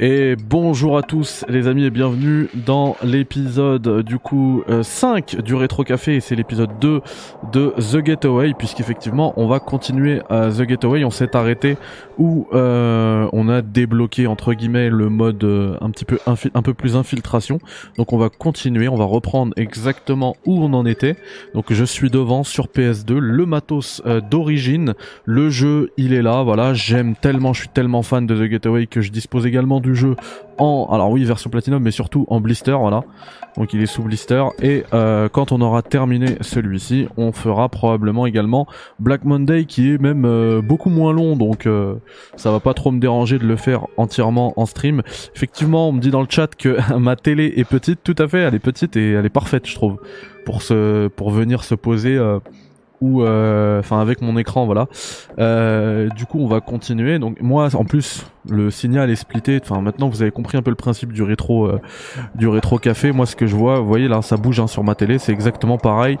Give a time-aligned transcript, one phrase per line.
[0.00, 5.54] Et bonjour à tous les amis et bienvenue dans l'épisode du coup 5 euh, du
[5.54, 6.16] Rétro Café.
[6.16, 7.02] Et c'est l'épisode 2
[7.52, 11.76] de The Getaway puisqu'effectivement on va continuer à The Getaway, on s'est arrêté
[12.16, 16.72] où euh, on a débloqué entre guillemets le mode euh, un petit peu un peu
[16.72, 17.58] plus infiltration.
[17.98, 21.16] Donc on va continuer, on va reprendre exactement où on en était.
[21.52, 24.00] Donc je suis devant sur PS2, le matos
[24.30, 24.94] d'origine,
[25.26, 28.86] le jeu il est là, voilà, j'aime tellement, je suis tellement fan de The Getaway
[28.86, 30.16] que je dispose également du jeu
[30.58, 33.02] en, alors oui, version platinum, mais surtout en blister, voilà.
[33.56, 34.44] Donc il est sous blister.
[34.62, 38.66] Et euh, quand on aura terminé celui-ci, on fera probablement également
[38.98, 41.94] Black Monday, qui est même euh, beaucoup moins long, donc euh,
[42.36, 45.02] ça va pas trop me déranger de le faire entièrement en stream.
[45.34, 48.38] Effectivement, on me dit dans le chat que ma télé est petite, tout à fait,
[48.38, 49.98] elle est petite et elle est parfaite, je trouve,
[50.44, 52.18] pour venir se poser
[53.02, 54.86] ou euh, enfin avec mon écran voilà.
[55.40, 57.18] Euh, du coup on va continuer.
[57.18, 59.58] Donc moi en plus le signal est splitté.
[59.60, 61.80] Enfin maintenant vous avez compris un peu le principe du rétro euh,
[62.36, 63.10] du rétro café.
[63.10, 65.18] Moi ce que je vois vous voyez là ça bouge hein, sur ma télé.
[65.18, 66.16] C'est exactement pareil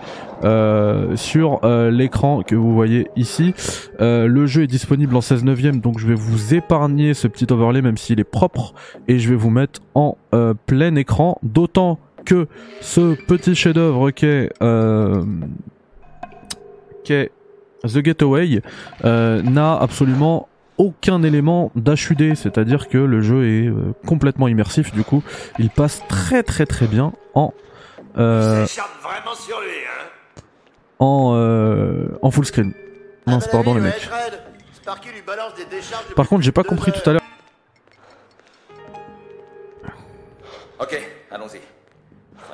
[1.14, 3.54] sur l'écran que vous voyez ici.
[4.00, 7.80] Le jeu est disponible en 16 neuvième donc je vais vous épargner ce petit overlay
[7.80, 8.74] même s'il est propre
[9.06, 10.16] et je vais vous mettre en
[10.66, 11.38] plein écran.
[11.44, 12.48] D'autant que
[12.80, 14.50] ce petit chef d'œuvre qu'est
[17.04, 17.30] qu'est
[17.84, 18.62] The Getaway
[19.04, 25.04] euh, n'a absolument aucun élément d'HUD, c'est-à-dire que le jeu est euh, complètement immersif, du
[25.04, 25.22] coup
[25.58, 27.52] il passe très très très bien en...
[28.18, 28.66] Euh,
[30.98, 32.72] en, en full screen.
[33.26, 34.08] Mince, pardon les mecs.
[36.16, 37.22] Par contre, j'ai pas compris tout à l'heure.
[40.80, 41.00] Ok,
[41.30, 41.60] allons-y.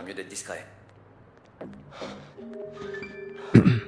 [0.01, 0.65] Il mieux d'être discret.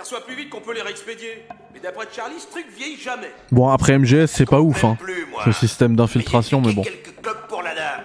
[0.00, 1.44] Reçoit plus vite qu'on peut les réexpédier.
[1.74, 3.30] Mais d'après Charlie, ce truc vieillit jamais.
[3.52, 4.96] Bon, après MGS, c'est pas ouf, hein.
[5.44, 6.82] Ce système d'infiltration, mais bon.
[6.82, 7.10] Quelques
[7.48, 8.04] pour la dame.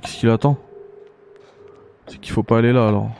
[0.00, 0.56] Qu'est-ce qu'il attend?
[2.06, 3.10] C'est qu'il faut pas aller là alors.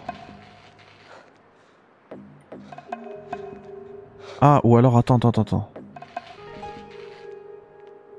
[4.40, 5.70] Ah, ou alors attends, attends, attends.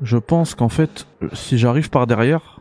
[0.01, 2.59] Je pense qu'en fait, si j'arrive par derrière,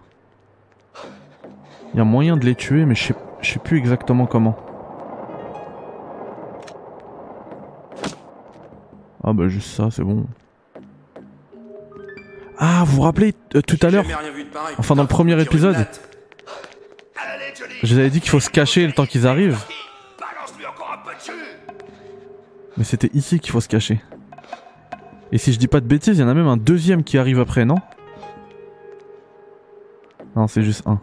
[1.93, 4.56] il y a moyen de les tuer, mais je sais plus exactement comment.
[9.22, 10.27] Ah bah juste ça, c'est bon.
[12.59, 14.04] Ah, vous vous rappelez euh, tout à l'heure
[14.78, 15.87] Enfin, dans le premier épisode,
[17.82, 19.59] je vous avais dit qu'il faut se cacher le temps qu'ils arrivent.
[22.76, 24.00] Mais c'était ici qu'il faut se cacher.
[25.32, 27.19] Et si je dis pas de bêtises, il y en a même un deuxième qui
[27.19, 27.78] arrive après, non?
[30.36, 31.00] Non, c'est juste un.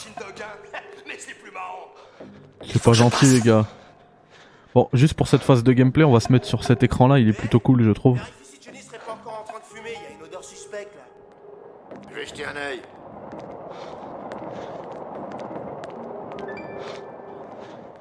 [2.72, 3.66] C'est pas gentil les gars.
[4.74, 7.18] Bon, juste pour cette phase de gameplay, on va se mettre sur cet écran là,
[7.18, 8.20] il est plutôt cool je trouve.
[12.08, 12.80] Je vais jeter un œil.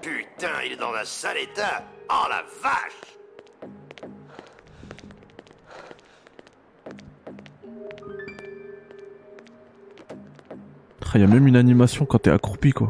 [0.02, 1.84] Putain, il est dans un sale état.
[2.10, 3.09] Oh la vache
[11.16, 12.90] Il y a même une animation quand t'es accroupi quoi.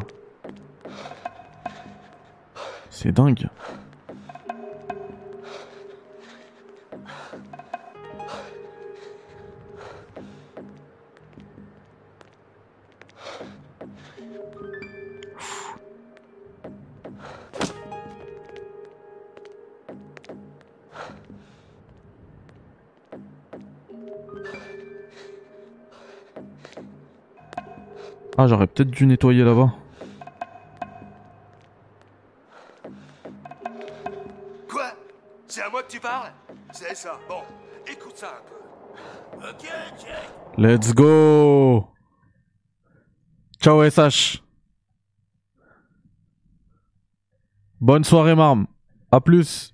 [2.90, 3.48] C'est dingue.
[28.42, 29.74] Ah, j'aurais peut-être dû nettoyer là-bas.
[35.50, 36.32] C'est à moi que tu parles?
[36.72, 37.20] C'est ça.
[37.28, 37.42] Bon,
[37.86, 39.50] écoute ça un peu.
[39.50, 39.68] Ok,
[40.00, 40.30] Jack.
[40.58, 41.90] Let's go
[43.60, 44.42] Ciao SH
[47.82, 48.68] Bonne soirée Marm.
[49.12, 49.74] À plus.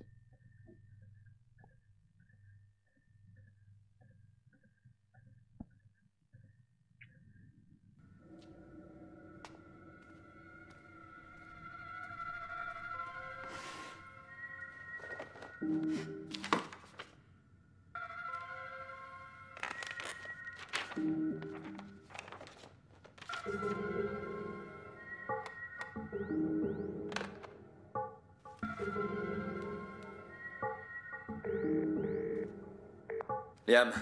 [33.68, 33.92] Liam,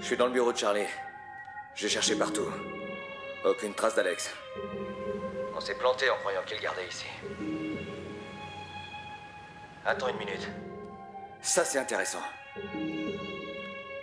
[0.00, 0.84] je suis dans le bureau de Charlie.
[1.74, 2.46] J'ai cherché partout.
[3.44, 4.34] Aucune trace d'Alex.
[5.56, 7.06] On s'est planté en croyant qu'il gardait ici.
[9.84, 10.46] Attends une minute.
[11.46, 12.20] Ça, c'est intéressant.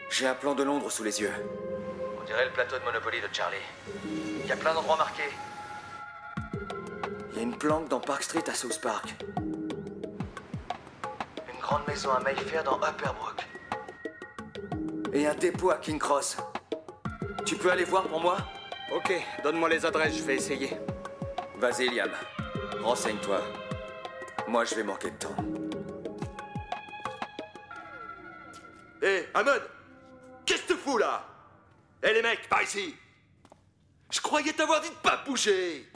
[0.10, 1.34] J'ai un plan de Londres sous les yeux.
[2.18, 3.57] On dirait le plateau de Monopoly de Charlie.
[4.42, 5.30] Il y a plein d'endroits marqués.
[7.31, 9.13] Il y a une planque dans Park Street à South Park.
[11.54, 13.45] Une grande maison à Mayfair dans Upper Brook.
[15.12, 16.38] Et un dépôt à King Cross.
[17.45, 18.38] Tu peux aller voir pour moi?
[18.95, 19.13] Ok,
[19.44, 20.78] donne-moi les adresses, je vais essayer.
[21.57, 22.10] Vas-y, Liam.
[22.81, 23.42] Renseigne-toi.
[24.48, 25.36] Moi, je vais manquer de temps.
[29.44, 29.62] Hammond
[30.45, 31.25] Qu'est-ce que tu fous là?
[32.01, 32.95] Hé les mecs, par ici
[34.10, 35.90] Je croyais t'avoir dit de pas bouger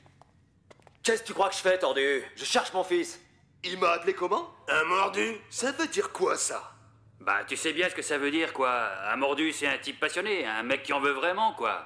[1.04, 2.24] Qu'est-ce que tu crois que je fais, tordu?
[2.36, 3.20] Je cherche mon fils.
[3.64, 4.54] Il m'a appelé comment?
[4.68, 6.74] Un mordu Ça veut dire quoi ça?
[7.22, 8.90] Bah, tu sais bien ce que ça veut dire, quoi.
[9.12, 11.86] Un mordu, c'est un type passionné, un mec qui en veut vraiment, quoi.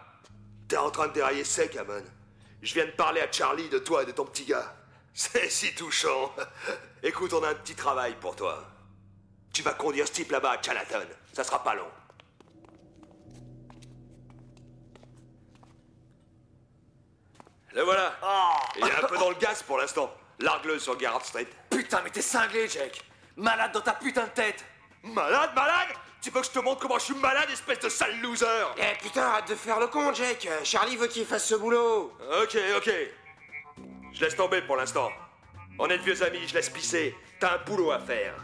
[0.67, 2.03] T'es en train de dérailler sec, Hammond.
[2.61, 4.75] Je viens de parler à Charlie de toi et de ton petit gars.
[5.13, 6.33] C'est si touchant.
[7.03, 8.67] Écoute, on a un petit travail pour toi.
[9.53, 11.07] Tu vas conduire ce type là-bas à Chinatown.
[11.33, 11.87] Ça sera pas long.
[17.73, 18.13] Le voilà.
[18.77, 20.13] Il est un peu dans le gaz pour l'instant.
[20.39, 21.47] Largue-le sur Garrett Street.
[21.69, 23.01] Putain, mais t'es cinglé, Jake
[23.37, 24.65] Malade dans ta putain de tête
[25.03, 25.87] Malade, malade
[26.21, 28.45] Tu veux que je te montre comment je suis malade, espèce de sale loser?
[28.77, 30.47] Eh putain, arrête de faire le con, Jake.
[30.49, 32.13] Euh, Charlie veut qu'il fasse ce boulot.
[32.41, 32.91] Ok, ok.
[34.13, 35.09] Je laisse tomber pour l'instant.
[35.79, 37.15] On est de vieux amis, je laisse pisser.
[37.39, 38.35] T'as un boulot à faire.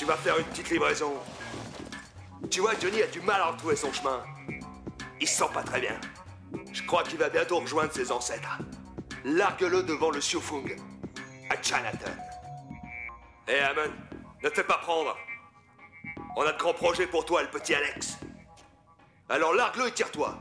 [0.00, 1.12] Tu vas faire une petite livraison.
[2.50, 4.24] Tu vois, Johnny a du mal à retrouver son chemin.
[5.20, 6.00] Il se sent pas très bien.
[6.72, 8.62] Je crois qu'il va bientôt rejoindre ses ancêtres.
[9.26, 10.74] Largue-le devant le Siofung,
[11.50, 12.16] à Chinatown.
[13.46, 13.92] Hé, Hammond,
[14.42, 15.14] ne te fais pas prendre.
[16.34, 18.16] On a de grands projets pour toi, le petit Alex.
[19.28, 20.38] Alors largue-le et tire-toi.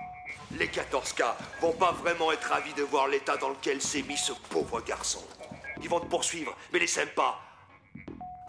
[0.57, 4.31] Les 14K vont pas vraiment être ravis de voir l'état dans lequel s'est mis ce
[4.31, 5.21] pauvre garçon.
[5.81, 7.41] Ils vont te poursuivre, mais les sème pas.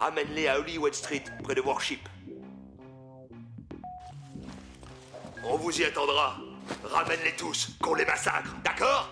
[0.01, 2.09] Amène-les à Hollywood Street, près de Warship.
[5.43, 6.37] On vous y attendra.
[6.83, 9.11] Ramène-les tous, qu'on les massacre, d'accord?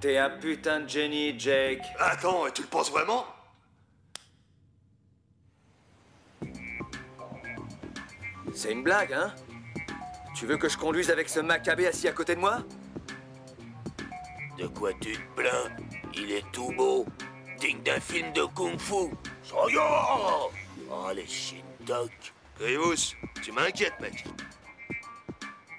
[0.00, 1.82] T'es un putain de génie, Jake.
[1.98, 3.26] Attends, tu le penses vraiment?
[8.54, 9.34] C'est une blague, hein?
[10.34, 12.60] Tu veux que je conduise avec ce macabé assis à côté de moi?
[14.56, 15.76] De quoi tu te plains?
[16.14, 17.04] Il est tout beau,
[17.58, 19.10] digne d'un film de kung-fu.
[19.42, 19.80] Soyo
[20.90, 22.10] Oh, les Shintok.
[22.58, 24.24] Grievous, tu m'inquiètes, mec.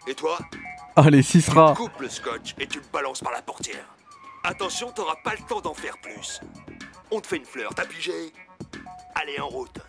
[0.07, 0.38] Et toi?
[0.96, 3.86] Allez, Sisra Coupe le scotch et tu le balances par la portière.
[4.43, 6.39] Attention, t'auras pas le temps d'en faire plus.
[7.12, 8.31] On te fait une fleur, t'as pigé
[9.15, 9.79] Allez, en route.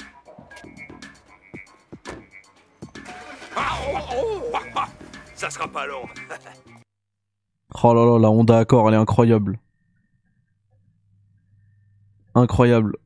[3.57, 4.89] Ah, oh, oh, ah, ah.
[5.35, 6.07] Ça sera pas long.
[7.85, 9.59] Oh là là, la Honda Accord, elle est incroyable.
[12.35, 12.97] Incroyable.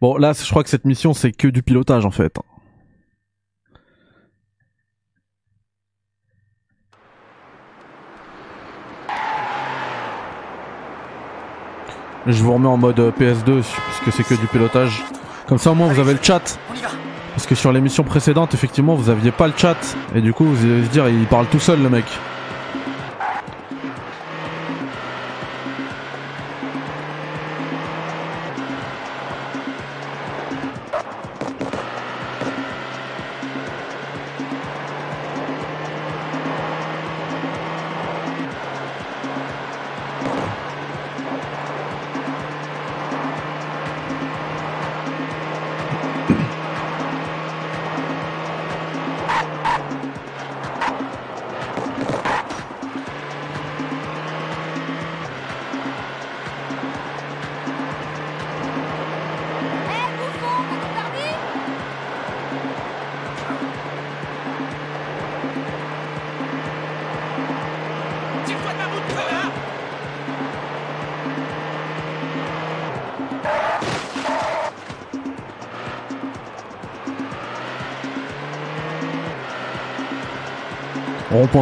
[0.00, 2.38] Bon, là, je crois que cette mission, c'est que du pilotage, en fait.
[12.26, 15.02] Je vous remets en mode euh, PS2, puisque c'est que du pilotage.
[15.46, 16.58] Comme ça, au moins, vous avez le chat.
[17.34, 19.76] Parce que sur l'émission précédente, effectivement, vous aviez pas le chat.
[20.14, 22.04] Et du coup, vous allez se dire, il parle tout seul, le mec.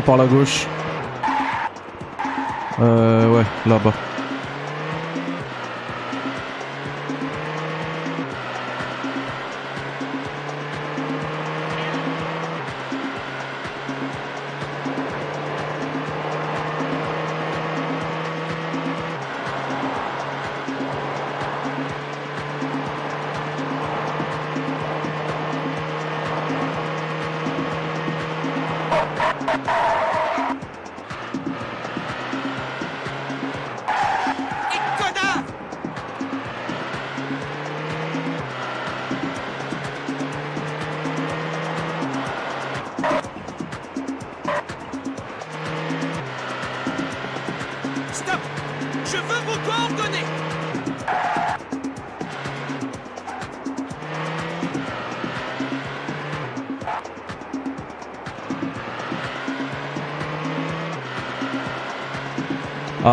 [0.02, 0.68] Par la gauche.
[2.78, 3.92] Euh, ouais, là-bas.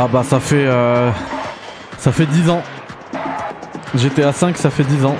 [0.01, 1.11] Ah bah ça fait euh,
[1.97, 2.61] ça fait 10 ans.
[3.95, 5.17] J'étais à 5, ça fait 10 ans.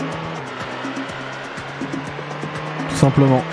[2.90, 3.44] Tout simplement.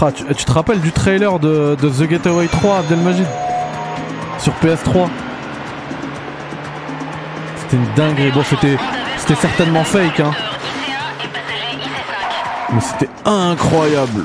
[0.00, 3.26] Ah, tu, tu te rappelles du trailer de, de The Getaway 3 Abdelmajid
[4.38, 5.08] Sur PS3
[7.58, 8.30] C'était une dinguerie.
[8.30, 8.78] Bon, c'était
[9.18, 10.32] c'était certainement fake, hein.
[12.72, 14.24] Mais c'était incroyable.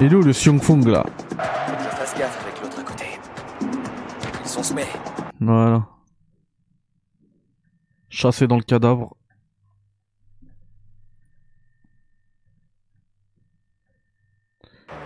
[0.00, 1.04] Il est où le Xiong Fung là.
[4.42, 4.86] Ils sont semés.
[5.40, 5.86] Voilà.
[8.10, 9.16] Chassé dans le cadavre.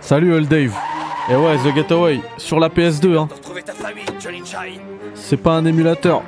[0.01, 0.75] Salut Old Dave.
[1.29, 3.27] Et ouais, The Getaway, sur la PS2, hein.
[5.13, 6.23] C'est pas un émulateur.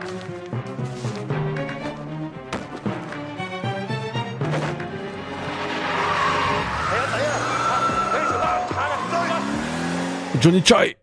[10.41, 10.97] Johnny Chai.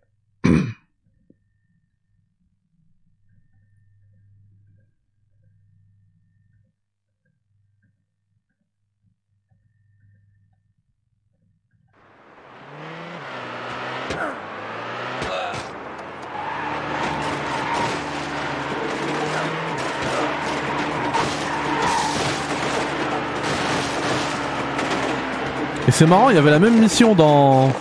[25.87, 27.73] Et c'est marrant, il y avait la même mission dans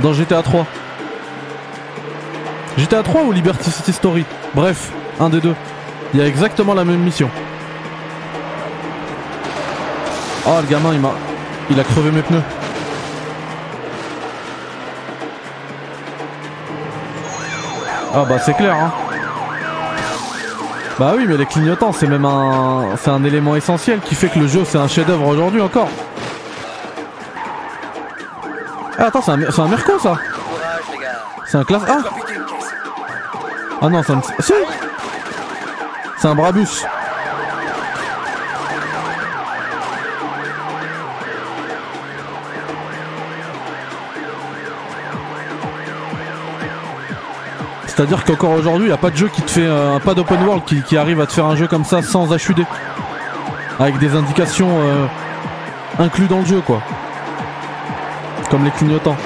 [0.00, 0.66] dans GTA 3.
[2.78, 4.24] GTA 3 ou Liberty City Story?
[4.54, 5.54] Bref, un des deux.
[6.14, 7.28] Il y a exactement la même mission.
[10.46, 11.10] Oh le gamin il m'a.
[11.70, 12.42] Il a crevé mes pneus.
[18.14, 18.92] Ah bah c'est clair hein.
[20.98, 22.96] Bah oui mais les clignotants c'est même un.
[22.96, 25.88] C'est un élément essentiel qui fait que le jeu c'est un chef d'œuvre aujourd'hui encore.
[28.98, 30.14] Ah attends c'est un, un Merco ça.
[31.46, 32.27] C'est un classe A
[33.80, 34.02] Ah non un...
[34.40, 34.52] Si
[36.18, 36.84] C'est un Brabus
[47.86, 50.40] C'est-à-dire qu'encore aujourd'hui, il n'y a pas de jeu qui te fait euh, pas d'open
[50.44, 52.64] world qui, qui arrive à te faire un jeu comme ça sans HUD.
[53.80, 55.06] Avec des indications euh,
[55.98, 56.80] inclus dans le jeu quoi.
[58.50, 59.16] Comme les clignotants.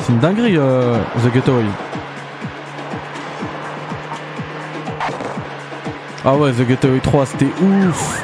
[0.00, 1.64] C'est une dinguerie euh, The Getaway.
[6.24, 8.22] Ah ouais, The Getaway 3, c'était ouf.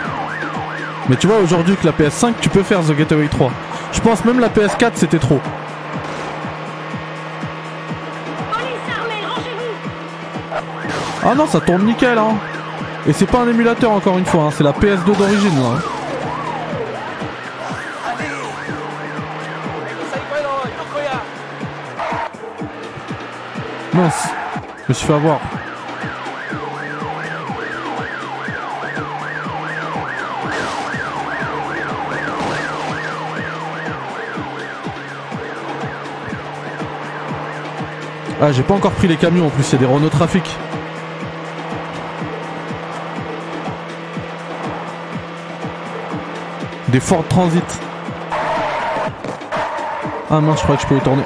[1.09, 3.51] Mais tu vois, aujourd'hui, que la PS5, tu peux faire The Getaway 3.
[3.93, 5.41] Je pense même la PS4, c'était trop.
[11.25, 12.37] Ah non, ça tourne nickel, hein.
[13.07, 14.51] Et c'est pas un émulateur, encore une fois, hein.
[14.57, 15.69] c'est la PS2 d'origine, là.
[15.77, 15.83] hein.
[23.95, 24.29] Mince,
[24.85, 25.41] je me suis fait avoir.
[38.41, 40.45] Ah, j'ai pas encore pris les camions en plus, c'est des Renault Trafic.
[46.89, 47.81] Des Ford Transit.
[50.31, 51.25] Ah mince, je croyais que je pouvais tourner.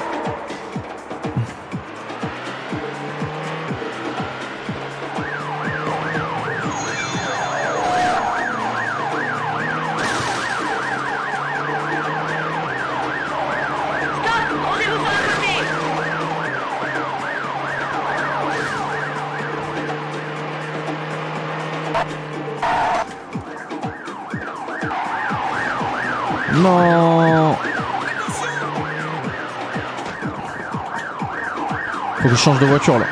[32.43, 33.05] Change de voiture là.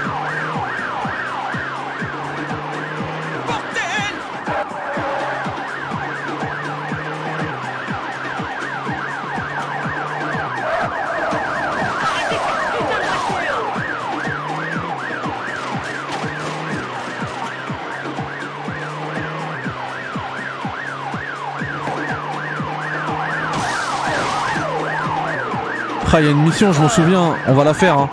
[26.13, 28.09] Il y a une mission, je m'en souviens, on va la faire, hein.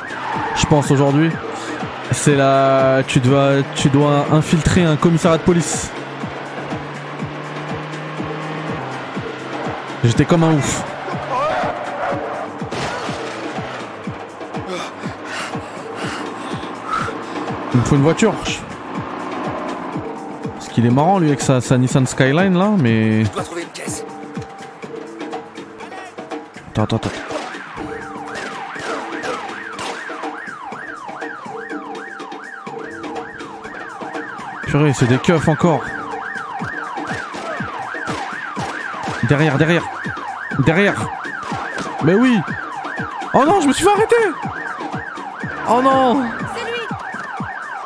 [0.59, 1.31] Je pense aujourd'hui.
[2.13, 5.91] C'est la, tu dois, tu dois infiltrer un commissariat de police.
[10.05, 10.85] J'étais comme un ouf.
[17.75, 18.35] Il me faut une voiture.
[20.55, 23.25] Parce qu'il est marrant lui avec sa, sa Nissan Skyline là, mais.
[23.25, 24.05] Je dois trouver une caisse.
[26.71, 27.28] Attends, attends, attends.
[34.69, 35.83] Purée, c'est des keufs encore.
[39.27, 39.85] Derrière, derrière.
[40.67, 41.09] Derrière.
[42.05, 42.37] Mais oui.
[43.33, 44.15] Oh non, je me suis fait arrêter.
[45.71, 46.23] Oh non.
[46.55, 46.81] C'est lui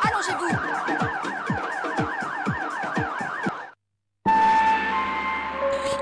[0.03, 0.57] Allongez-vous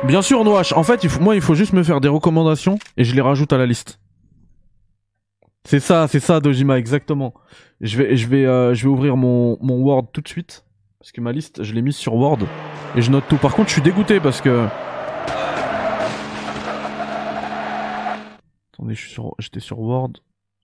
[0.08, 0.74] Bien sûr, Noache.
[0.74, 3.22] En fait, il faut, moi, il faut juste me faire des recommandations et je les
[3.22, 4.00] rajoute à la liste.
[5.64, 7.36] C'est ça, c'est ça, Dojima, exactement.
[7.82, 10.66] Je vais, je vais, euh, je vais ouvrir mon, mon Word tout de suite.
[11.02, 12.38] Parce que ma liste, je l'ai mise sur Word.
[12.96, 13.38] Et je note tout.
[13.38, 14.68] Par contre, je suis dégoûté parce que...
[18.72, 20.12] Attendez, je suis sur, j'étais sur Word.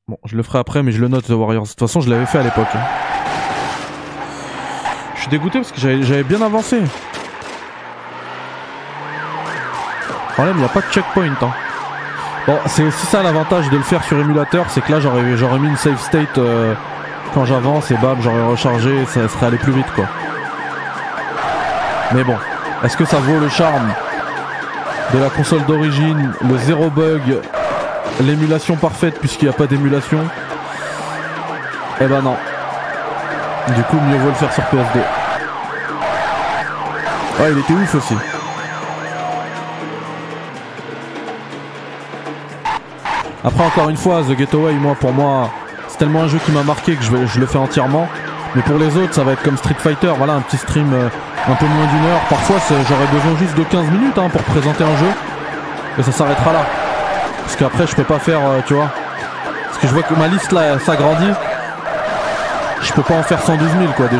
[0.08, 1.63] Bon, je le ferai après, mais je le note, The Warriors.
[1.63, 2.67] De toute façon, je l'avais fait à l'époque.
[2.76, 2.86] hein.
[5.15, 6.84] Je suis dégoûté parce que j'avais bien avancé.
[10.34, 11.34] Problème, il n'y a pas de checkpoint.
[11.41, 11.52] Hein.
[12.45, 15.67] Bon, c'est aussi ça l'avantage de le faire sur émulateur, c'est que là, j'aurais mis
[15.67, 16.76] une save state euh,
[17.34, 20.06] quand j'avance et bam, j'aurais rechargé, ça serait allé plus vite, quoi.
[22.13, 22.38] Mais bon,
[22.84, 23.93] est-ce que ça vaut le charme
[25.13, 27.22] de la console d'origine, le zéro bug,
[28.22, 30.20] l'émulation parfaite puisqu'il n'y a pas d'émulation?
[32.00, 32.38] Eh ben non.
[33.76, 35.00] Du coup, mieux vaut le faire sur PS2.
[37.39, 38.15] Ouais, il était ouf aussi.
[43.43, 45.50] Après, encore une fois, The Getaway, moi, pour moi,
[45.88, 48.08] c'est tellement un jeu qui m'a marqué que je, je le fais entièrement.
[48.56, 51.10] Mais pour les autres, ça va être comme Street Fighter, voilà, un petit stream euh,
[51.49, 52.19] un peu moins d'une heure.
[52.29, 55.12] Parfois, j'aurais besoin juste de 15 minutes hein, pour présenter un jeu.
[55.97, 56.65] Et ça s'arrêtera là.
[57.43, 58.89] Parce qu'après, je peux pas faire, euh, tu vois.
[59.65, 61.33] Parce que je vois que ma liste là s'agrandit.
[62.81, 64.19] Je peux pas en faire 112 000 quoi des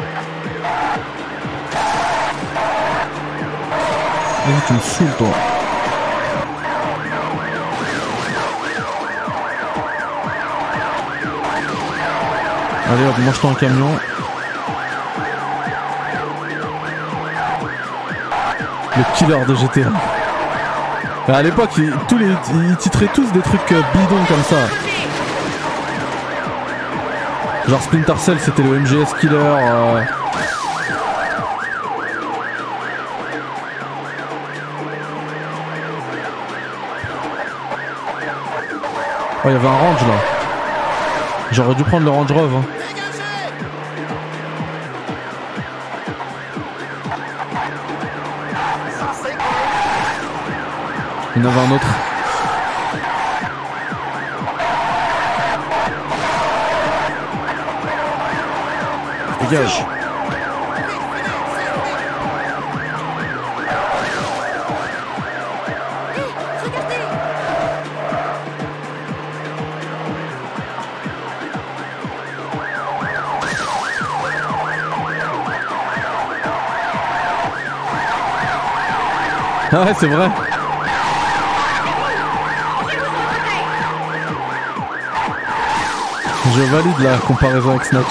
[4.67, 5.27] tu me saoules toi.
[12.91, 13.89] Allez hop, mange-toi un camion.
[18.97, 19.89] Le killer de GTA.
[21.33, 21.93] À l'époque, ils,
[22.69, 24.55] ils titraient tous des trucs euh, bidons comme ça.
[27.69, 29.35] Genre Splinter Cell, c'était le MGS Killer.
[29.37, 30.01] euh.
[39.43, 40.13] Oh, il y avait un range là.
[41.51, 42.57] J'aurais dû prendre le Range Rover.
[42.57, 42.63] hein.
[51.35, 51.87] Il y en avait un autre.
[59.41, 59.85] Dégage.
[79.71, 80.29] Ouais, c'est vrai.
[86.53, 88.05] Je valide la comparaison avec Snatch.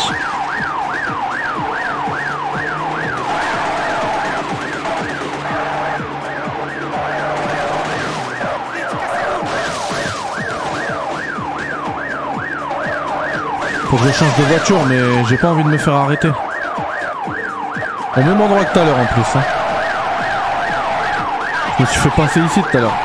[13.85, 16.31] Faut que je change de voiture, mais j'ai pas envie de me faire arrêter.
[18.17, 19.39] Au même endroit que tout à l'heure en plus.
[19.39, 19.60] Hein.
[21.81, 22.99] Je me suis fait ici tout à l'heure.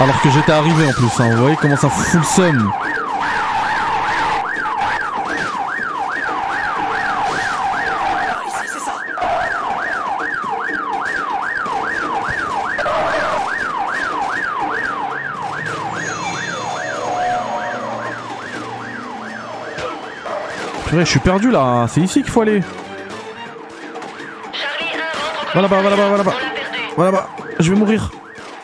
[0.00, 1.30] Alors que j'étais arrivé en plus, hein.
[1.30, 2.70] vous voyez comment ça fout le.
[20.92, 22.62] Je suis perdu là, c'est ici qu'il faut aller.
[25.52, 26.34] Voilà bas, voilà bas, voilà bas.
[26.96, 27.28] Voilà bas,
[27.58, 28.10] je vais mourir.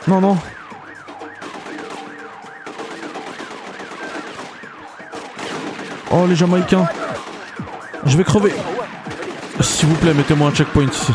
[0.06, 0.38] Non, non.
[6.10, 6.86] Oh les Jamaïcains.
[8.04, 8.54] Je vais crever.
[9.60, 11.12] S'il vous plaît, mettez-moi un checkpoint ici.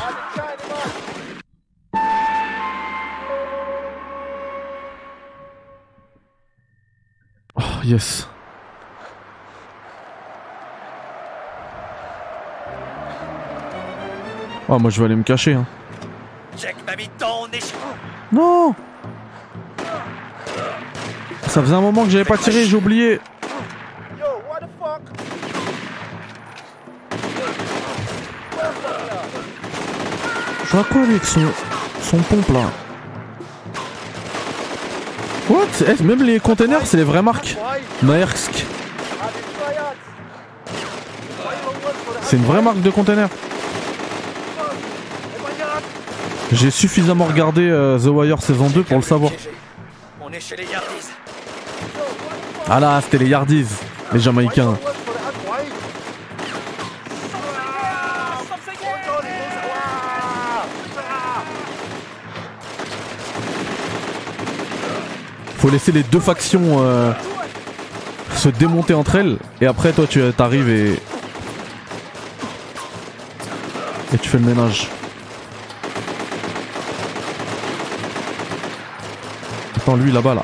[7.56, 8.28] Oh yes.
[14.76, 15.68] Oh moi je vais aller me cacher hein.
[18.32, 18.74] Non
[21.48, 23.20] Ça faisait un moment que j'avais pas tiré, j'ai oublié.
[30.66, 31.42] Je vois quoi avec son,
[32.02, 32.62] son pompe là?
[35.52, 35.68] What?
[35.88, 37.56] Eh, Même les containers c'est les vraies marques.
[38.02, 38.66] Maersk.
[42.24, 43.30] C'est une vraie marque de containers.
[46.54, 49.32] J'ai suffisamment regardé euh, The Wire saison 2 pour le savoir.
[50.22, 51.10] On est chez les Yardis.
[52.70, 53.66] Ah là, c'était les Yardis,
[54.14, 54.78] les Jamaïcains.
[65.58, 67.12] Faut laisser les deux factions euh,
[68.36, 71.00] se démonter entre elles et après toi tu t'arrives et
[74.14, 74.90] et tu fais le ménage.
[79.84, 80.44] Attends lui là-bas là.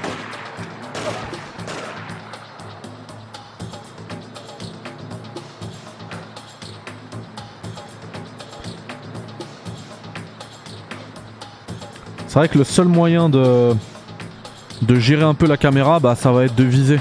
[12.27, 13.73] C'est vrai que le seul moyen de
[14.81, 16.99] de gérer un peu la caméra, bah ça va être de viser.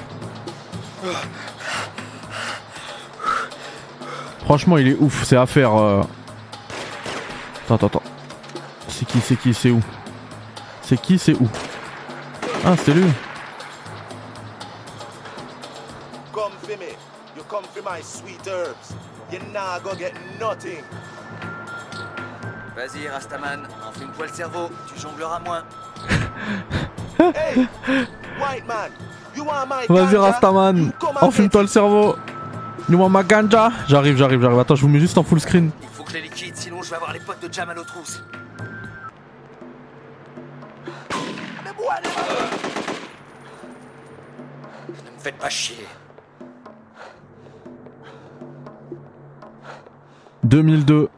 [4.44, 5.74] Franchement, il est ouf, c'est à faire.
[5.74, 6.02] euh.
[7.64, 8.02] Attends, attends, attends.
[8.86, 9.80] C'est qui, c'est qui, c'est où?
[10.82, 11.48] C'est qui, c'est où?
[12.64, 13.10] Ah, c'est lui.
[16.32, 16.94] Come for me.
[17.36, 18.94] You come for my sweet herbs.
[19.30, 20.82] You're not gonna get nothing.
[22.76, 25.64] Vas-y, Rastaman, enfume-toi le cerveau, tu jongleras moins.
[27.18, 27.66] Hey,
[28.40, 28.90] white man.
[29.36, 30.16] You want my Vas-y?
[30.16, 32.16] Rastaman, You enfume-toi le cerveau.
[32.88, 33.70] You want ma ganja?
[33.88, 34.58] J'arrive, j'arrive, j'arrive.
[34.60, 35.70] Attends, je vous mets juste en full screen.
[35.82, 37.74] Il faut que je les liquide, sinon je vais avoir les potes de Jam à
[37.74, 37.84] l'eau
[44.88, 45.84] Ne me faites pas chier.
[50.44, 51.08] 2002.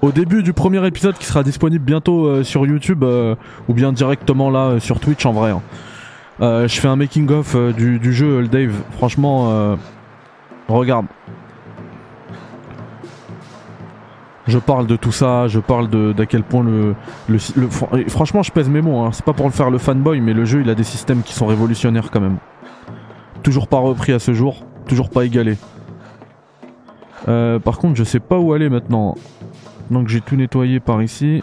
[0.00, 3.34] Au début du premier épisode qui sera disponible bientôt euh, sur YouTube euh,
[3.68, 5.50] ou bien directement là euh, sur Twitch en vrai.
[5.50, 5.62] hein.
[6.40, 8.74] Euh, je fais un making of euh, du, du jeu le Dave.
[8.92, 9.76] Franchement, euh,
[10.68, 11.06] regarde.
[14.48, 16.94] Je parle de tout ça, je parle de d'à quel point le,
[18.08, 19.00] franchement je pèse mes mots.
[19.00, 19.10] Hein.
[19.12, 21.34] C'est pas pour le faire le fanboy, mais le jeu il a des systèmes qui
[21.34, 22.38] sont révolutionnaires quand même.
[23.42, 25.58] Toujours pas repris à ce jour, toujours pas égalé.
[27.28, 29.16] Euh, par contre, je sais pas où aller maintenant.
[29.90, 31.42] Donc j'ai tout nettoyé par ici.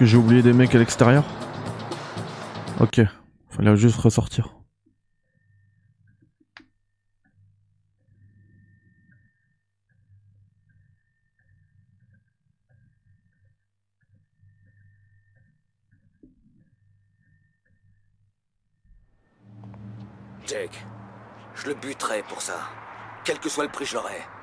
[0.00, 1.22] Que j'ai oublié des mecs à l'extérieur
[2.80, 3.02] Ok,
[3.50, 4.48] fallait juste ressortir.
[20.46, 20.70] Jake.
[21.56, 22.54] Je le buterai pour ça.
[23.24, 24.39] Quel que soit le prix, je l'aurai.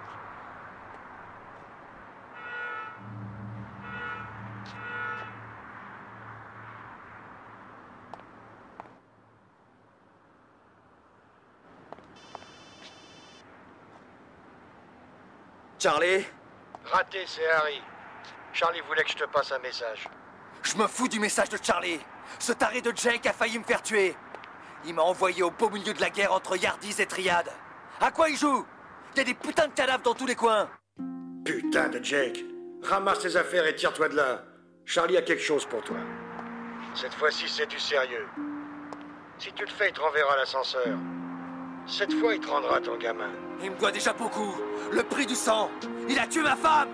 [15.79, 16.25] Charlie
[16.85, 17.81] Raté, c'est Harry.
[18.53, 20.07] Charlie voulait que je te passe un message.
[20.63, 21.99] Je me fous du message de Charlie.
[22.39, 24.15] Ce taré de Jake a failli me faire tuer.
[24.85, 27.47] Il m'a envoyé au beau milieu de la guerre entre Yardis et Triad.
[28.01, 28.65] À quoi il joue?
[29.13, 30.69] Il y a des putains de cadavres dans tous les coins.
[31.45, 32.43] Putain de Jake.
[32.83, 34.43] Ramasse tes affaires et tire-toi de là.
[34.85, 35.97] Charlie a quelque chose pour toi.
[36.95, 38.27] Cette fois-ci, c'est du sérieux.
[39.37, 40.97] Si tu le fais, il te renverra l'ascenseur.
[41.87, 43.31] Cette fois, il te rendra ton gamin.
[43.63, 44.53] Il me doit déjà beaucoup.
[44.91, 45.69] Le prix du sang.
[46.09, 46.89] Il a tué ma femme.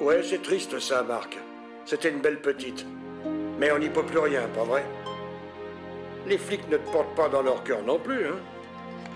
[0.00, 1.38] Ouais, c'est triste ça, Marc.
[1.84, 2.86] C'était une belle petite.
[3.58, 4.84] Mais on n'y peut plus rien, pas vrai?
[6.26, 8.38] Les flics ne te portent pas dans leur cœur non plus, hein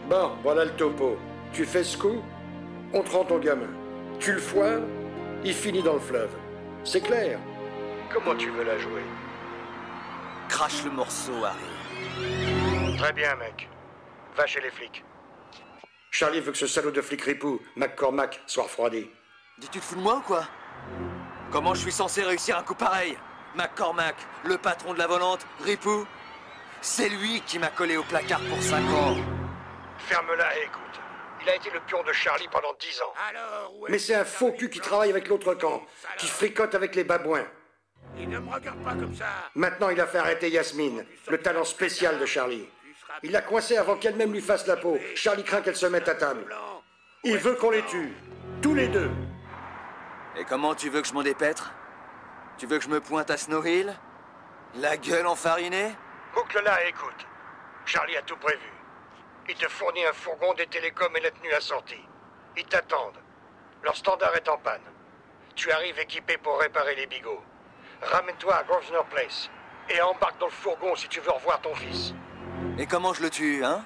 [0.09, 1.17] Bon, voilà le topo.
[1.53, 2.23] Tu fais ce coup,
[2.93, 3.69] on te rend ton gamin.
[4.19, 4.81] Tu le foires,
[5.45, 6.31] il finit dans le fleuve.
[6.85, 7.38] C'est clair
[8.12, 9.03] Comment tu veux la jouer?
[10.49, 12.97] Crache le morceau, Harry.
[12.99, 13.69] Très bien, mec.
[14.37, 15.05] Va chez les flics.
[16.11, 19.09] Charlie veut que ce salaud de flic ripou, McCormack, soit refroidi.
[19.59, 20.47] Dis, tu te fous de moi ou quoi?
[21.51, 23.16] Comment je suis censé réussir un coup pareil?
[23.55, 26.07] McCormack, le patron de la volante, Ripou
[26.81, 29.16] C'est lui qui m'a collé au placard pour 5 ans.
[29.99, 31.01] Ferme-la et écoute.
[31.42, 33.12] Il a été le pion de Charlie pendant 10 ans.
[33.29, 35.83] Alors, Mais c'est un faux cul qui travaille avec l'autre camp,
[36.16, 37.47] qui fricote avec les babouins.
[38.16, 39.27] Il ne me regarde pas comme ça.
[39.55, 42.68] Maintenant, il a fait arrêter Yasmine, le talent spécial de Charlie.
[43.22, 44.98] Il l'a coincé avant qu'elle-même lui fasse la peau.
[45.14, 46.44] Charlie craint qu'elle se mette à table.
[47.25, 48.12] Il veut qu'on les tue.
[48.62, 49.11] Tous les deux.
[50.37, 51.72] Et comment tu veux que je m'en dépêtre?
[52.59, 53.94] Tu veux que je me pointe à Snow Hill
[54.77, 55.92] La gueule enfarinée?
[56.35, 57.27] Boucle-la et écoute.
[57.85, 58.70] Charlie a tout prévu.
[59.48, 62.05] Il te fournit un fourgon des télécoms et la tenue assortie.
[62.57, 63.18] Ils t'attendent.
[63.83, 64.83] Leur standard est en panne.
[65.55, 67.42] Tu arrives équipé pour réparer les bigots.
[68.01, 69.51] Ramène-toi à Grosvenor Place.
[69.90, 72.14] Et embarque dans le fourgon si tu veux revoir ton fils.
[72.79, 73.85] Et comment je le tue, hein?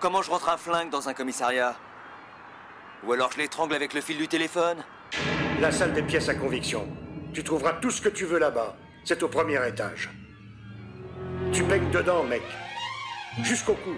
[0.00, 1.76] Comment je rentre un flingue dans un commissariat?
[3.04, 4.82] Ou alors je l'étrangle avec le fil du téléphone?
[5.60, 6.88] La salle des pièces à conviction.
[7.34, 8.74] Tu trouveras tout ce que tu veux là-bas.
[9.04, 10.10] C'est au premier étage.
[11.52, 12.42] Tu baignes dedans, mec.
[13.42, 13.94] Jusqu'au cou.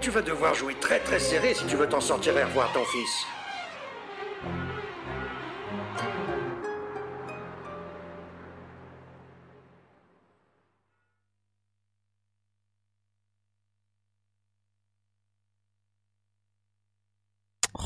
[0.00, 2.84] Tu vas devoir jouer très très serré si tu veux t'en sortir et revoir ton
[2.84, 3.26] fils.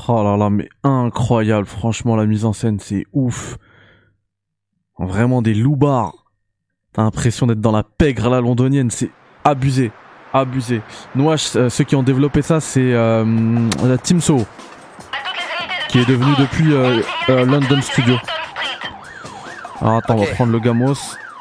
[0.07, 3.57] Oh là là, mais incroyable, franchement, la mise en scène, c'est ouf.
[4.99, 6.25] Vraiment des loupards.
[6.93, 9.09] T'as l'impression d'être dans la pègre à la londonienne, c'est
[9.43, 9.91] abusé,
[10.31, 10.81] abusé.
[11.15, 13.25] Noash, euh, ceux qui ont développé ça, c'est euh,
[13.83, 14.45] la Team So,
[15.89, 18.15] qui est devenue depuis euh, euh, London Studio.
[19.81, 20.93] Alors attends, on va prendre le Gamos.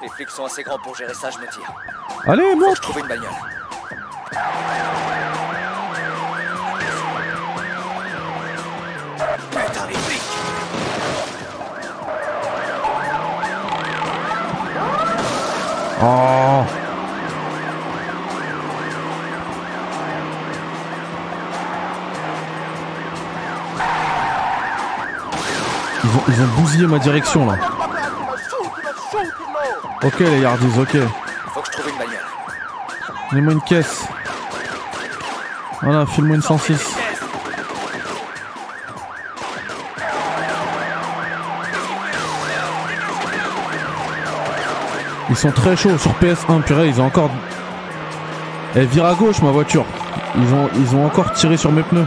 [0.03, 1.73] Les flics sont assez grands pour gérer ça, je me tire.
[2.27, 3.29] Allez, Faut que monte je trouve une bagnole.
[16.07, 16.63] Oh
[26.03, 27.57] Ils ont, ils ont bousillé ma direction là.
[30.03, 30.97] Ok les Yardis, ok.
[31.55, 32.19] Faut que je trouve une bagnole.
[33.31, 34.05] Donnez-moi une caisse.
[35.81, 37.04] Voilà, file-moi une 106.
[45.35, 47.29] Ils sont très chauds sur PS1, purée, ils ont encore...
[48.77, 49.85] Elle vire à gauche ma voiture.
[50.37, 52.07] Ils ont, ils ont encore tiré sur mes pneus.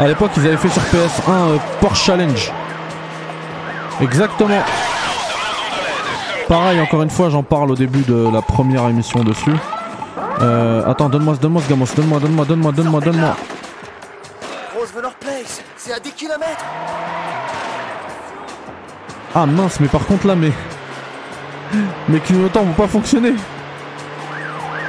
[0.00, 2.52] À l'époque, ils avaient fait sur PS1 euh, Porsche Challenge.
[4.00, 4.64] Exactement.
[6.48, 9.54] Pareil, encore une fois, j'en parle au début de la première émission dessus.
[10.40, 13.36] Euh, attends, donne-moi, donne-moi ce gamos, donne-moi, donne-moi, donne-moi, donne-moi, donne-moi.
[14.74, 16.40] Grosvenor Place, c'est à 10 km
[19.36, 20.50] Ah mince, mais par contre là, mes
[22.08, 23.34] mes clignotants vont pas fonctionner.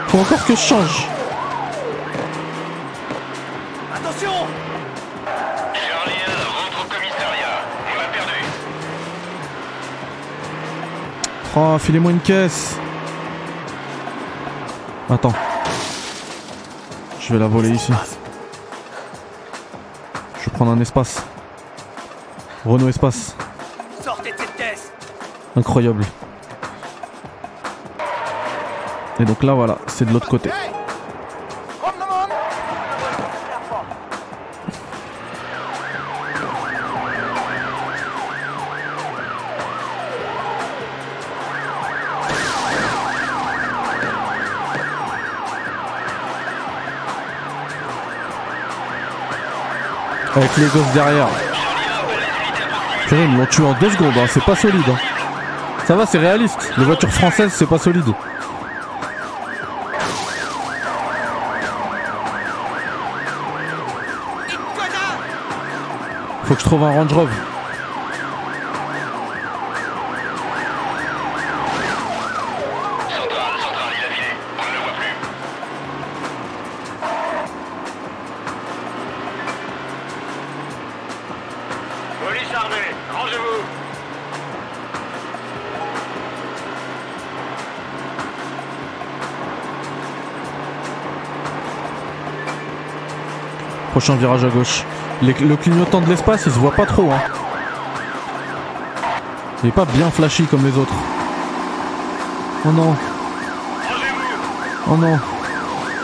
[0.08, 1.08] Faut encore que je change.
[3.96, 4.32] Attention
[5.74, 7.66] Charlie 1, rentre au commissariat.
[7.92, 8.40] On l'a perdu.
[11.56, 12.78] Oh, filez-moi une caisse.
[15.10, 15.34] Attends.
[17.20, 17.92] Je vais la voler ici.
[20.40, 21.24] Je vais prendre un espace.
[22.66, 23.36] Renault Espace.
[24.02, 24.92] Sortez de cette caisse
[25.56, 26.06] Incroyable.
[29.20, 30.50] Et donc là, voilà, c'est de l'autre côté.
[50.36, 51.28] Avec les gosses derrière.
[53.08, 54.26] Purée, ils l'ont tué en deux secondes, hein.
[54.28, 54.82] c'est pas solide.
[54.90, 54.98] Hein.
[55.86, 56.74] Ça va, c'est réaliste.
[56.78, 58.04] Les voitures françaises, c'est pas solide.
[66.54, 67.34] Faut que je trouve un Range Rover.
[73.10, 74.34] Centrale, centrale, il a filé.
[74.60, 75.16] On ne le voit plus.
[82.24, 83.64] Police armée, rangez-vous.
[93.94, 94.86] Prochain virage à gauche.
[95.26, 97.10] Le clignotant de l'espace, il se voit pas trop.
[97.10, 97.22] Hein.
[99.64, 100.94] Il est pas bien flashy comme les autres.
[102.66, 102.94] Oh non.
[104.90, 105.18] Oh non.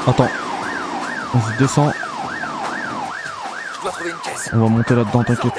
[0.08, 0.30] Attends.
[3.74, 4.50] Trouver une caisse.
[4.54, 5.54] On va monter là-dedans, t'inquiète.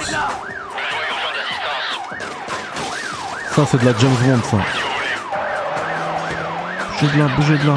[3.55, 4.57] Ça, c'est de la James Bond, ça.
[7.01, 7.75] Bougez de là, bougez de là.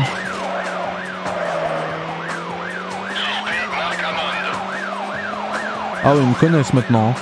[6.05, 7.11] Ah oui, ils me connaissent maintenant.
[7.11, 7.21] Hein.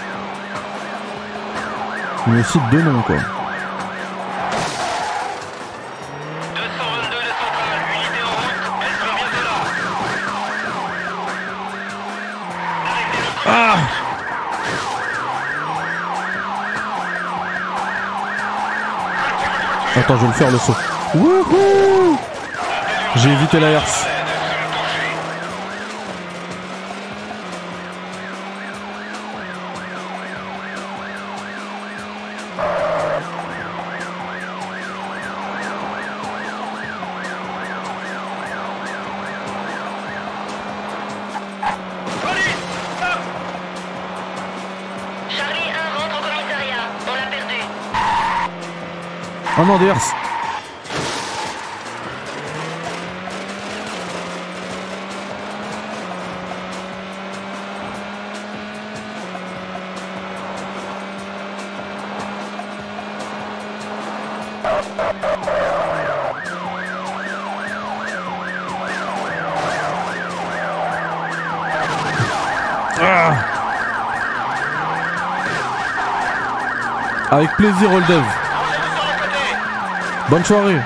[2.26, 3.16] Ils me citent deux noms, quoi.
[3.16, 3.22] 222
[6.58, 8.58] de centrale, unité en route.
[8.82, 9.58] Elles sont bientôt là.
[19.96, 20.76] Attends, je vais le faire le saut.
[21.14, 22.18] Wouhou
[23.18, 24.08] J'ai évité la herse.
[73.04, 73.34] Ah.
[77.32, 78.41] Avec plaisir, Oldev.
[80.32, 80.80] Bonne soirée.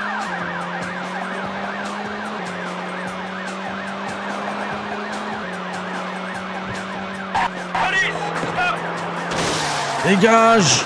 [10.08, 10.86] Dégage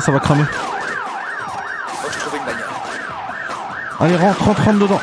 [0.00, 0.44] Ça va cramer.
[0.44, 2.64] Faut que je trouve une bagnole.
[3.98, 5.00] Allez, rentre, rentre, rentre dedans.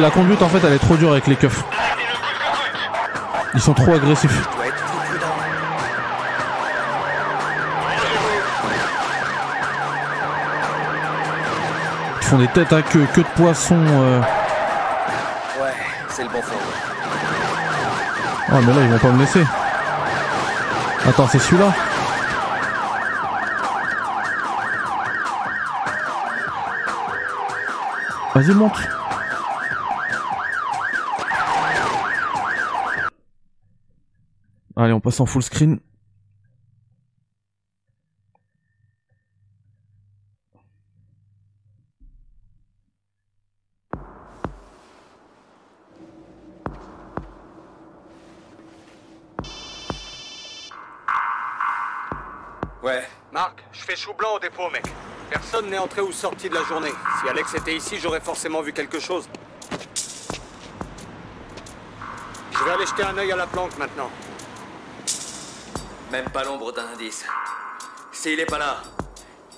[0.00, 1.62] La conduite, en fait, elle est trop dure avec les keufs.
[3.54, 4.42] Ils sont trop agressifs.
[12.20, 13.76] Ils font des têtes à queue, queue de poisson.
[13.78, 14.20] euh.
[15.60, 15.72] Ouais,
[16.08, 16.54] c'est le bon fond.
[18.52, 19.44] Oh, mais là, ils vont pas me laisser.
[21.06, 21.72] Attends, c'est celui-là
[28.34, 28.78] Vas-y, monte.
[34.84, 35.80] Allez, on passe en full screen.
[52.82, 53.02] Ouais.
[53.32, 54.84] Marc, je fais chou blanc au dépôt, mec.
[55.30, 56.92] Personne n'est entré ou sorti de la journée.
[57.22, 59.30] Si Alex était ici, j'aurais forcément vu quelque chose.
[62.52, 64.10] Je vais aller jeter un œil à la planque maintenant.
[66.14, 67.24] Même pas l'ombre d'un indice.
[68.12, 68.76] S'il est pas là,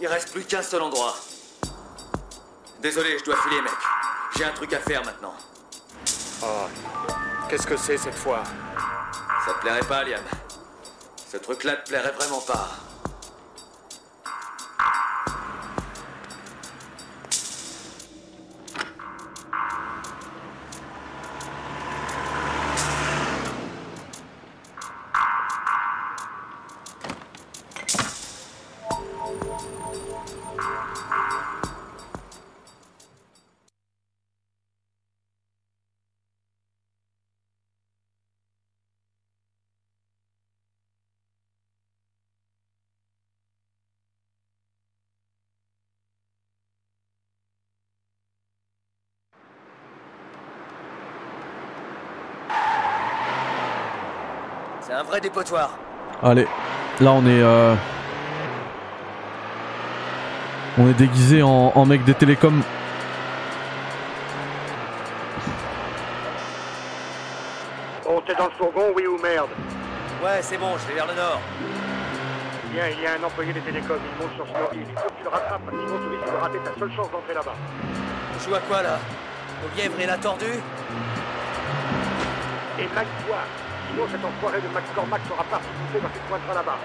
[0.01, 1.15] il reste plus qu'un seul endroit.
[2.81, 3.75] Désolé, je dois filer, mec.
[4.35, 5.35] J'ai un truc à faire maintenant.
[6.43, 6.65] Oh,
[7.51, 8.43] qu'est-ce que c'est cette fois?
[9.45, 10.23] Ça te plairait pas, Liam
[11.31, 12.71] Ce truc-là te plairait vraiment pas.
[55.17, 55.71] Un vrai dépotoir.
[56.23, 56.47] Allez,
[57.01, 57.41] là on est.
[57.43, 57.75] euh,
[60.77, 62.63] On est déguisé en, en mec des télécoms.
[68.05, 69.49] Bon, t'es dans le fourgon, oui ou merde
[70.23, 71.41] Ouais, c'est bon, je vais vers le nord.
[72.73, 74.87] Bien, il y a un employé des télécoms, il monte sur son île.
[74.87, 77.33] Il faut que tu le rattrapes, sinon tu risques de rater ta seule chance d'entrer
[77.35, 77.55] là-bas.
[78.37, 78.99] On joue à quoi là?
[79.65, 80.61] Au lièvre et la tordue
[82.79, 83.07] Et Mac
[83.91, 85.69] Sinon cet enfoiré de Mac Cormac sera parti
[86.19, 86.79] te pointeras là-bas.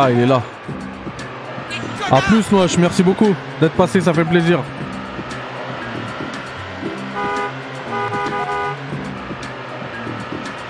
[0.00, 0.40] Ah, il est là.
[2.12, 4.60] A plus, Noach, merci beaucoup d'être passé, ça fait plaisir.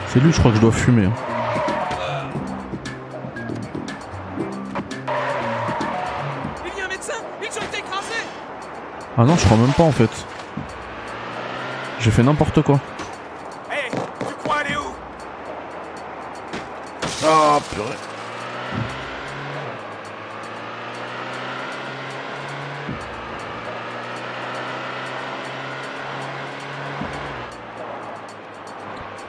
[0.07, 1.05] C'est lui, je crois que je dois fumer.
[1.05, 1.13] hein.
[6.65, 7.13] Il y a un médecin
[7.43, 8.25] Ils ont été écrasés
[9.17, 10.11] Ah non, je crois même pas en fait.
[12.01, 12.81] J'ai fait n'importe quoi.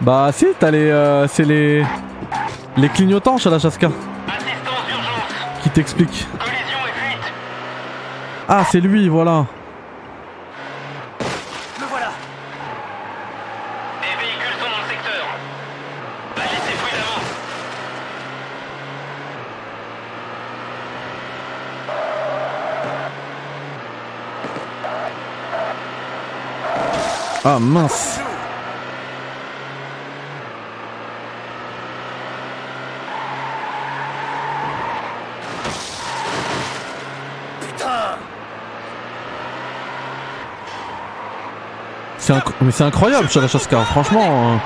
[0.10, 0.90] Bah si, t'as les...
[0.90, 1.86] euh, c'est les...
[2.78, 3.92] Les clignotants chez la Chaska.
[4.28, 5.62] Assistance d'urgence.
[5.62, 6.26] Qui t'expliquent.
[6.40, 7.32] Collision et fuite.
[8.48, 9.46] Ah, c'est lui, voilà.
[11.80, 12.10] Le voilà
[14.02, 15.26] Des véhicules sont dans le secteur.
[16.38, 17.22] Agissez prudemment.
[27.46, 28.20] Ah mince.
[37.62, 38.18] Putain
[42.30, 44.22] C'est inc- Mais c'est incroyable chez la Chaska, franchement.
[44.22, 44.58] euh.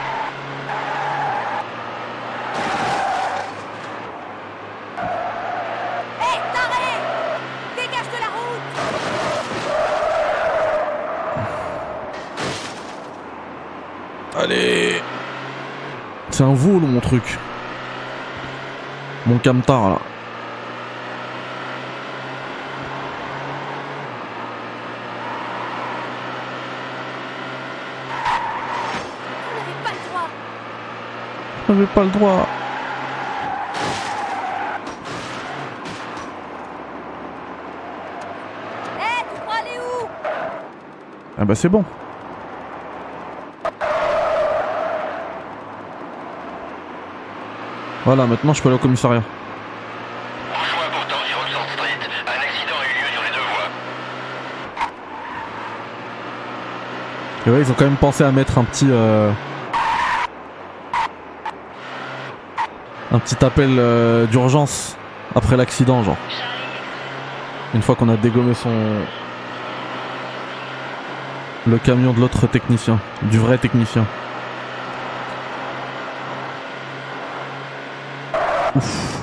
[6.19, 6.91] Hé, taré
[7.77, 9.63] Dégage de la route
[14.37, 15.01] Allez
[16.31, 17.37] C'est un vol mon truc.
[19.25, 19.97] Mon camtar là.
[31.83, 32.47] J'avais pas le droit.
[38.97, 40.07] Tu crois aller où?
[41.37, 41.83] Ah bah c'est bon.
[48.05, 49.21] Voilà, maintenant je peux aller au commissariat.
[50.53, 51.99] Bonjour, pourtant, sur Oxford Street.
[52.27, 53.69] Un accident a eu lieu sur les deux voies.
[57.45, 58.87] Et ouais, ils ont quand même pensé à mettre un petit...
[58.89, 59.31] euh,
[63.13, 64.97] Un petit appel euh, d'urgence
[65.35, 66.17] après l'accident, genre.
[67.75, 68.71] Une fois qu'on a dégommé son...
[71.67, 74.05] Le camion de l'autre technicien, du vrai technicien.
[78.75, 79.13] Ouf.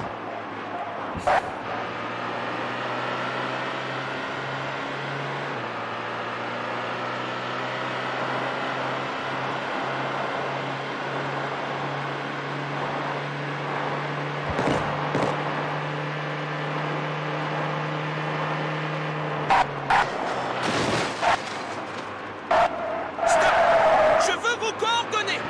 [24.23, 25.41] Je veux vos coordonnées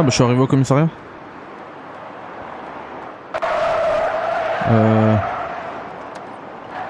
[0.00, 0.88] Ah bah je suis arrivé au commissariat.
[4.70, 5.16] Euh...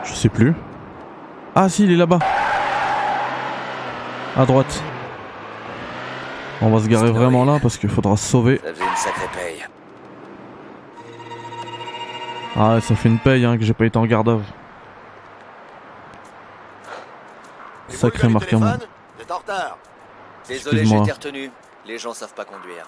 [0.04, 0.54] Je sais plus.
[1.56, 2.20] Ah si, il est là-bas.
[4.36, 4.80] À droite.
[6.62, 8.60] On va se garer vraiment là parce qu'il faudra se sauver.
[8.62, 9.66] Ça faisait une sacrée paye.
[12.56, 14.44] Ah ça fait une paye hein, que j'ai pas été en garde à vue.
[17.88, 18.74] Sacré marquement.
[20.46, 21.50] Désolé, été retenu.
[21.86, 22.86] Les gens savent pas conduire.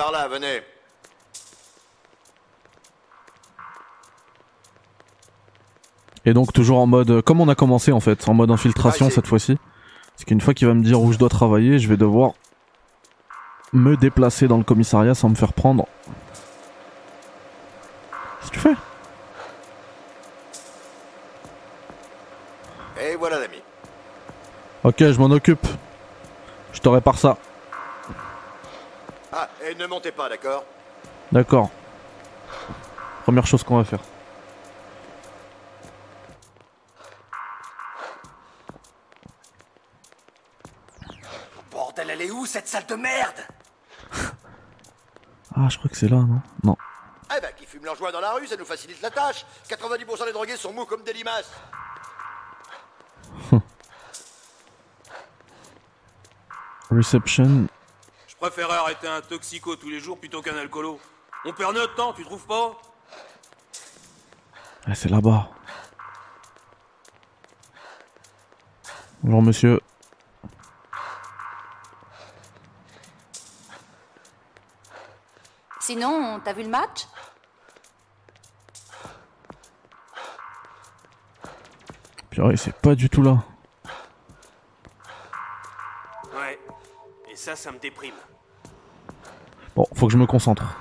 [0.00, 0.62] Par là, venez.
[6.24, 9.10] Et donc toujours en mode, comme on a commencé en fait, en mode infiltration Ah,
[9.10, 9.58] cette fois-ci.
[10.14, 12.32] Parce qu'une fois qu'il va me dire où je dois travailler, je vais devoir
[13.74, 15.86] me déplacer dans le commissariat sans me faire prendre.
[18.40, 18.76] Qu'est-ce que tu fais?
[23.02, 23.58] Et voilà l'ami.
[24.82, 25.66] Ok, je m'en occupe.
[26.72, 27.36] Je te répare ça.
[29.70, 30.64] Et ne montez pas, d'accord
[31.30, 31.70] D'accord.
[33.22, 34.00] Première chose qu'on va faire.
[41.70, 43.46] Bordel, elle est où cette salle de merde
[45.54, 46.40] Ah, je crois que c'est là, non?
[46.64, 46.76] Non.
[47.36, 49.46] Eh ben, qui fume leur joint dans la rue, ça nous facilite la tâche.
[49.68, 51.52] 90% des drogués sont mous comme des limaces.
[56.90, 57.68] Reception.
[58.40, 60.98] Je préférerais arrêter un toxico tous les jours plutôt qu'un alcoolo.
[61.44, 62.72] On perd notre temps, tu trouves pas?
[64.86, 65.50] Ah, c'est là-bas.
[69.22, 69.78] Bonjour monsieur.
[75.80, 77.08] Sinon, t'as vu le match?
[82.30, 83.44] Purée, c'est pas du tout là.
[87.40, 88.14] Ça, ça me déprime.
[89.74, 90.76] Bon, faut que je me concentre.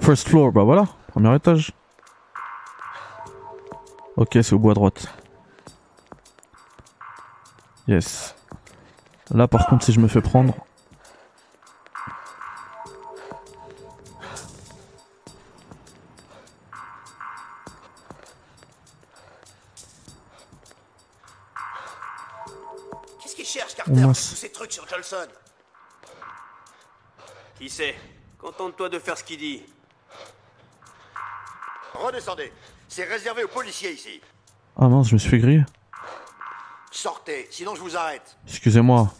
[0.00, 1.72] First floor, bah voilà, premier étage.
[4.16, 5.06] Ok, c'est au bout à droite.
[7.86, 8.34] Yes.
[9.30, 10.54] Là, par contre, si je me fais prendre.
[27.58, 27.94] Qui sait
[28.38, 29.62] Contente-toi de faire ce qu'il dit.
[31.94, 32.52] Redescendez.
[32.88, 34.20] C'est réservé aux policiers ici.
[34.76, 35.64] Ah mince, je me suis fait griller.
[36.90, 38.36] Sortez, sinon je vous arrête.
[38.46, 39.12] Excusez-moi.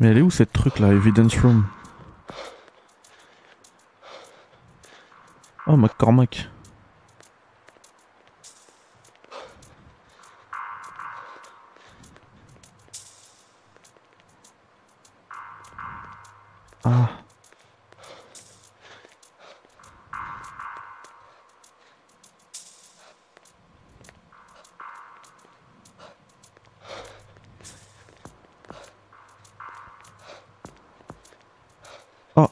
[0.00, 1.64] Mais elle est où cette truc là, Evidence Room?
[5.66, 6.48] Oh, McCormack.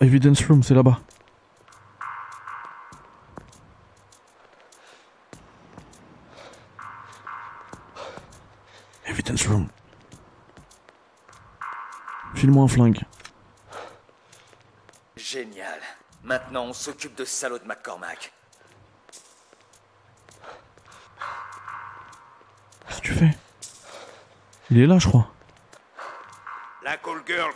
[0.01, 1.01] Evidence Room, c'est là-bas.
[9.07, 9.69] Evidence Room.
[12.35, 13.03] File-moi un flingue.
[15.17, 15.81] Génial.
[16.23, 18.33] Maintenant, on s'occupe de ce salaud de McCormack.
[22.87, 23.37] Qu'est-ce que tu fais?
[24.71, 25.33] Il est là, je crois.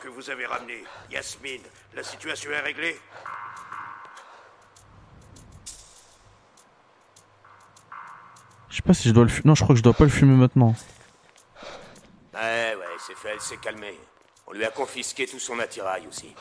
[0.02, 0.82] Que vous avez ramenée,
[1.12, 1.62] Yasmine,
[1.94, 2.98] la situation est réglée
[8.68, 9.46] Je sais pas si je dois le fumer.
[9.46, 10.74] Non, je crois que je dois pas le fumer maintenant.
[12.34, 13.96] Ouais, ouais, c'est fait, elle s'est calmée.
[14.48, 16.34] On lui a confisqué tout son attirail aussi.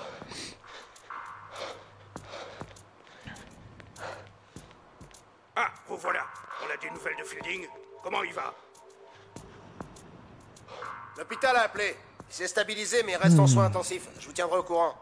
[12.48, 13.48] Stabilisé, mais reste en Hmm.
[13.48, 14.08] soins intensifs.
[14.20, 14.94] Je vous tiendrai au courant.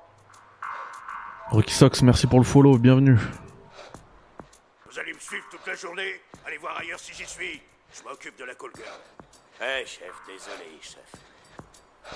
[1.50, 3.18] Rocky Sox, merci pour le follow, bienvenue.
[4.92, 6.22] Vous allez me suivre toute la journée?
[6.46, 7.62] Allez voir ailleurs si j'y suis.
[7.94, 8.88] Je m'occupe de la call girl.
[9.62, 11.22] Eh, chef, désolé, chef.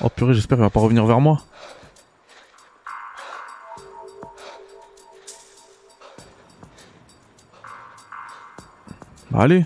[0.02, 1.40] Oh purée, j'espère qu'il va pas revenir vers moi.
[9.32, 9.66] Bah, allez.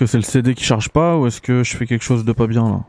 [0.00, 2.32] Que c'est le CD qui charge pas ou est-ce que je fais quelque chose de
[2.32, 2.80] pas bien là?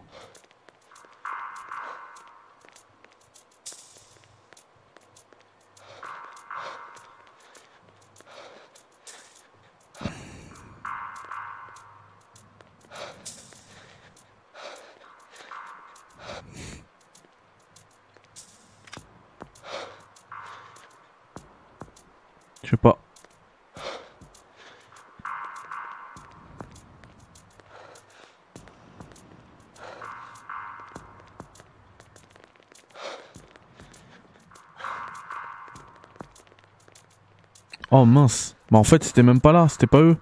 [38.12, 38.56] Mince.
[38.70, 40.18] Bah en fait c'était même pas là, c'était pas eux.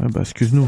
[0.00, 0.66] Ouais bah excuse-nous.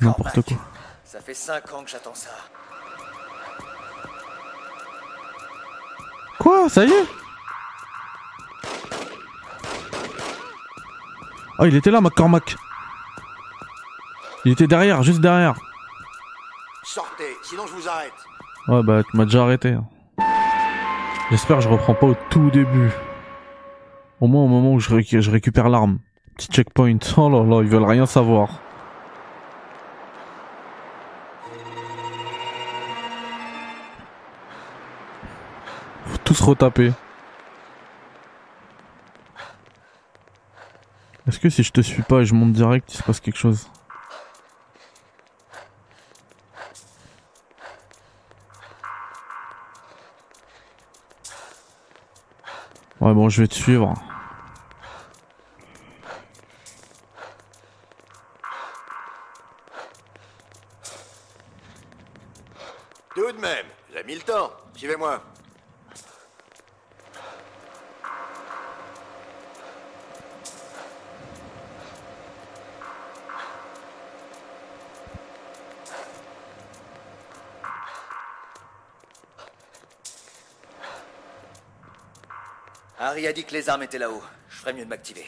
[0.00, 0.56] N'importe quoi.
[1.04, 2.30] Ça fait 5 ans que j'attends ça.
[6.38, 7.23] Quoi Ça y est?
[11.64, 12.56] Oh il était là McCormack.
[14.44, 15.54] Il était derrière, juste derrière.
[16.82, 18.12] Sortez, sinon je vous arrête.
[18.68, 19.70] Ouais bah tu m'as déjà arrêté.
[19.72, 19.86] hein.
[21.30, 22.90] J'espère que je reprends pas au tout début.
[24.20, 26.00] Au moins au moment où je, réc- je récupère l'arme.
[26.36, 26.98] Petit checkpoint.
[27.16, 28.50] Oh là là, ils veulent rien savoir.
[36.06, 36.92] Faut tous retaper.
[41.26, 43.38] Est-ce que si je te suis pas et je monte direct, il se passe quelque
[43.38, 43.70] chose
[53.00, 53.94] Ouais bon, je vais te suivre.
[63.14, 64.50] Tout de même, j'ai mis le temps.
[64.74, 65.22] Suivez-moi.
[83.34, 84.22] Dit que les armes étaient là-haut.
[84.48, 85.26] Je ferais mieux de m'activer.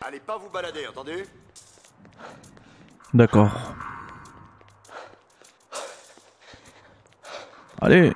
[0.00, 1.24] Allez pas vous balader, entendu?
[3.12, 3.50] D'accord.
[7.80, 8.12] Allez.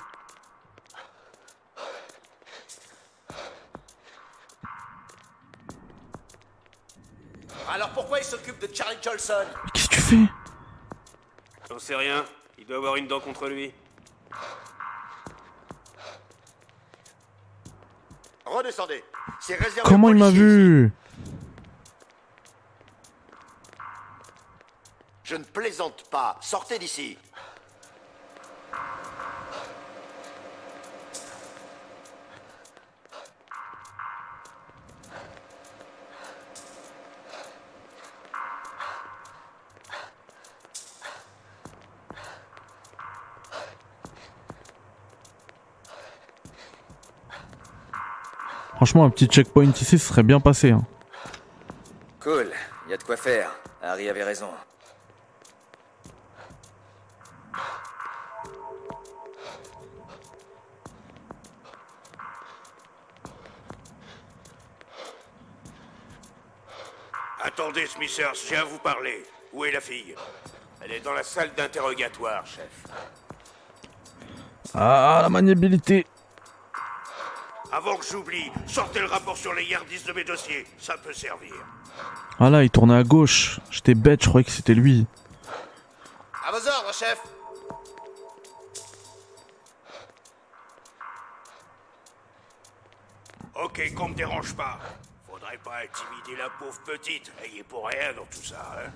[7.71, 9.35] Alors pourquoi il s'occupe de Charlie Jolson
[9.73, 10.17] Qu'est-ce que tu fais
[11.79, 12.25] J'en sais rien.
[12.59, 13.73] Il doit avoir une dent contre lui.
[18.45, 19.05] Redescendez.
[19.39, 20.91] C'est réservé Comment il m'a vu
[25.23, 26.37] Je ne plaisante pas.
[26.41, 27.17] Sortez d'ici.
[48.99, 50.73] Franchement, un petit checkpoint ici, ce serait bien passé.
[50.73, 50.85] Hein.
[52.19, 52.51] Cool,
[52.91, 53.49] y a de quoi faire.
[53.81, 54.49] Harry avait raison.
[67.41, 69.23] Attendez, Smithers, j'ai à vous parler.
[69.53, 70.17] Où est la fille?
[70.81, 72.85] Elle est dans la salle d'interrogatoire, chef.
[74.75, 76.05] Ah, la maniabilité.
[77.79, 80.67] Avant que j'oublie, sortez le rapport sur les yardistes de mes dossiers.
[80.81, 81.55] Ça peut servir.
[82.41, 83.61] Ah là, il tournait à gauche.
[83.71, 85.07] J'étais bête, je croyais que c'était lui.
[86.45, 87.23] À vos ordres, chef
[93.55, 94.81] Ok, qu'on me dérange pas.
[95.31, 97.31] Faudrait pas intimider la pauvre petite.
[97.45, 98.91] Elle y est pour rien dans tout ça, hein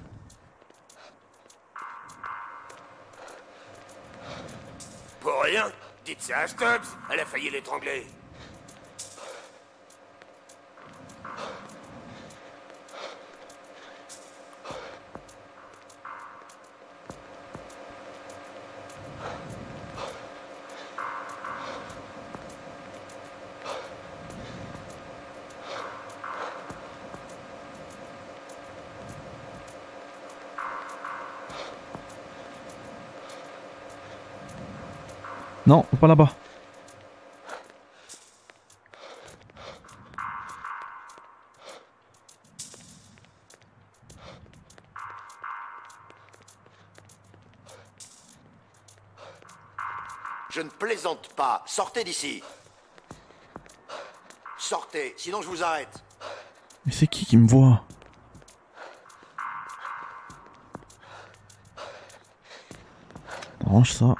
[5.20, 5.70] Pour rien?
[6.04, 6.98] Dites ça à Stubbs.
[7.12, 8.08] Elle a failli l'étrangler.
[35.72, 36.28] Non, pas là-bas.
[50.50, 51.62] Je ne plaisante pas.
[51.64, 52.42] Sortez d'ici.
[54.58, 56.04] Sortez, sinon je vous arrête.
[56.84, 57.82] Mais c'est qui qui me voit?
[63.64, 64.14] Range ça.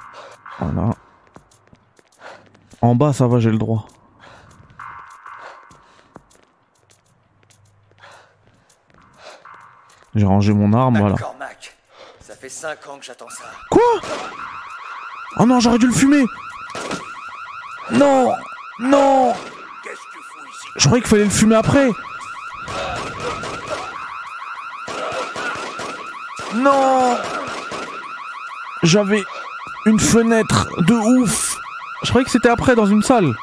[0.57, 0.95] Voilà.
[2.83, 3.85] En bas, ça va, j'ai le droit.
[10.13, 11.15] J'ai rangé mon arme, voilà.
[11.39, 11.77] Mac.
[12.19, 13.45] Ça fait 5 ans que j'attends ça.
[13.71, 13.81] Quoi?
[15.39, 16.25] Oh non, j'aurais dû le fumer
[17.93, 18.33] Non
[18.79, 19.33] Non
[20.75, 21.89] Je croyais qu'il fallait le fumer après
[26.55, 27.17] Non
[28.83, 29.23] J'avais
[29.85, 31.52] une fenêtre de ouf
[32.03, 33.33] Je croyais que c'était après dans une salle.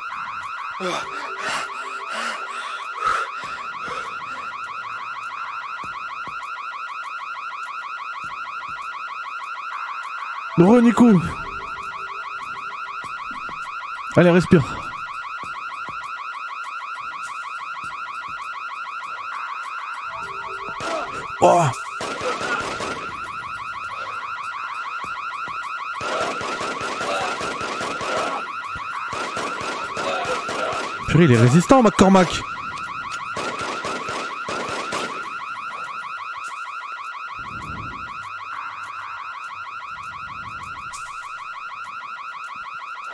[10.58, 11.10] Re, Nico
[14.16, 14.62] Allez, respire.
[31.22, 32.28] Il est résistant, McCormack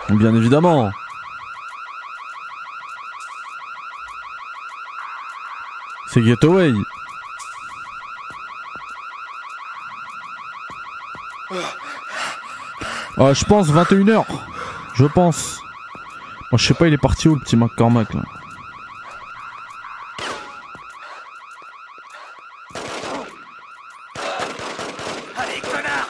[0.09, 0.93] Bien évidemment.
[6.07, 6.73] C'est Getaway.
[13.19, 14.25] Ah, je pense 21h.
[14.95, 15.66] Je pense.
[16.53, 18.23] Moi, je sais pas, il est parti où le petit McCormack là
[25.37, 26.09] Allez, connard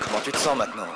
[0.00, 0.86] Comment tu te sens maintenant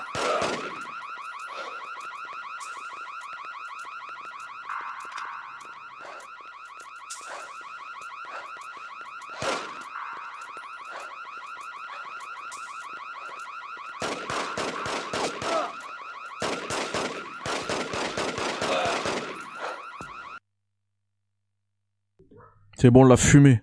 [22.78, 23.62] C'est bon, on l'a fumé.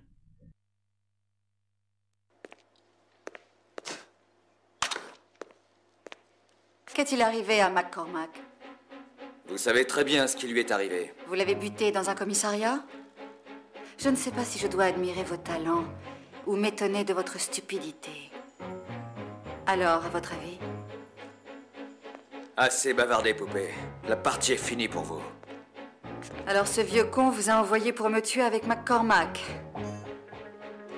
[6.96, 8.30] Qu'est-il arrivé à McCormack?
[9.48, 11.14] Vous savez très bien ce qui lui est arrivé.
[11.28, 12.84] Vous l'avez buté dans un commissariat?
[14.00, 15.86] Je ne sais pas si je dois admirer vos talents,
[16.48, 18.32] ou m'étonner de votre stupidité.
[19.68, 20.58] Alors, à votre avis?
[22.58, 23.70] Assez bavardé, poupée.
[24.08, 25.22] La partie est finie pour vous.
[26.46, 29.42] Alors ce vieux con vous a envoyé pour me tuer avec McCormack.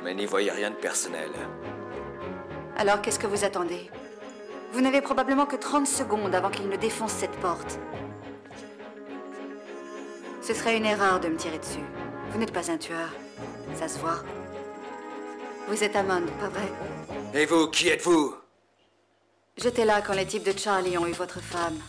[0.04, 1.30] Mais n'y voyez rien de personnel.
[2.78, 3.90] Alors qu'est-ce que vous attendez?
[4.74, 7.80] Vous n'avez probablement que 30 secondes avant qu'il ne défonce cette porte.
[10.42, 11.80] Ce serait une erreur de me tirer dessus.
[12.32, 13.14] Vous n'êtes pas un tueur.
[13.76, 14.24] Ça se voit.
[15.68, 16.72] Vous êtes Amon, pas vrai?
[17.34, 18.36] Et vous, qui êtes-vous?
[19.58, 21.80] J'étais là quand les types de Charlie ont eu votre femme.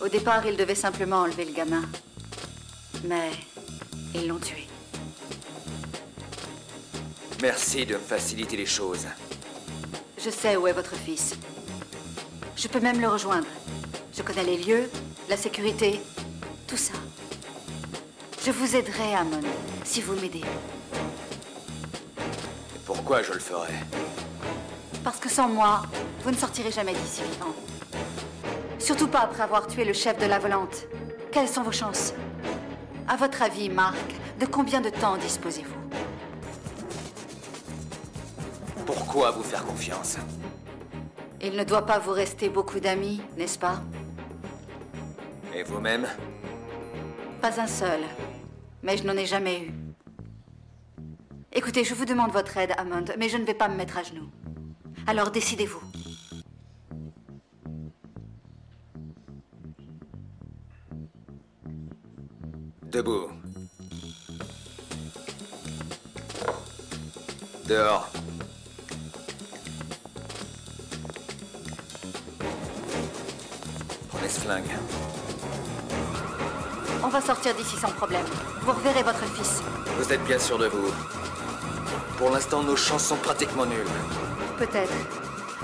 [0.00, 1.82] Au départ, ils devaient simplement enlever le gamin.
[3.06, 3.30] Mais
[4.14, 4.66] ils l'ont tué.
[7.40, 9.06] Merci de me faciliter les choses.
[10.18, 11.34] Je sais où est votre fils.
[12.56, 13.46] Je peux même le rejoindre.
[14.16, 14.90] Je connais les lieux,
[15.28, 16.00] la sécurité,
[16.66, 16.94] tout ça.
[18.44, 19.40] Je vous aiderai, Amon,
[19.84, 20.42] si vous m'aidez.
[22.18, 23.74] Et pourquoi je le ferais
[25.04, 25.82] Parce que sans moi,
[26.24, 27.54] vous ne sortirez jamais d'ici vivant.
[28.78, 30.86] Surtout pas après avoir tué le chef de la volante.
[31.30, 32.14] Quelles sont vos chances?
[33.08, 35.74] À votre avis, Marc, de combien de temps disposez-vous
[38.84, 40.16] Pourquoi vous faire confiance
[41.40, 43.80] Il ne doit pas vous rester beaucoup d'amis, n'est-ce pas
[45.54, 46.06] Et vous-même
[47.40, 48.00] Pas un seul.
[48.82, 49.72] Mais je n'en ai jamais eu.
[51.52, 54.02] Écoutez, je vous demande votre aide, Hammond, mais je ne vais pas me mettre à
[54.02, 54.28] genoux.
[55.06, 55.85] Alors décidez-vous.
[62.96, 63.28] Debout.
[67.68, 68.08] Dehors.
[74.08, 74.64] Prenez ce flingue.
[77.04, 78.24] On va sortir d'ici sans problème.
[78.62, 79.62] Vous reverrez votre fils.
[79.98, 80.90] Vous êtes bien sûr de vous.
[82.16, 83.84] Pour l'instant, nos chances sont pratiquement nulles.
[84.56, 84.94] Peut-être.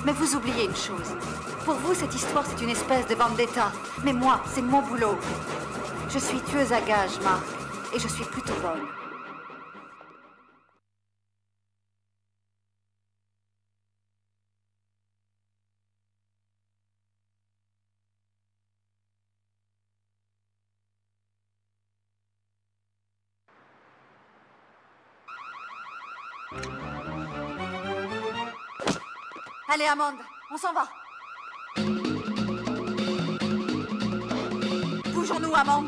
[0.05, 1.17] Mais vous oubliez une chose.
[1.65, 3.73] Pour vous, cette histoire, c'est une espèce de vendetta.
[4.05, 5.17] Mais moi, c'est mon boulot.
[6.13, 7.43] Je suis tueuse à gages, Marc.
[7.95, 8.87] Et je suis plutôt bonne.
[29.69, 30.17] Allez, Amande,
[30.51, 31.02] on s'en va.
[35.53, 35.87] Bougeons-nous, Amande.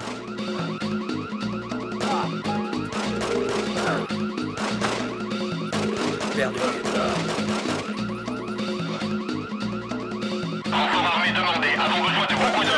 [6.37, 6.59] Perdu.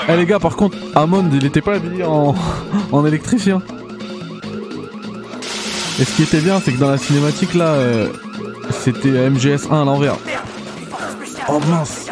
[0.09, 2.35] Eh les gars, par contre, Hammond, il était pas habillé en,
[2.93, 3.61] en électricien.
[5.99, 8.09] Et ce qui était bien, c'est que dans la cinématique là, euh,
[8.71, 10.17] c'était MGS1 à l'envers.
[11.49, 12.06] Oh mince.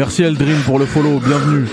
[0.00, 1.66] Merci Eldrin pour le follow, bienvenue.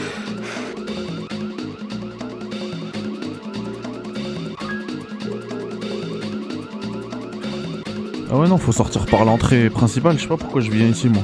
[8.30, 11.08] Ah ouais non, faut sortir par l'entrée principale, je sais pas pourquoi je viens ici
[11.08, 11.24] moi.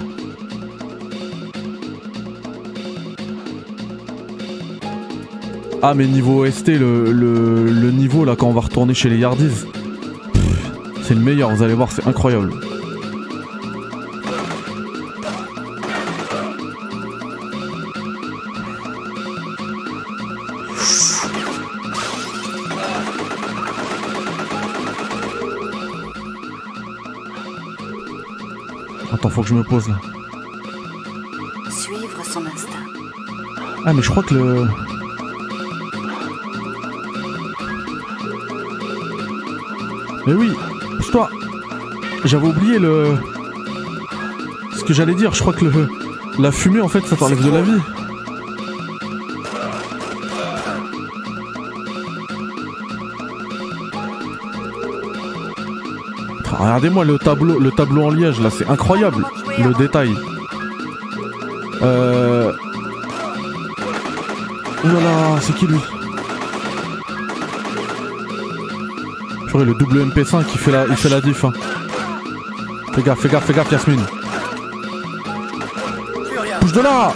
[5.82, 9.66] Ah mais niveau OST, le, le, niveau là quand on va retourner chez les Yardies,
[11.02, 12.54] c'est le meilleur, vous allez voir, c'est incroyable.
[29.34, 29.96] Faut que je me pose là.
[31.72, 32.86] Suivre son instinct.
[33.84, 34.68] Ah mais je crois que le...
[40.28, 40.52] Mais oui,
[41.12, 41.30] toi
[42.26, 43.18] J'avais oublié le...
[44.78, 45.90] Ce que j'allais dire, je crois que le...
[46.38, 47.82] La fumée en fait ça t'enlève de la vie.
[56.64, 59.26] Regardez-moi le tableau, le tableau en liège là, c'est incroyable,
[59.60, 60.16] le détail.
[61.82, 62.54] Euh...
[64.86, 65.78] Oh là là, c'est qui lui?
[69.50, 71.44] Purée, le double MP5 il fait la, il fait la diff.
[71.44, 71.52] Hein.
[72.96, 74.06] Fais gaffe, fais gaffe, fais gaffe, Yasmine.
[76.62, 77.12] Bouge de là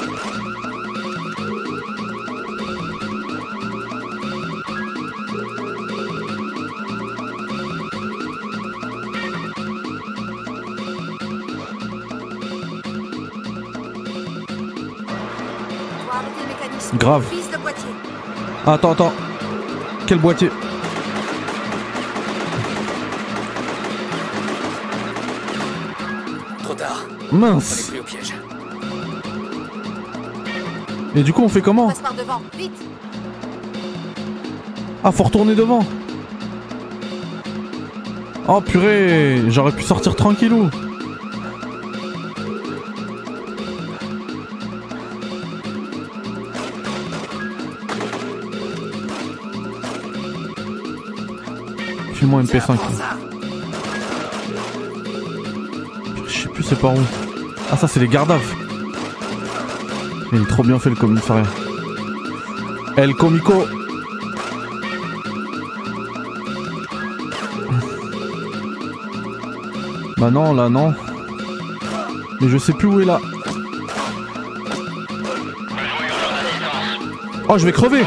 [17.07, 17.25] Grave.
[18.65, 19.13] Attends, attends.
[20.07, 20.49] Quel boîtier?
[26.63, 27.05] Trop tard.
[27.31, 27.93] Mince.
[27.97, 28.33] Au piège.
[31.15, 31.87] Et du coup, on fait comment?
[31.87, 32.77] Passe par devant, vite.
[35.01, 35.85] Ah, faut retourner devant.
[38.49, 40.69] Oh purée, j'aurais pu sortir tranquillou.
[52.27, 52.77] File-moi MP5.
[56.27, 56.99] Je sais plus c'est par où.
[57.71, 58.53] Ah ça c'est les gardaves.
[60.33, 61.45] Il est trop bien fait le commissariat.
[62.97, 63.53] El Comico.
[70.17, 70.93] Bah non, là non.
[72.41, 73.21] Mais je sais plus où est là.
[77.47, 78.03] Oh, je vais crever.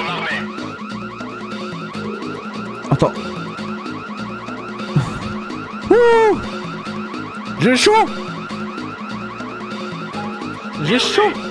[7.62, 7.92] J'ai chaud.
[10.84, 11.49] J'ai chaud.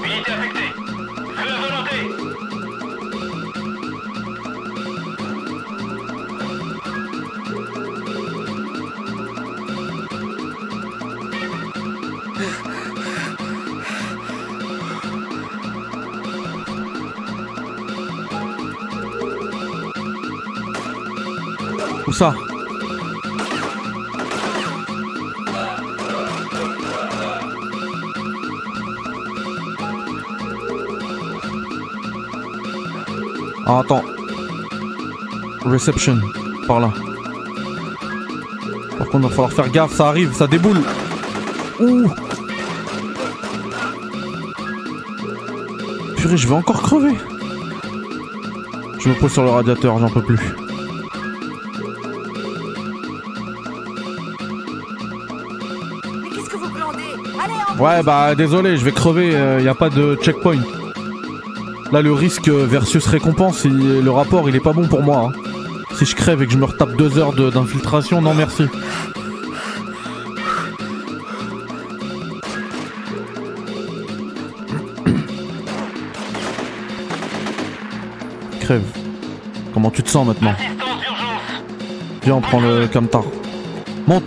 [33.71, 34.01] Ah, attends.
[35.63, 36.17] Reception,
[36.65, 36.91] par là.
[38.97, 40.81] Par contre, il va falloir faire gaffe, ça arrive, ça déboule.
[41.79, 42.11] Ouh
[46.17, 47.15] Purée, je vais encore crever.
[49.01, 50.39] Je me pose sur le radiateur, j'en peux plus.
[56.23, 57.03] Mais qu'est-ce que vous glandez?
[57.39, 59.27] Allez, en Ouais, bah désolé, je vais crever,
[59.59, 60.57] il n'y a pas de checkpoint.
[61.91, 65.29] Là, le risque versus récompense, le rapport, il est pas bon pour moi.
[65.29, 65.31] hein.
[65.95, 68.63] Si je crève et que je me retape deux heures de- d'infiltration, non merci.
[78.61, 78.83] Crève.
[79.73, 80.53] Comment tu te sens maintenant?
[82.23, 83.23] Viens, on prend le camtar.
[84.07, 84.25] Monte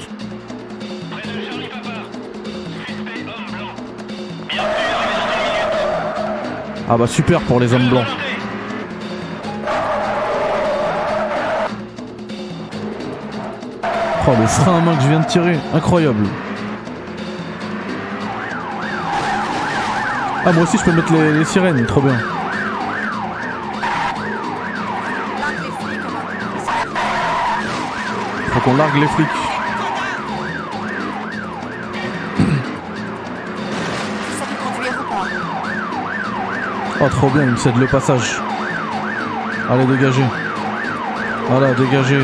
[6.94, 8.04] Ah bah super pour les hommes blancs.
[14.28, 16.26] Oh le frein à main que je viens de tirer, incroyable.
[20.44, 22.18] Ah moi aussi je peux mettre les, sirènes, trop bien.
[28.50, 29.51] Faut qu'on largue les flics.
[37.04, 38.40] Oh trop bien, il me cède le passage.
[39.68, 40.22] Allez dégagez.
[41.48, 42.20] Voilà, dégagez.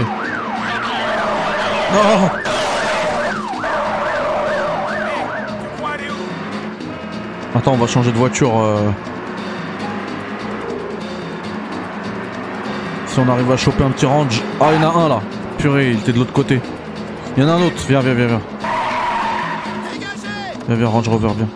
[1.93, 2.31] Non
[7.57, 8.57] Attends, on va changer de voiture.
[8.57, 8.91] euh.
[13.07, 14.43] Si on arrive à choper un petit range.
[14.61, 15.21] Ah, il y en a un là.
[15.59, 16.61] Purée, il était de l'autre côté.
[17.37, 17.83] Il y en a un autre.
[17.89, 18.41] Viens, viens, viens, viens.
[20.69, 21.49] Viens, viens, Range Rover, viens.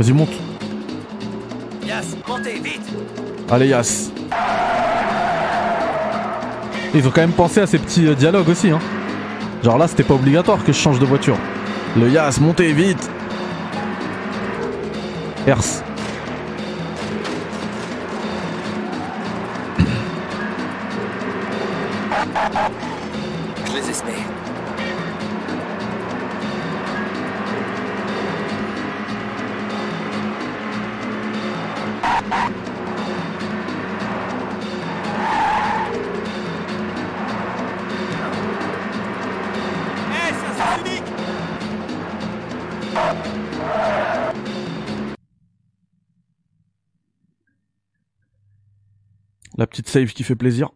[0.00, 0.30] Vas-y, monte.
[1.86, 2.80] Yas, montez, vite
[3.50, 4.10] Allez, Yas.
[6.94, 8.78] Ils ont quand même pensé à ces petits euh, dialogues aussi, hein.
[9.62, 11.36] Genre là, c'était pas obligatoire que je change de voiture.
[11.98, 13.10] Le Yas, montez vite.
[15.46, 15.82] Herse.
[49.70, 50.70] Petite save qui fait plaisir.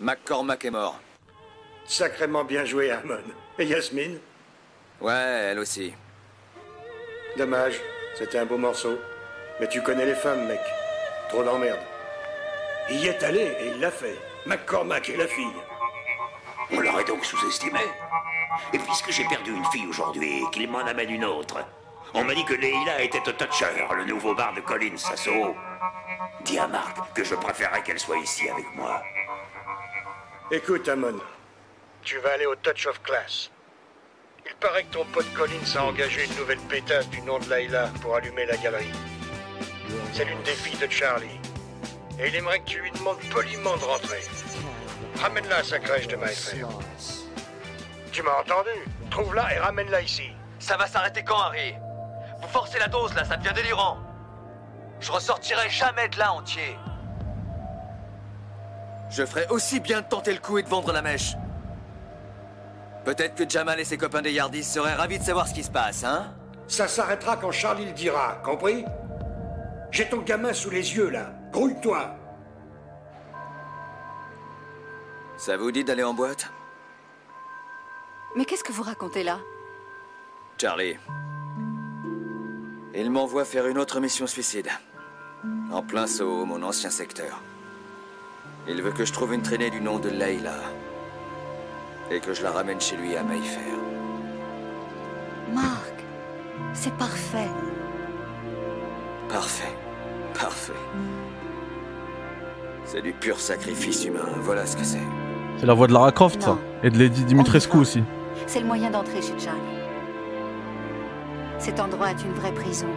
[0.00, 1.00] McCormack est mort.
[1.86, 3.22] Sacrément bien joué, Harmon.
[3.58, 4.18] Et Yasmine?
[5.00, 5.94] Ouais, elle aussi.
[7.38, 7.80] Dommage,
[8.18, 8.98] c'était un beau morceau.
[9.60, 10.60] Mais tu connais les femmes, mec.
[11.28, 11.78] Trop d'emmerde.
[12.90, 14.18] Il y est allé et il l'a fait.
[14.46, 15.54] McCormack et la fille.
[16.72, 17.80] On l'aurait donc sous-estimé.
[18.72, 21.58] Et puisque j'ai perdu une fille aujourd'hui et qu'il m'en amène une autre,
[22.14, 25.54] on m'a dit que Leila était au Toucher, le nouveau bar de Collins Sasso.
[26.44, 29.02] Dis à Marc que je préférerais qu'elle soit ici avec moi.
[30.50, 31.20] Écoute, Amon.
[32.02, 33.50] Tu vas aller au Touch of Class.
[34.44, 37.90] Il paraît que ton pote Collins a engagé une nouvelle pétasse du nom de Layla
[38.02, 38.92] pour allumer la galerie.
[40.12, 41.40] C'est l'une des filles de Charlie.
[42.18, 44.20] Et il aimerait que tu lui demandes poliment de rentrer.
[45.20, 46.68] Ramène-la à sa crèche de MyFair.
[48.10, 48.70] Tu m'as entendu
[49.10, 50.30] Trouve-la et ramène-la ici.
[50.58, 51.74] Ça va s'arrêter quand, Harry?
[52.40, 53.98] Vous forcez la dose, là, ça devient délirant.
[55.00, 56.76] Je ressortirai jamais de là entier.
[59.10, 61.34] Je ferai aussi bien de tenter le coup et de vendre la mèche.
[63.04, 65.70] Peut-être que Jamal et ses copains des Yardis seraient ravis de savoir ce qui se
[65.70, 66.32] passe, hein?
[66.68, 68.84] Ça s'arrêtera quand Charlie le dira, compris?
[69.90, 71.30] J'ai ton gamin sous les yeux, là.
[71.52, 72.16] Grouille-toi.
[75.36, 76.50] Ça vous dit d'aller en boîte?
[78.36, 79.38] Mais qu'est-ce que vous racontez là?
[80.58, 80.96] Charlie.
[82.94, 84.68] Il m'envoie faire une autre mission suicide.
[85.70, 87.42] En plein saut, mon ancien secteur.
[88.68, 90.54] Il veut que je trouve une traînée du nom de Layla.
[92.10, 93.74] Et que je la ramène chez lui à Mayfair.
[95.52, 95.94] Marc,
[96.72, 97.48] c'est parfait.
[99.28, 99.74] Parfait.
[100.38, 100.72] Parfait.
[102.84, 104.98] C'est du pur sacrifice humain, voilà ce que c'est.
[105.58, 106.58] C'est la voix de Lara Croft, ça.
[106.82, 108.02] Et de Lady Dimitrescu aussi.
[108.46, 109.60] C'est le moyen d'entrer chez Charlie.
[111.58, 112.88] Cet endroit est une vraie prison.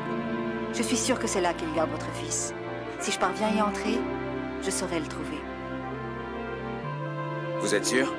[0.73, 2.53] Je suis sûre que c'est là qu'il garde votre fils.
[2.99, 3.99] Si je parviens à y entrer,
[4.63, 5.39] je saurai le trouver.
[7.59, 8.11] Vous êtes sûr?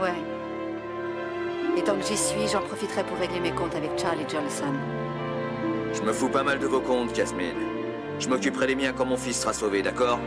[0.00, 0.14] Ouais.
[1.76, 4.72] Et tant que j'y suis, j'en profiterai pour régler mes comptes avec Charlie Johnson.
[5.92, 7.73] Je me fous pas mal de vos comptes, Jasmine.
[8.18, 10.18] Je m'occuperai des miens quand mon fils sera sauvé, d'accord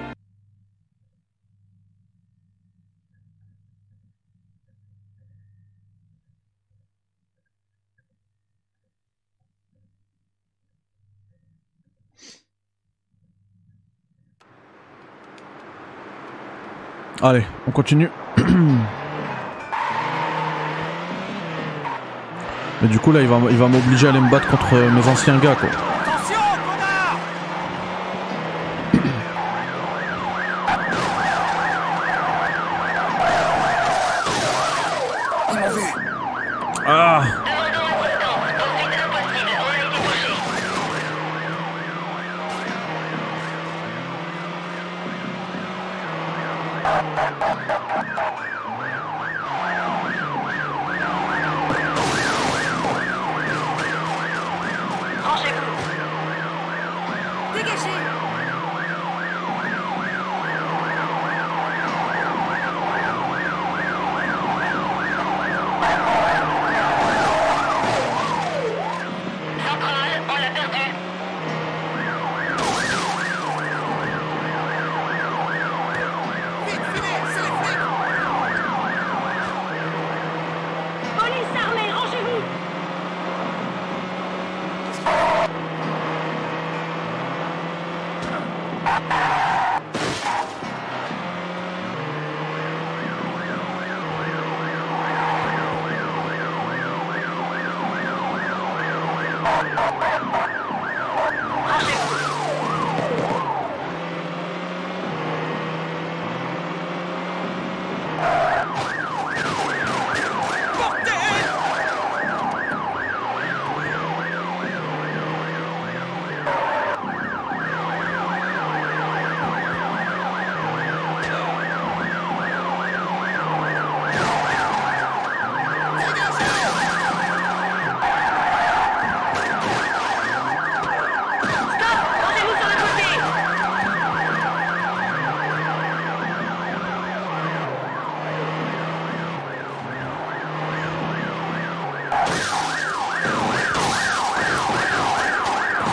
[17.21, 18.09] Allez, on continue.
[22.81, 24.91] Mais du coup là il va, il va m'obliger à aller me battre contre euh,
[24.91, 25.69] mes anciens gars quoi.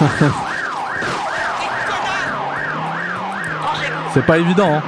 [4.15, 4.83] C'est pas évident hein.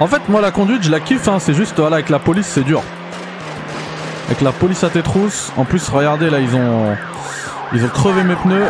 [0.00, 2.46] En fait moi la conduite je la kiffe hein, c'est juste voilà avec la police
[2.46, 2.82] c'est dur.
[4.26, 6.96] Avec la police à tes trousses, en plus regardez là ils ont
[7.72, 8.68] ils ont crevé mes pneus.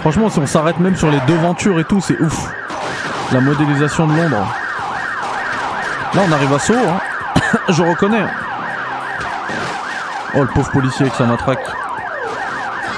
[0.00, 2.52] Franchement si on s'arrête même sur les devantures et tout c'est ouf.
[3.32, 4.46] La modélisation de Londres.
[6.14, 7.00] Là on arrive à Sceaux hein.
[7.68, 8.24] Je reconnais.
[10.34, 11.66] Oh, le pauvre policier avec sa matraque.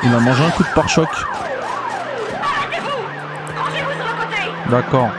[0.03, 1.09] Il a mangé un coup de pare-choc.
[4.69, 5.11] D'accord.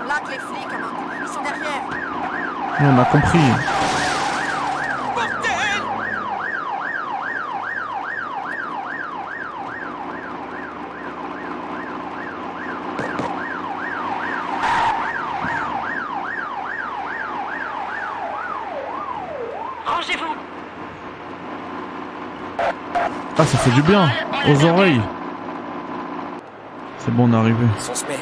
[0.00, 1.00] On laque les flics, Amanda.
[1.22, 1.82] Ils sont derrière.
[2.80, 3.38] On a compris.
[19.84, 20.34] Rangez-vous
[23.38, 24.08] Ah, ça fait du bien.
[24.48, 25.00] Aux oreilles.
[26.98, 27.66] C'est bon, on est arrivé.
[27.90, 28.18] On se met.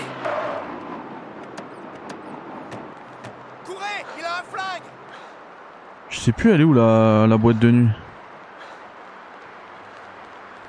[3.66, 4.82] Courez Il a un flingue
[5.98, 7.88] Je sais plus, elle est où la, la boîte de nuit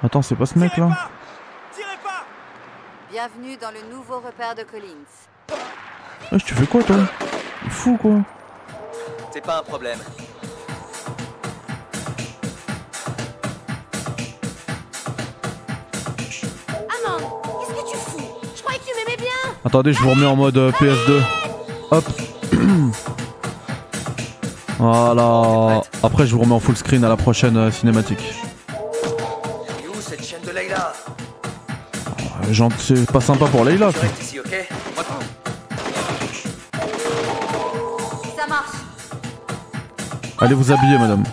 [0.04, 0.90] Attends, c'est pas ce mec là
[3.12, 5.60] Bienvenue dans le nouveau repère de Collins.
[6.32, 6.96] Wesh, tu fais quoi toi?
[7.20, 8.22] T'es fou quoi
[9.34, 10.00] C'est pas un problème.
[16.88, 18.32] Amand, qu'est-ce que tu fous?
[18.56, 21.22] Je croyais que tu m'aimais bien Attendez, je vous remets en mode euh, PS2.
[21.92, 22.06] Hop.
[24.82, 25.82] voilà.
[26.04, 28.34] Après, je vous remets en full screen à la prochaine euh, cinématique.
[29.84, 30.92] Et où cette chaîne de Layla
[32.50, 33.64] Euh, genre, C'est pas sympa pour
[38.48, 38.72] marche.
[40.40, 41.24] Allez vous habiller, madame.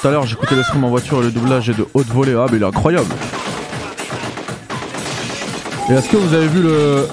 [0.00, 2.34] Tout à l'heure, j'écoutais le stream en voiture et le doublage est de haute volée.
[2.38, 3.12] Ah, mais il est incroyable.
[5.90, 7.06] Et est-ce que vous avez vu le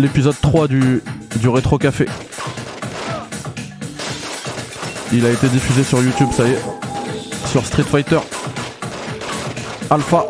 [0.00, 1.02] l'épisode 3 du,
[1.36, 2.06] du Rétro Café
[5.12, 6.62] Il a été diffusé sur YouTube, ça y est.
[7.46, 8.20] Sur Street Fighter
[9.90, 10.24] Alpha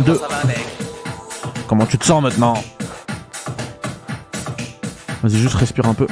[0.00, 0.20] 2.
[1.66, 2.54] Comment tu te sens maintenant?
[5.22, 6.06] Vas-y, juste respire un peu.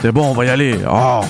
[0.00, 0.78] C'est bon, on va y aller.
[0.90, 1.20] Oh.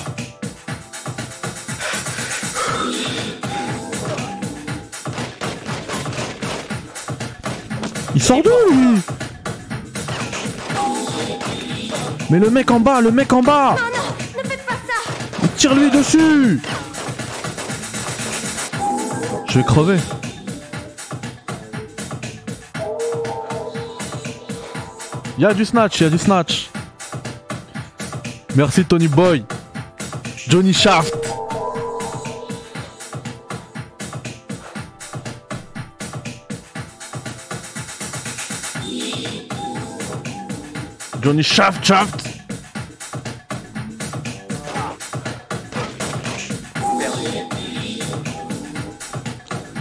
[8.17, 8.99] Il sort d'où lui
[12.31, 13.75] Mais le mec en bas, le mec en bas
[14.35, 16.59] Ne faites pas ça Tire-lui dessus
[19.47, 19.99] Je vais crever.
[25.37, 26.71] Il y a du snatch, il y a du snatch.
[28.55, 29.45] Merci Tony Boy.
[30.47, 31.16] Johnny Shaft.
[41.27, 42.25] Johnny Shaft Shaft.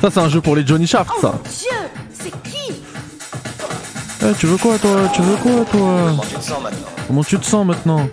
[0.01, 1.39] Ça c'est un jeu pour les Johnny Shaft ça.
[1.45, 1.71] Dieu
[2.13, 2.83] C'est qui?
[4.25, 5.09] Eh, tu veux quoi toi?
[5.15, 6.11] Tu veux quoi toi?
[6.11, 6.89] Comment tu te sens maintenant?
[7.07, 8.09] Comment tu te sens maintenant?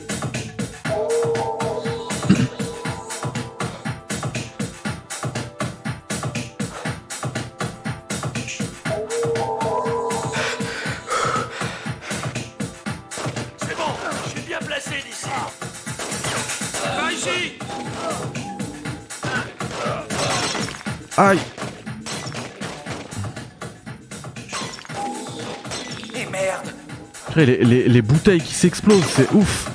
[27.36, 29.72] Les, les- les bouteilles qui s'explosent, c'est ouf.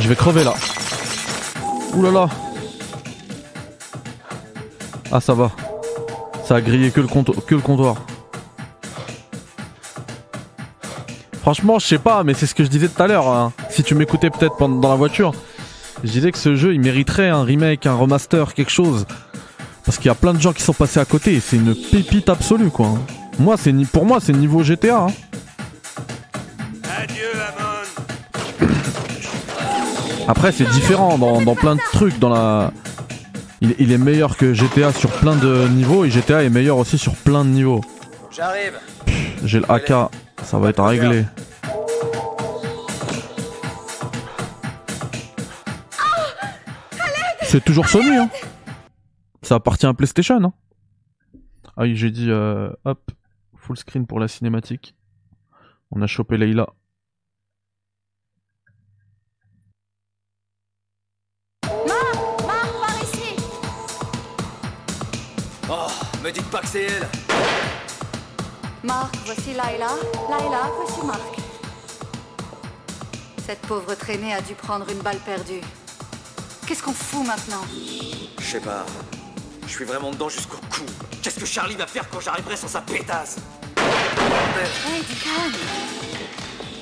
[0.00, 0.54] Je vais crever là.
[1.94, 2.28] Ouh là.
[5.10, 5.50] Ah ça va.
[6.44, 7.96] Ça a grillé que le, comptoir.
[11.40, 13.28] Franchement, je sais pas, mais c'est ce que je disais tout à l'heure.
[13.28, 13.52] hein.
[13.70, 15.32] Si tu m'écoutais peut-être dans la voiture,
[16.04, 19.06] je disais que ce jeu, il mériterait un remake, un remaster, quelque chose.
[19.84, 21.38] Parce qu'il y a plein de gens qui sont passés à côté.
[21.40, 22.88] C'est une pépite absolue, quoi.
[23.38, 25.02] Moi, c'est pour moi, c'est niveau GTA.
[25.04, 25.06] hein.
[30.28, 32.18] Après, c'est différent dans, dans plein de trucs.
[32.18, 32.72] Dans la,
[33.60, 36.98] il, il est meilleur que GTA sur plein de niveaux et GTA est meilleur aussi
[36.98, 37.80] sur plein de niveaux.
[38.30, 38.78] J'arrive
[39.44, 40.10] J'ai le AK,
[40.42, 41.24] ça va être réglé.
[47.42, 48.28] C'est toujours Sony, hein.
[49.42, 50.52] Ça appartient à PlayStation, hein.
[51.76, 53.10] Ah oui, j'ai dit, euh, hop,
[53.56, 54.94] full screen pour la cinématique.
[55.92, 56.68] On a chopé Leila.
[66.26, 67.08] Me dites pas que c'est elle
[68.82, 69.90] Marc, voici Laila.
[70.28, 71.36] Laila, voici Marc.
[73.46, 75.60] Cette pauvre traînée a dû prendre une balle perdue.
[76.66, 77.64] Qu'est-ce qu'on fout maintenant?
[78.40, 78.84] Je sais pas.
[79.68, 80.82] Je suis vraiment dedans jusqu'au cou.
[81.22, 83.36] Qu'est-ce que Charlie va faire quand j'arriverai sur sa pétasse?
[83.76, 85.54] Hey, du calme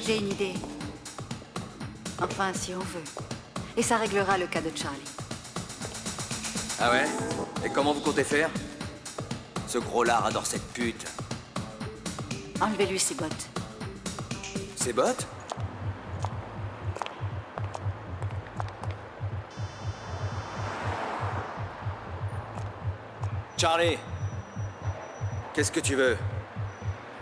[0.06, 0.54] J'ai une idée.
[2.22, 3.04] Enfin, si on veut.
[3.76, 5.04] Et ça réglera le cas de Charlie.
[6.80, 7.04] Ah ouais?
[7.62, 8.48] Et comment vous comptez faire?
[9.74, 11.04] Ce gros lard adore cette pute.
[12.60, 13.48] Enlevez-lui ses bottes.
[14.76, 15.26] Ses bottes?
[23.56, 23.98] Charlie
[25.52, 26.16] Qu'est-ce que tu veux?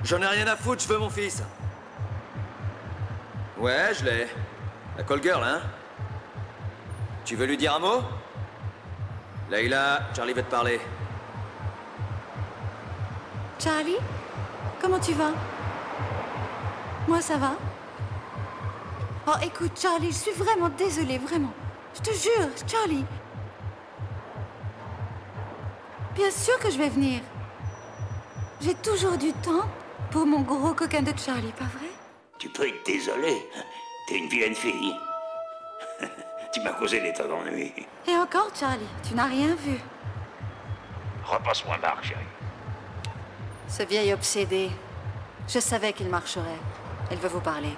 [0.04, 1.42] J'en ai rien à foutre, je veux mon fils.
[3.56, 4.26] Ouais, je l'ai.
[4.98, 5.62] La call girl, hein?
[7.24, 8.02] Tu veux lui dire un mot?
[9.50, 10.78] Leïla, Charlie veut te parler.
[13.62, 13.98] Charlie
[14.80, 15.32] Comment tu vas?
[17.06, 17.52] Moi, ça va
[19.28, 21.52] Oh, écoute, Charlie, je suis vraiment désolée, vraiment.
[21.94, 23.04] Je te jure, Charlie.
[26.16, 27.20] Bien sûr que je vais venir.
[28.60, 29.68] J'ai toujours du temps
[30.10, 31.90] pour mon gros coquin de Charlie, pas vrai?
[32.38, 33.48] Tu peux être désolé.
[34.08, 34.96] T'es une vilaine fille.
[36.52, 37.72] tu m'as causé des tas d'ennuis.
[38.08, 39.78] Et encore, Charlie, tu n'as rien vu.
[41.24, 42.31] Repasse-moi Marc, chérie.
[43.72, 44.70] Ce vieil obsédé.
[45.48, 46.60] Je savais qu'il marcherait.
[47.10, 47.70] Elle veut vous parler.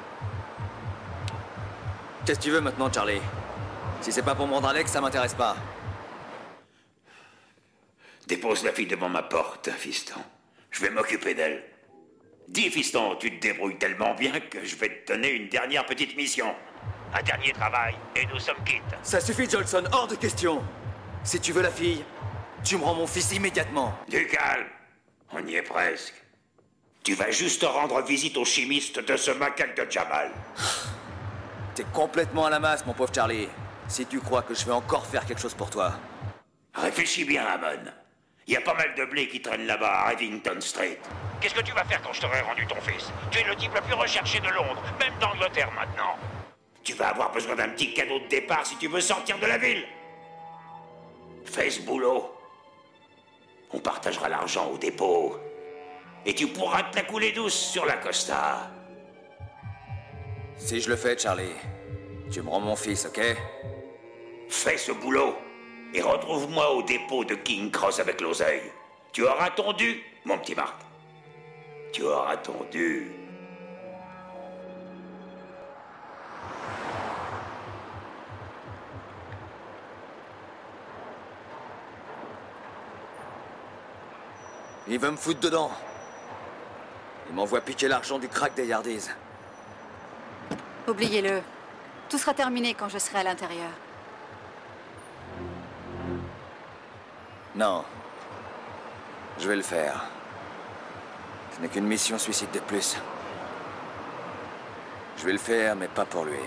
[2.26, 3.20] Qu'est-ce que tu veux maintenant, Charlie?
[4.00, 5.56] Si c'est pas pour me rendre Alex, ça m'intéresse pas.
[8.26, 10.20] Dépose la fille devant ma porte, fiston.
[10.72, 11.62] Je vais m'occuper d'elle.
[12.48, 16.16] Dis, fiston, tu te débrouilles tellement bien que je vais te donner une dernière petite
[16.16, 16.56] mission.
[17.14, 18.82] Un dernier travail, et nous sommes quittes.
[19.04, 20.60] Ça suffit, Jolson, hors de question.
[21.22, 22.04] Si tu veux la fille,
[22.64, 23.96] tu me rends mon fils immédiatement.
[24.08, 24.66] Du calme.
[25.32, 26.14] On y est presque.
[27.02, 30.30] Tu vas juste rendre visite au chimiste de ce macaque de Jamal.
[31.74, 33.48] T'es complètement à la masse, mon pauvre Charlie.
[33.88, 35.94] Si tu crois que je vais encore faire quelque chose pour toi.
[36.74, 37.90] Réfléchis bien, Amon.
[38.46, 40.98] Il y a pas mal de blé qui traîne là-bas à Rivington Street.
[41.40, 43.10] Qu'est-ce que tu vas faire quand je t'aurai rendu ton fils?
[43.30, 46.16] Tu es le type le plus recherché de Londres, même d'Angleterre maintenant.
[46.82, 49.56] Tu vas avoir besoin d'un petit cadeau de départ si tu veux sortir de la
[49.56, 49.84] ville.
[51.46, 52.30] Fais ce boulot.
[53.74, 55.36] On partagera l'argent au dépôt.
[56.24, 58.70] Et tu pourras te la couler douce sur la Costa.
[60.56, 61.56] Si je le fais, Charlie,
[62.30, 63.20] tu me rends mon fils, ok?
[64.48, 65.34] Fais ce boulot
[65.92, 68.70] et retrouve-moi au dépôt de King Cross avec l'oseille.
[69.12, 70.76] Tu auras ton dû, mon petit Marc.
[71.92, 73.10] Tu auras ton dû.
[84.86, 85.70] Il veut me foutre dedans.
[87.28, 89.08] Il m'envoie piquer l'argent du crack des Yardies.
[90.86, 91.40] Oubliez-le.
[92.10, 93.70] Tout sera terminé quand je serai à l'intérieur.
[97.54, 97.84] Non.
[99.38, 100.04] Je vais le faire.
[101.56, 102.96] Ce n'est qu'une mission suicide de plus.
[105.16, 106.38] Je vais le faire, mais pas pour lui.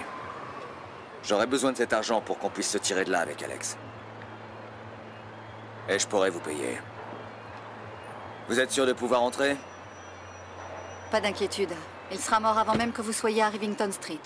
[1.23, 3.77] J'aurai besoin de cet argent pour qu'on puisse se tirer de là avec Alex.
[5.89, 6.77] Et je pourrai vous payer.
[8.49, 9.57] Vous êtes sûr de pouvoir entrer?
[11.11, 11.69] Pas d'inquiétude.
[12.11, 14.21] Il sera mort avant même que vous soyez à Rivington Street.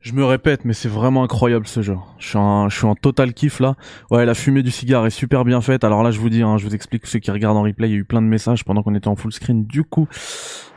[0.00, 1.96] Je me répète, mais c'est vraiment incroyable ce jeu.
[2.18, 3.74] Je suis en, je suis en total kiff là.
[4.10, 5.82] Ouais, la fumée du cigare est super bien faite.
[5.82, 7.92] Alors là, je vous dis, hein, je vous explique ceux qui regardent en replay, il
[7.92, 9.64] y a eu plein de messages pendant qu'on était en full screen.
[9.64, 10.06] Du coup,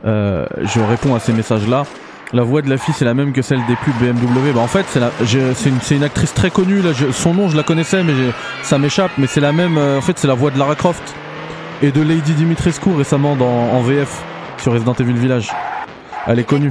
[0.04, 1.84] euh, je réponds à ces messages-là.
[2.34, 4.52] La voix de la fille, c'est la même que celle des pubs BMW.
[4.54, 5.10] Bah en fait, c'est la,
[5.54, 6.82] c'est une, une actrice très connue.
[6.82, 8.12] Là, je- son nom, je la connaissais, mais
[8.62, 9.12] ça m'échappe.
[9.16, 9.78] Mais c'est la même.
[9.78, 11.14] euh, en fait, c'est la voix de Lara Croft
[11.82, 14.22] et de Lady Dimitrescu récemment dans en VF
[14.58, 15.50] sur Resident Evil Village.
[16.26, 16.70] Elle est connue.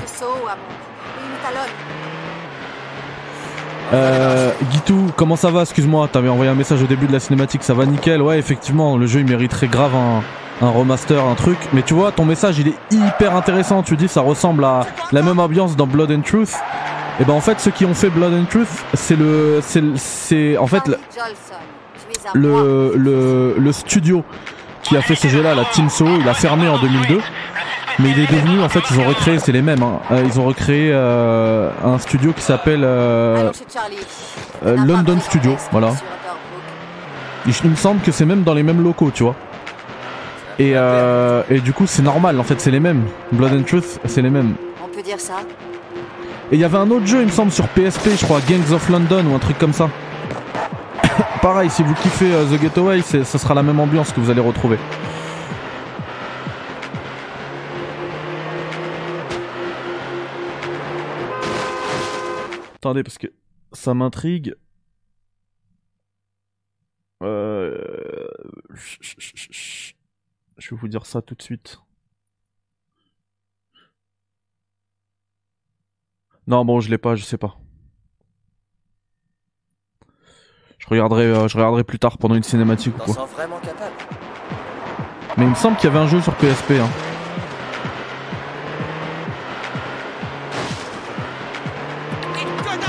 [3.94, 5.62] Euh, Guitou, comment ça va?
[5.62, 8.22] Excuse-moi, t'avais envoyé un message au début de la cinématique, ça va nickel.
[8.22, 10.24] Ouais, effectivement, le jeu il mériterait grave un,
[10.62, 11.58] un remaster, un truc.
[11.74, 13.84] Mais tu vois, ton message il est hyper intéressant.
[13.84, 14.82] Tu dis ça ressemble à
[15.12, 16.54] la même ambiance dans Blood and Truth.
[17.20, 19.94] Et ben en fait, ceux qui ont fait Blood and Truth, c'est le, c'est, le-
[19.96, 20.84] c'est en fait
[22.34, 24.24] le, le, le, studio
[24.84, 27.20] qui a fait ce jeu-là, la Team So, il a fermé en 2002.
[28.00, 30.00] Mais il est devenu, en fait, ils ont recréé, c'est les mêmes, hein.
[30.12, 33.52] Euh, ils ont recréé euh, un studio qui s'appelle euh,
[34.68, 35.90] euh, London Studio, voilà.
[37.48, 39.34] Il, il me semble que c'est même dans les mêmes locaux, tu vois.
[40.60, 43.04] Et, euh, et du coup, c'est normal, en fait, c'est les mêmes.
[43.32, 44.56] Blood and Truth, c'est les mêmes.
[44.84, 45.42] On peut dire ça
[46.52, 48.74] Et il y avait un autre jeu, il me semble, sur PSP, je crois, Gangs
[48.74, 49.90] of London ou un truc comme ça.
[51.44, 54.42] pareil, si vous kiffez euh, The Getaway, ça sera la même ambiance que vous allez
[54.42, 54.80] retrouver.
[62.78, 63.28] Attendez, parce que
[63.74, 64.56] ça m'intrigue.
[67.22, 68.28] Euh...
[70.58, 71.80] Je vais vous dire ça tout de suite.
[76.48, 77.58] Non, bon, je l'ai pas, je sais pas.
[80.80, 83.28] Je regarderai, euh, je regarderai plus tard pendant une cinématique ou quoi.
[85.38, 86.72] Mais il me semble qu'il y avait un jeu sur PSP.
[86.72, 86.90] Hein.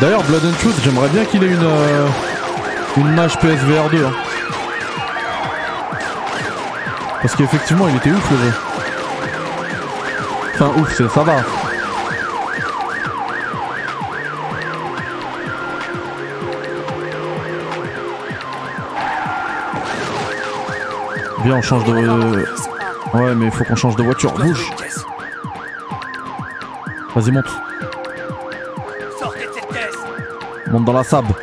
[0.00, 2.06] D'ailleurs, Blood and Truth, j'aimerais bien qu'il ait une, euh,
[2.98, 4.04] une mage PSVR 2.
[4.04, 4.12] hein.
[7.20, 8.52] Parce qu'effectivement, il était ouf le jeu.
[10.54, 11.36] Enfin, ouf, ça va.
[21.44, 22.44] Viens, on change de.
[23.14, 24.32] Ouais, mais faut qu'on change de voiture.
[24.32, 24.70] Bouge.
[27.14, 27.46] Vas-y, monte.
[30.68, 31.34] Monte dans la sable.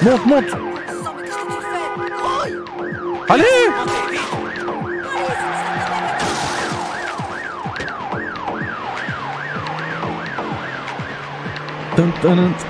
[0.00, 0.44] Monte, monte.
[3.28, 3.44] Allez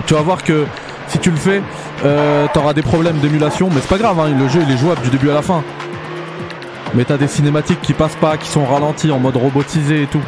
[0.06, 0.66] Tu vas voir que
[1.08, 1.62] si tu le fais,
[2.04, 5.02] euh, t'auras des problèmes d'émulation, mais c'est pas grave, hein, le jeu il est jouable
[5.02, 5.62] du début à la fin.
[6.94, 10.20] Mais t'as des cinématiques qui passent pas, qui sont ralenties en mode robotisé et tout.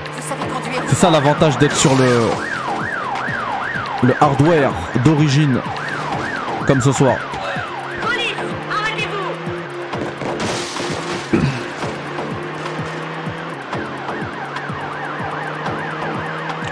[0.89, 2.09] C'est ça l'avantage d'être sur le
[4.03, 4.73] le hardware
[5.05, 5.59] d'origine
[6.67, 7.17] comme ce soir.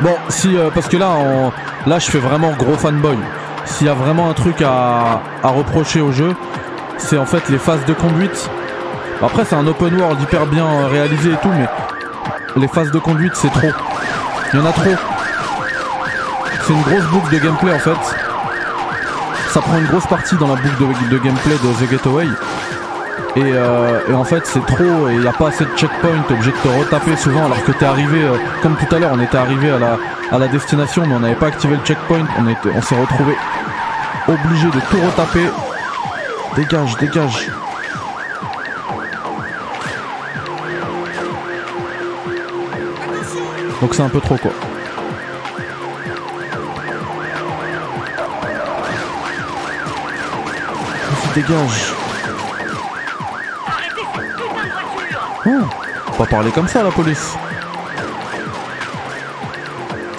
[0.00, 1.52] Bon, si euh, parce que là, on-
[1.86, 3.16] là, je fais vraiment gros fanboy.
[3.64, 6.34] S'il y a vraiment un truc à, à reprocher au jeu,
[6.98, 8.50] c'est en fait les phases de conduite.
[9.22, 11.68] Après, c'est un open world hyper bien réalisé et tout, mais
[12.56, 13.70] les phases de conduite, c'est trop.
[14.52, 14.94] Il y en a trop.
[16.66, 18.16] C'est une grosse boucle de gameplay en fait.
[19.50, 22.26] Ça prend une grosse partie dans la boucle de, gameplay de The Getaway.
[23.36, 26.22] Et, euh, et en fait c'est trop et il n'y a pas assez de checkpoint,
[26.28, 29.20] obligé de te retaper souvent alors que t'es arrivé, euh, comme tout à l'heure on
[29.20, 29.96] était arrivé à la,
[30.32, 33.36] à la destination mais on n'avait pas activé le checkpoint, on, était, on s'est retrouvé
[34.28, 35.46] obligé de tout retaper.
[36.56, 37.50] Dégage, dégage.
[43.80, 44.52] Donc c'est un peu trop quoi.
[51.34, 51.94] Dégage.
[55.46, 55.50] Oh,
[56.16, 57.36] pas parler comme ça la police.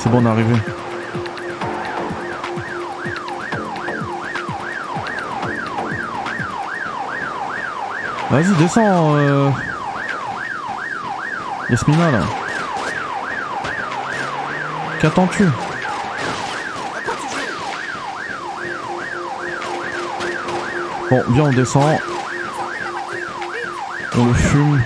[0.04, 0.54] C'est bon, on est arrivé.
[8.30, 9.16] Vas-y, descends.
[9.16, 9.50] Euh...
[11.70, 12.20] Yasmina là.
[15.00, 15.46] Qu'attends-tu?
[21.10, 21.98] Bon, bien on descend.
[24.18, 24.84] On le fume.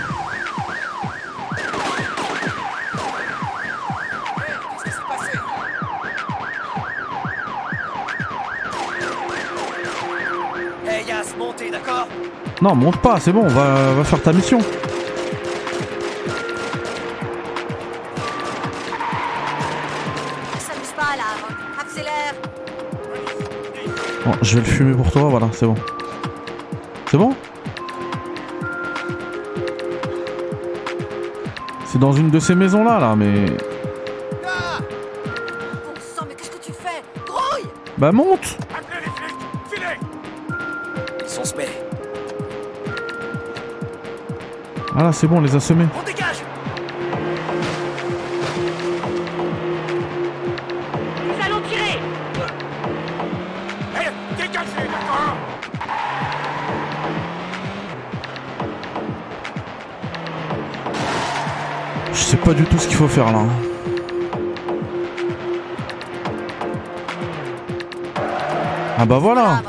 [12.67, 14.59] Non, monte pas, c'est bon, va, va faire ta mission.
[24.25, 25.75] Bon, je vais le fumer pour toi, voilà, c'est bon.
[27.09, 27.33] C'est bon?
[31.85, 33.45] C'est dans une de ces maisons là, là, mais.
[35.85, 36.25] Bon sang,
[44.97, 45.85] Voilà, c'est bon, on les a semés.
[45.95, 46.41] On dégage.
[51.23, 51.99] Nous allons tirer.
[53.95, 55.35] Hey, dégagez, d'accord.
[62.11, 63.43] Je sais pas du tout ce qu'il faut faire là.
[68.97, 69.61] Ah bah voilà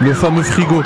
[0.00, 0.82] Le fameux frigo.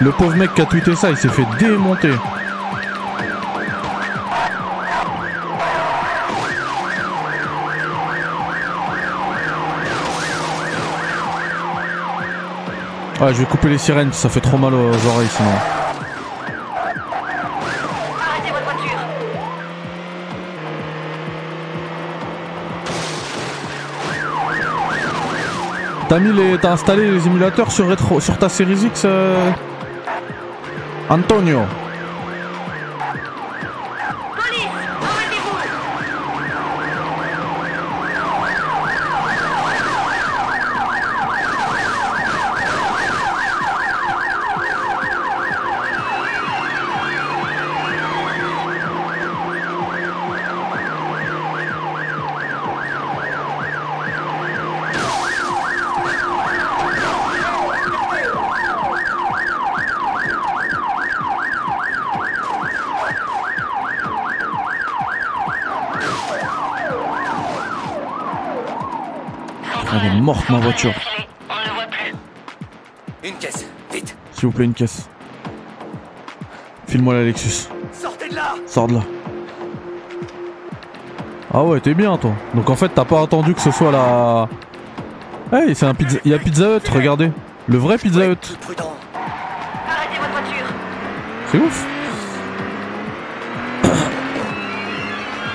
[0.00, 2.10] Le pauvre mec qui a tweeté ça, il s'est fait démonter.
[13.20, 15.79] Ouais, je vais couper les sirènes, ça fait trop mal aux oreilles sinon.
[26.10, 27.86] T'as mis les, t'as installé les émulateurs sur
[28.20, 29.52] sur ta Series X, euh,
[31.08, 31.60] Antonio.
[34.34, 34.66] Police,
[35.06, 35.60] arrêtez-vous.
[70.50, 70.92] Ma voiture.
[73.22, 74.16] Une caisse, vite.
[74.32, 75.08] S'il vous plaît, une caisse.
[76.88, 77.68] File-moi la Lexus.
[77.92, 79.00] Sortez de là Sors de là.
[81.54, 82.32] Ah ouais, t'es bien toi.
[82.54, 84.48] Donc en fait, t'as pas attendu que ce soit la.
[85.52, 86.18] Hey, c'est un pizza.
[86.24, 87.30] Il y a Pizza Hut, regardez.
[87.68, 88.30] Le vrai Pizza Hut.
[88.30, 90.66] Arrêtez votre voiture.
[91.52, 91.86] C'est ouf.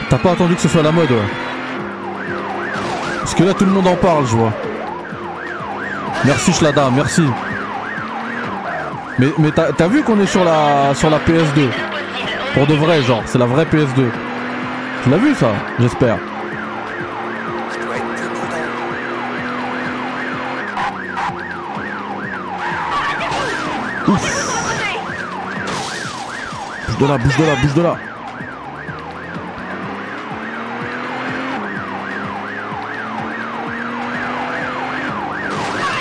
[0.10, 1.18] T'as pas attendu que ce soit la mode, ouais.
[3.20, 4.54] Parce que là, tout le monde en parle, je vois.
[6.26, 7.22] Merci Shlada, merci.
[9.20, 11.70] Mais, mais t'as t'as vu qu'on est sur la, sur la PS2
[12.54, 14.10] Pour de vrai, genre, c'est la vraie PS2.
[15.04, 15.52] Tu l'as vu ça?
[15.80, 16.18] J'espère.
[26.88, 27.98] Bouge de là, bouge de là, bouge de là.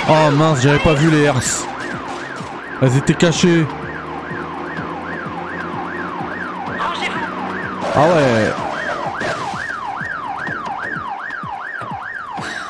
[0.06, 1.64] Oh mince, j'avais pas vu les herses.
[2.82, 3.66] Elles étaient cachées.
[7.96, 8.52] Ah ouais.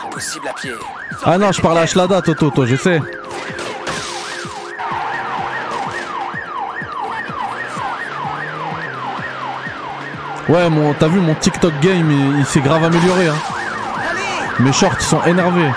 [0.06, 0.70] Impossible à pied.
[1.24, 3.01] Ah non, je parle à Shlada, Toto, toi, je sais.
[10.48, 13.28] Ouais, mon, t'as vu mon TikTok game, il, il s'est grave amélioré.
[13.28, 13.35] Hein.
[14.61, 15.70] Mes shorts sont énervés.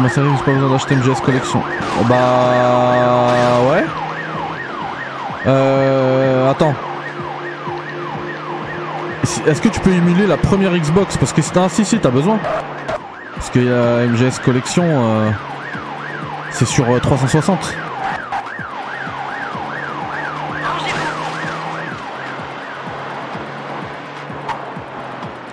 [0.00, 1.62] Ma série, j'ai pas besoin d'acheter MGS Collection.
[2.00, 3.84] Oh, Bah ouais.
[5.46, 6.74] Euh, attends.
[9.46, 11.16] Est-ce que tu peux émuler la première Xbox?
[11.16, 12.38] Parce que c'est un si si t'as besoin.
[13.34, 15.30] Parce qu'il y a MGS Collection, euh,
[16.50, 17.74] c'est sur euh, 360.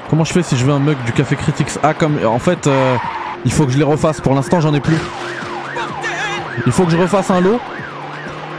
[0.10, 2.68] Comment je fais si je veux un mug du Café Critics Ah comme en fait
[2.68, 2.96] euh,
[3.46, 4.22] il faut que je les refasse.
[4.22, 4.98] Pour l'instant j'en ai plus.
[6.66, 7.60] Il faut que je refasse un lot.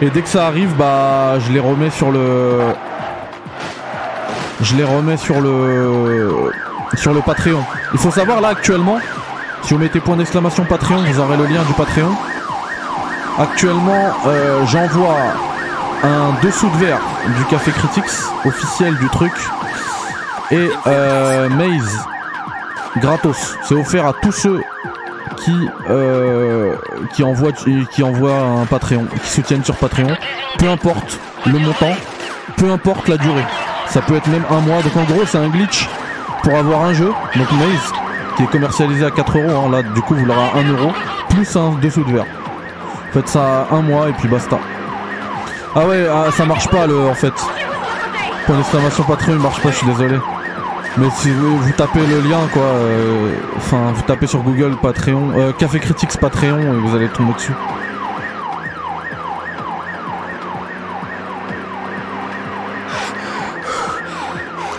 [0.03, 2.61] Et dès que ça arrive, bah je les remets sur le.
[4.61, 6.51] Je les remets sur le.
[6.95, 7.63] Sur le Patreon.
[7.93, 8.99] Il faut savoir là actuellement,
[9.63, 12.15] si vous mettez point d'exclamation Patreon, vous aurez le lien du Patreon.
[13.39, 15.17] Actuellement, euh, j'envoie
[16.05, 17.01] un dessous de verre
[17.37, 18.05] du Café Critics,
[18.45, 19.33] officiel du truc.
[20.51, 21.99] Et euh, Maze,
[22.99, 23.57] gratos.
[23.65, 24.63] C'est offert à tous ceux
[25.45, 26.75] qui, euh,
[27.13, 30.17] qui, envoient, un Patreon, qui soutiennent sur Patreon.
[30.59, 31.93] Peu importe le montant,
[32.57, 33.45] peu importe la durée.
[33.89, 34.81] Ça peut être même un mois.
[34.83, 35.89] Donc en gros, c'est un glitch
[36.43, 37.13] pour avoir un jeu.
[37.37, 37.93] Donc Maze,
[38.37, 39.67] qui est commercialisé à 4 euros.
[39.67, 39.71] hein.
[39.71, 40.91] Là, du coup, vous l'aurez à 1 euro.
[41.29, 42.27] Plus un dessous de verre.
[43.13, 44.59] Faites ça un mois et puis basta.
[45.77, 47.35] Ah ouais, ah, ça marche pas le en fait.
[48.47, 50.19] Point d'exclamation Patreon il marche pas, je suis désolé.
[50.97, 55.33] Mais si vous, vous tapez le lien quoi, euh, enfin vous tapez sur Google Patreon,
[55.37, 57.53] euh, Café Critics Patreon et vous allez tomber dessus.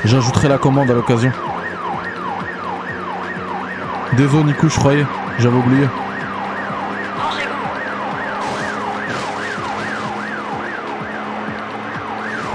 [0.05, 1.31] J'ajouterai la commande à l'occasion.
[4.13, 5.05] Désolé Nico, je croyais,
[5.39, 5.89] j'avais oublié.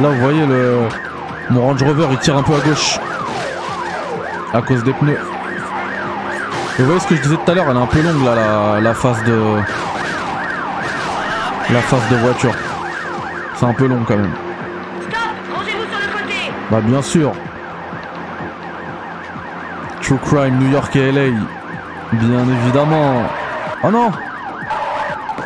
[0.00, 0.78] Là, vous voyez le
[1.50, 2.99] mon Range Rover, il tire un peu à gauche
[4.52, 5.18] à cause des pneus.
[6.78, 8.24] Et vous voyez ce que je disais tout à l'heure, elle est un peu longue
[8.24, 9.60] là, la, la face de
[11.70, 12.54] la face de voiture.
[13.56, 14.32] C'est un peu long quand même.
[16.70, 17.32] Bah bien sûr.
[20.00, 21.36] True Crime, New York et LA.
[22.12, 23.22] Bien évidemment.
[23.82, 24.10] Oh non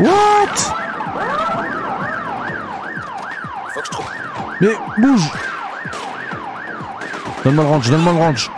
[0.00, 0.74] What?
[4.60, 5.30] Mais bouge
[7.44, 8.50] Donne-moi le range, donne-moi le range.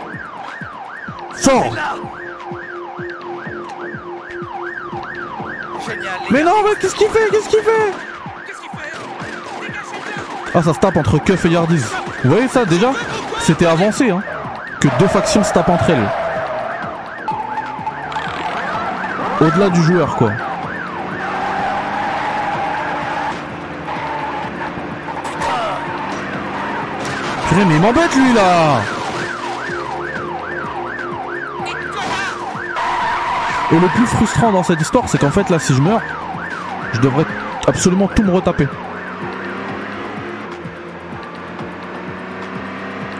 [6.79, 7.93] Qu'est-ce qu'il fait Qu'est-ce qu'il fait
[10.53, 11.85] Ah, ça se tape entre Keuf et Yardiz.
[12.23, 12.91] Vous voyez ça déjà
[13.41, 14.21] C'était avancé, hein.
[14.79, 16.09] Que deux factions se tapent entre elles.
[19.41, 20.31] Au-delà du joueur, quoi.
[27.65, 28.81] Mais il m'embête lui là
[33.71, 36.01] Et le plus frustrant dans cette histoire, c'est qu'en fait là, si je meurs,
[36.97, 37.25] je devrais
[37.67, 38.67] absolument tout me retaper.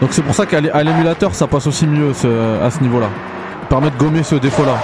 [0.00, 3.08] Donc c'est pour ça qu'à l'émulateur, ça passe aussi mieux à ce niveau-là.
[3.68, 4.76] Permet de gommer ce défaut-là.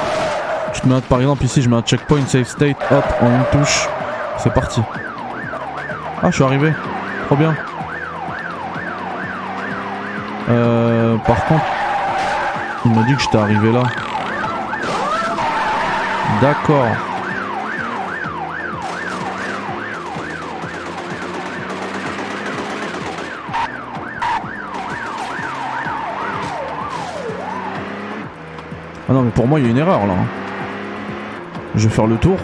[0.73, 3.45] Tu te mets par exemple ici, je mets un checkpoint save state, hop, en une
[3.53, 3.89] touche,
[4.39, 4.83] c'est parti.
[6.23, 6.73] Ah, je suis arrivé,
[7.27, 7.55] trop bien.
[10.51, 11.65] Euh, par contre,
[12.85, 13.83] il m'a dit que j'étais arrivé là.
[16.43, 17.14] D'accord.
[29.15, 30.15] Ah non mais pour moi il y a une erreur là.
[31.77, 32.37] Je vais faire le tour.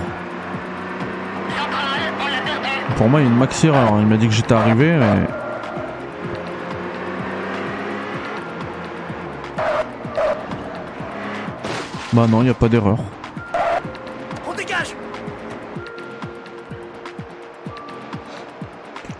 [2.94, 3.94] Pour moi il y a une maxi erreur.
[3.98, 5.26] Il m'a dit que j'étais arrivé mais...
[12.12, 12.98] Bah non, il n'y a pas d'erreur.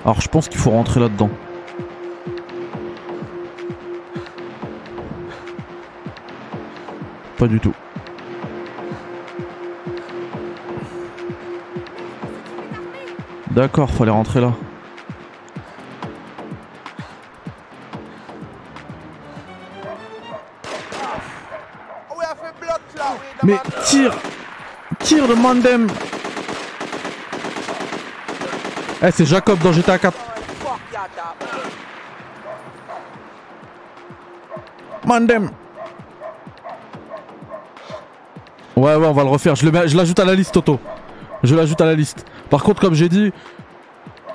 [0.05, 1.31] Alors je pense qu'il faut rentrer là-dedans.
[7.41, 7.73] Pas du tout.
[13.53, 14.53] D'accord, fallait rentrer là.
[23.43, 24.15] Mais tire
[24.99, 25.87] Tire de Mandem
[29.03, 30.15] Eh c'est Jacob dans GTA 4
[35.07, 35.51] Mandem
[38.81, 40.81] Ouais ouais on va le refaire, je l'ajoute à la liste Toto.
[41.43, 42.25] Je l'ajoute à la liste.
[42.49, 43.31] Par contre comme j'ai dit,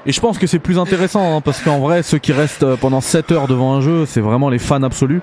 [0.05, 2.77] et je pense que c'est plus intéressant hein, parce qu'en vrai ceux qui restent euh,
[2.77, 5.21] pendant 7 heures devant un jeu c'est vraiment les fans absolus.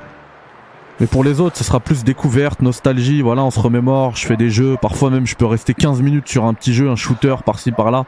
[0.99, 4.37] Mais pour les autres, ce sera plus découverte, nostalgie, voilà, on se remémore, je fais
[4.37, 7.37] des jeux, parfois même je peux rester 15 minutes sur un petit jeu, un shooter
[7.47, 8.05] par-ci par-là,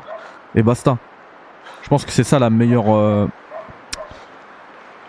[0.57, 0.99] et basta.
[1.83, 2.93] Je pense que c'est ça la meilleure...
[2.93, 3.29] euh,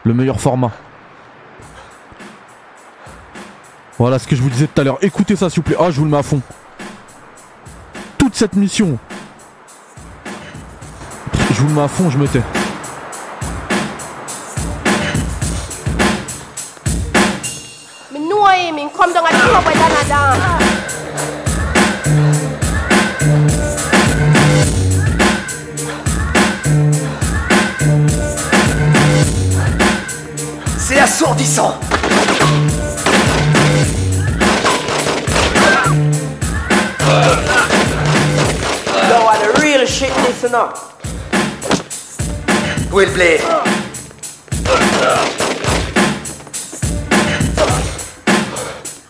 [0.04, 0.72] le meilleur format.
[3.98, 4.98] Voilà ce que je vous disais tout à l'heure.
[5.02, 5.78] Écoutez ça s'il vous plaît.
[5.80, 6.42] Ah, je vous le mets à fond.
[8.18, 8.98] Toute cette mission.
[11.52, 12.42] Je vous le mets à fond, je me tais.
[40.46, 40.78] Shit listen up.
[42.92, 43.40] Où est le blé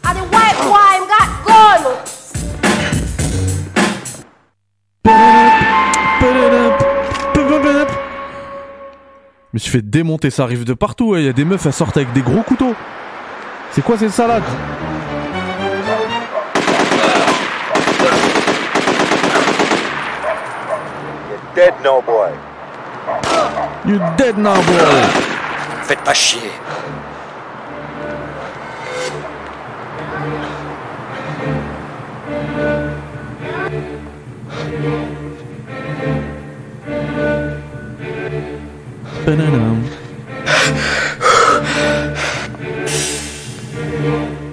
[0.03, 1.83] And the white wine got gun
[9.51, 11.15] Je me suis fait démonter, ça arrive de partout.
[11.15, 12.75] Il y a des meufs, elles sortent avec des gros couteaux.
[13.71, 14.43] C'est quoi cette salade
[21.55, 22.35] dead now, boy.
[23.87, 25.01] You're dead now, boy.
[25.87, 26.51] Faites pas chier.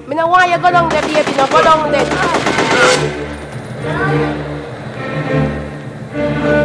[0.06, 2.06] Minawaya ko lang gabi, pinapalong din.
[6.12, 6.61] Thank you.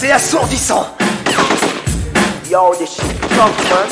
[0.00, 0.86] C'est assourdissant
[2.50, 3.86] Yo, this shit tough, man.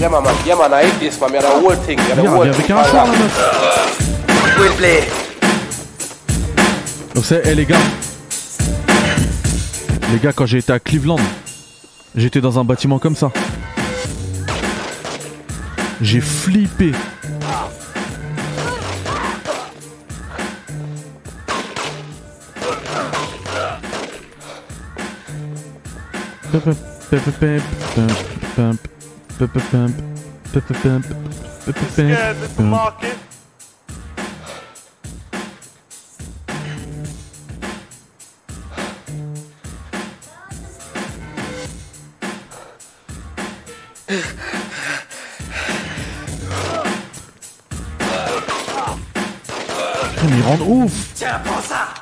[0.00, 0.34] Yeah, man, man.
[0.44, 1.30] Yeah, man, I hate this, man.
[1.30, 1.96] The whole thing.
[1.96, 2.74] Yeah, the Regarde, whole avec thing.
[2.76, 4.58] un choix, la meuf.
[4.58, 5.00] Où est le blé
[7.14, 7.76] Donc c'est, eh les gars.
[10.12, 11.20] Les gars, quand j'ai été à Cleveland,
[12.16, 13.30] j'étais dans un bâtiment comme ça.
[16.00, 16.90] J'ai flippé.
[31.92, 33.16] Scared of market.
[50.68, 51.12] Ouf!
[51.14, 52.01] Tiens, prends ça!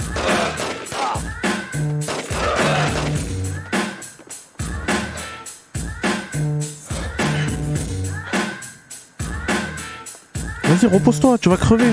[10.87, 11.91] Repose-toi, tu vas crever.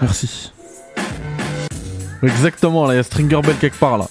[0.00, 0.52] Merci.
[2.22, 4.06] Exactement, là, il y a Stringer Bell quelque part, là.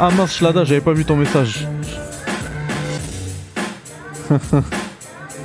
[0.00, 1.66] Ah mince, Shlada, j'avais pas vu ton message.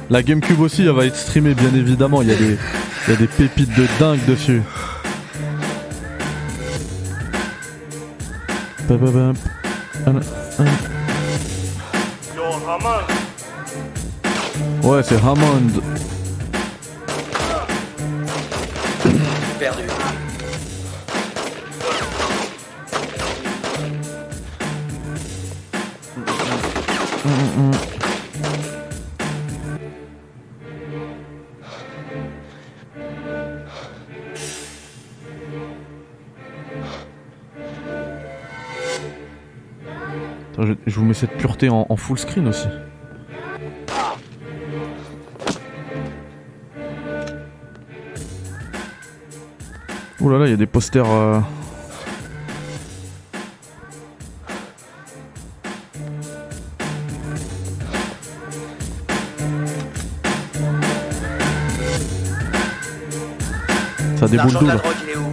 [0.10, 2.22] La Gamecube aussi, elle va être streamée, bien évidemment.
[2.22, 4.62] Il y, a des- pépites de dingue dessus.
[8.88, 9.34] Ba-ba-bam.
[10.06, 10.43] Un- un-
[14.84, 15.82] Ouais, c'est Hammond.
[19.58, 19.84] Perdu.
[40.52, 42.68] Attends, je, je vous mets cette pureté en, en full screen aussi.
[50.24, 51.06] Ouh là là, il y a des posters.
[51.10, 51.40] euh,
[64.18, 64.82] Ça déboule L'argent tout de la là.
[64.82, 65.33] drogue, il est où?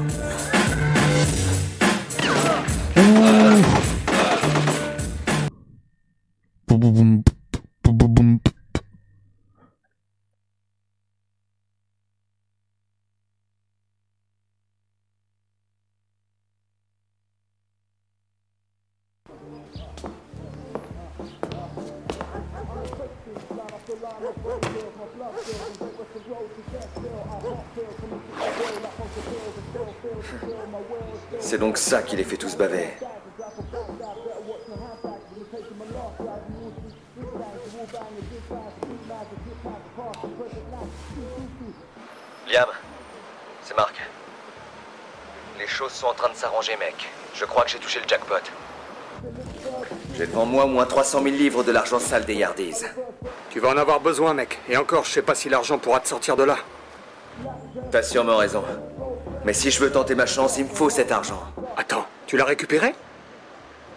[50.21, 52.85] J'ai devant moi au moins 300 000 livres de l'argent sale des Yardies.
[53.49, 54.59] Tu vas en avoir besoin, mec.
[54.69, 56.59] Et encore, je sais pas si l'argent pourra te sortir de là.
[57.91, 58.63] T'as sûrement raison.
[59.47, 61.43] Mais si je veux tenter ma chance, il me faut cet argent.
[61.75, 62.95] Attends, tu l'as récupéré?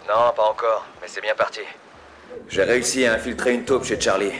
[0.08, 1.60] Non, pas encore, mais c'est bien parti.
[2.48, 4.32] J'ai réussi à infiltrer une taupe chez Charlie,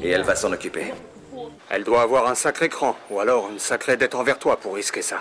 [0.00, 0.94] et elle va s'en occuper.
[1.68, 5.02] Elle doit avoir un sacré cran, ou alors une sacrée dette envers toi pour risquer
[5.02, 5.18] ça.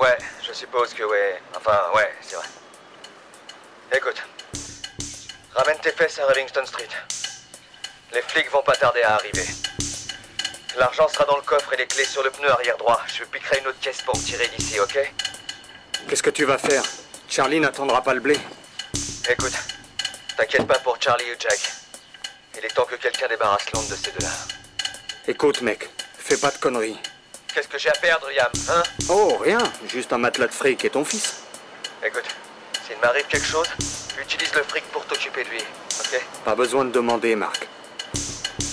[0.00, 1.42] Ouais, je suppose que ouais.
[1.54, 2.46] Enfin, ouais, c'est vrai.
[3.94, 4.22] Écoute,
[5.54, 6.88] ramène tes fesses à Livingston Street.
[8.12, 9.46] Les flics vont pas tarder à arriver.
[10.76, 13.00] L'argent sera dans le coffre et les clés sur le pneu arrière droit.
[13.06, 15.12] Je piquerai une autre caisse pour me tirer d'ici, ok?
[16.08, 16.82] Qu'est-ce que tu vas faire?
[17.28, 18.38] Charlie n'attendra pas le blé.
[19.28, 19.52] Écoute,
[20.36, 21.60] t'inquiète pas pour Charlie ou Jack.
[22.58, 24.32] Il est temps que quelqu'un débarrasse Londres de ces deux-là.
[25.28, 25.88] Écoute, mec,
[26.18, 26.98] fais pas de conneries.
[27.54, 28.82] Qu'est-ce que j'ai à perdre, Liam, hein?
[29.08, 31.42] Oh, rien, juste un matelas de fric et ton fils.
[32.04, 32.24] Écoute,
[32.86, 33.68] s'il m'arrive quelque chose,
[34.20, 35.60] utilise le fric pour t'occuper de lui,
[36.00, 36.26] ok?
[36.44, 37.68] Pas besoin de demander, Marc.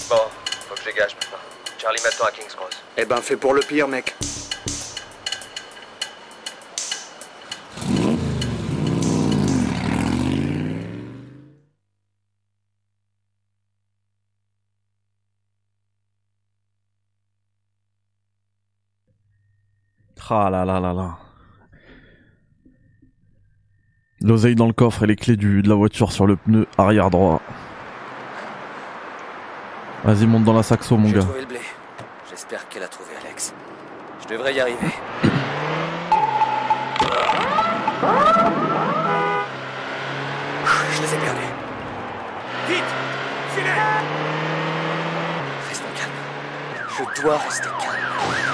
[0.09, 0.15] Bon,
[0.67, 1.37] faut que je dégage maintenant.
[1.77, 2.81] Charlie m'attend à King's Cross.
[2.97, 4.15] Eh ben, fais pour le pire, mec.
[20.31, 21.28] Ah là là là là.
[24.21, 27.09] L'oseille dans le coffre et les clés du, de la voiture sur le pneu arrière
[27.09, 27.41] droit.
[30.03, 31.21] Vas-y, monte dans la saxo, mon gars.
[31.21, 31.59] trouvé le blé.
[32.29, 33.53] J'espère qu'elle a trouvé Alex.
[34.21, 34.77] Je devrais y arriver.
[40.95, 41.39] Je les ai perdus.
[42.67, 42.83] Vite
[43.55, 43.69] Filez
[45.69, 46.11] Restons calmes.
[47.15, 48.48] Je dois rester calme.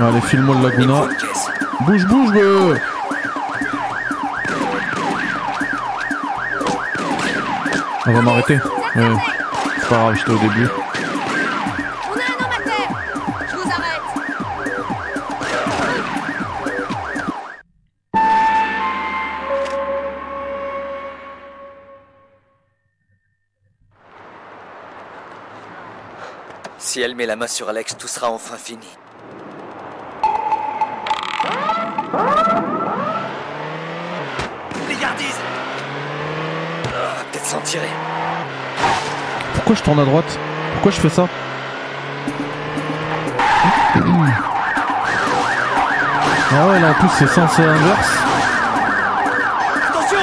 [0.00, 1.08] Allez, file-moi le Laguna.
[1.80, 2.80] Bouge, bouge, ouais.
[8.06, 8.60] On va m'arrêter.
[8.94, 9.16] Ouais.
[9.80, 10.68] C'est pas grave, j'étais au début.
[26.78, 28.86] Si elle met la main sur Alex, tout sera enfin fini.
[37.68, 37.90] Tirer.
[39.54, 40.38] Pourquoi je tourne à droite?
[40.72, 41.28] Pourquoi je fais ça?
[46.50, 48.08] Ah ouais, là en plus c'est sens inverse.
[49.86, 50.18] Attention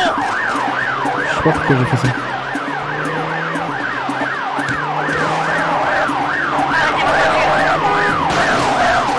[1.30, 2.14] Je sais pas pourquoi j'ai fait ça.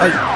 [0.03, 0.36] Aïe.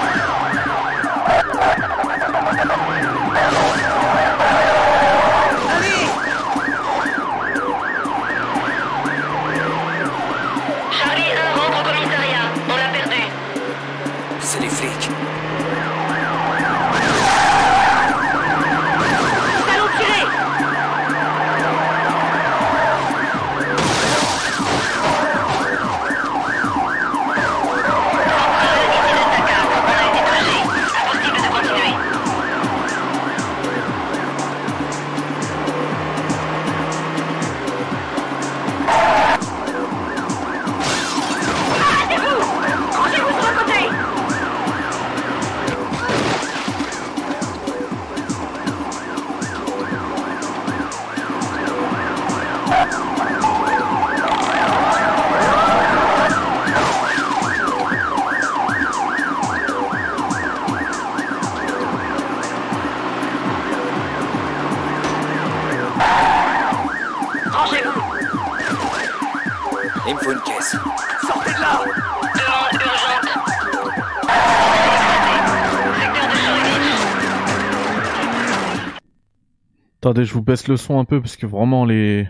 [80.11, 82.29] Attendez, je vous baisse le son un peu parce que vraiment les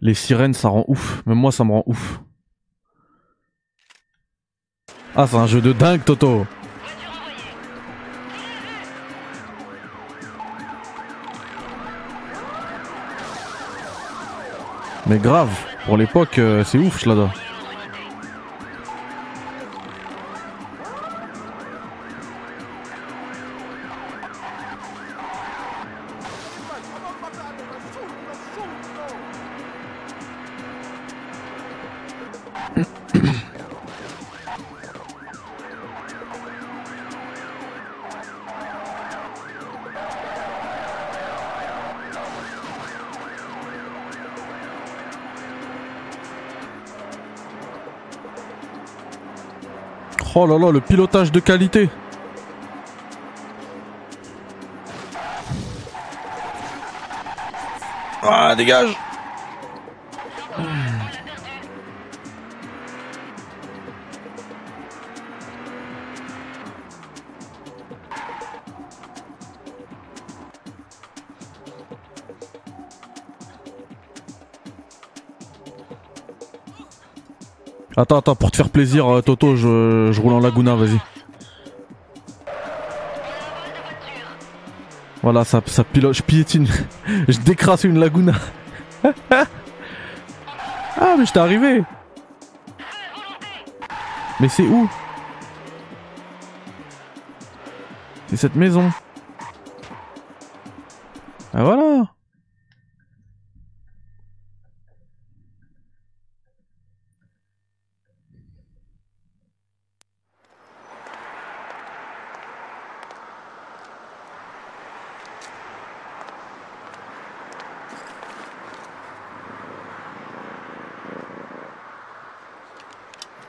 [0.00, 1.24] les sirènes ça rend ouf.
[1.24, 2.20] Même moi ça me rend ouf.
[5.14, 6.48] Ah, c'est un jeu de dingue, Toto.
[15.06, 15.56] Mais grave,
[15.86, 17.30] pour l'époque, euh, c'est ouf, Shlada.
[50.50, 51.88] Là là, le pilotage de qualité.
[58.22, 58.96] Ah, dégage
[78.00, 80.98] Attends, attends, pour te faire plaisir, euh, Toto, je, roule en Laguna, vas-y.
[85.22, 86.66] Voilà, ça, ça pilote, je piétine.
[87.28, 88.32] je décrasse une Laguna.
[89.04, 89.44] ah,
[91.18, 91.84] mais j'étais arrivé.
[94.40, 94.88] Mais c'est où?
[98.28, 98.90] C'est cette maison.
[101.52, 102.06] Ah voilà.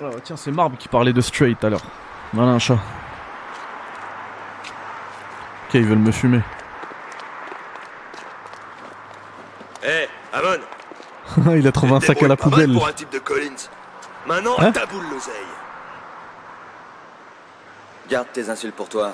[0.04, 1.84] Ah, tiens, c'est Marbre qui parlait de straight tout à l'heure.
[2.34, 2.76] Voilà un chat.
[5.68, 6.42] Ok, ils veulent me fumer.
[9.84, 12.74] Hé, Amon Il a trouvé un sac à la poubelle.
[12.74, 13.68] pour un type de Collins.
[14.26, 15.34] Maintenant, Hein à ta boule l'oseille.
[18.10, 19.14] Garde tes insultes pour toi.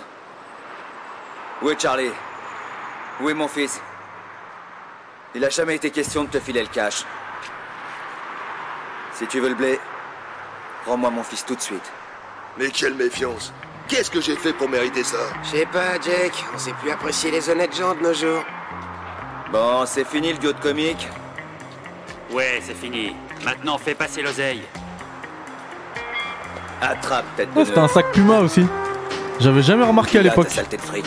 [1.61, 2.11] Où est Charlie?
[3.21, 3.81] Où est mon fils?
[5.33, 7.05] Il a jamais été question de te filer le cash.
[9.13, 9.79] Si tu veux le blé,
[10.87, 11.91] rends-moi mon fils tout de suite.
[12.57, 13.53] Mais quelle méfiance.
[13.87, 15.17] Qu'est-ce que j'ai fait pour mériter ça?
[15.43, 16.43] Je sais pas, Jake.
[16.53, 18.43] On sait plus apprécier les honnêtes gens de nos jours.
[19.51, 21.07] Bon, c'est fini le duo de comique.
[22.31, 23.15] Ouais, c'est fini.
[23.45, 24.63] Maintenant, fais passer l'oseille.
[26.81, 28.65] Attrape, tête de Ah, c'était un sac Puma aussi.
[29.39, 30.49] J'avais jamais remarqué à l'époque.
[30.49, 31.05] saleté de fric.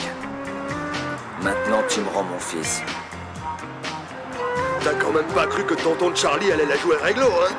[1.43, 2.83] Maintenant, tu me rends mon fils.
[4.83, 7.55] T'as quand même pas cru que tonton de Charlie allait la jouer réglo, hein?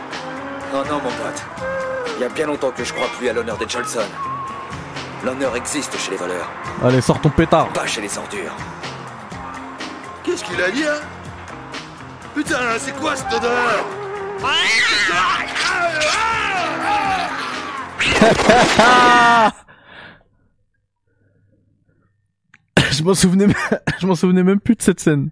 [0.74, 1.44] Oh non, mon pote.
[2.22, 4.06] Il y a bien longtemps que je crois plus à l'honneur des Johnson.
[5.26, 6.48] L'honneur existe chez les voleurs,
[6.84, 7.74] Allez, sors ton pétard.
[7.74, 8.56] pas chez les ordures.
[10.24, 11.00] Qu'est-ce qu'il a dit, hein?
[12.36, 13.88] Putain, c'est quoi cette odeur?
[22.92, 23.48] Je m'en souvenais,
[24.00, 25.32] je m'en souvenais même plus de cette scène.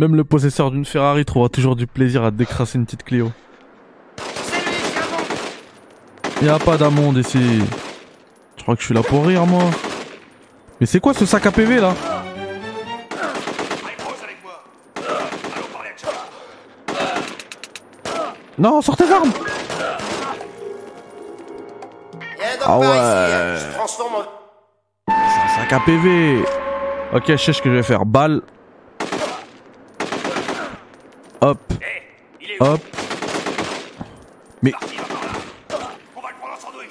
[0.00, 3.30] Même le possesseur d'une Ferrari trouvera toujours du plaisir à décrasser une petite Clio.
[6.40, 7.60] Y a pas d'amonde ici.
[8.56, 9.64] Je crois que je suis là pour rire moi.
[10.80, 11.92] Mais c'est quoi ce sac à PV là?
[18.56, 19.32] Non, sors tes armes
[22.64, 22.86] Ah ouais.
[22.86, 23.66] ici.
[23.68, 24.22] Je transforme en...
[25.10, 26.42] C'est un sac à PV.
[27.12, 28.06] Ok, je sais ce que je vais faire.
[28.06, 28.40] Balle.
[31.42, 31.58] Hop.
[32.60, 32.80] Hop.
[34.62, 34.72] Mais.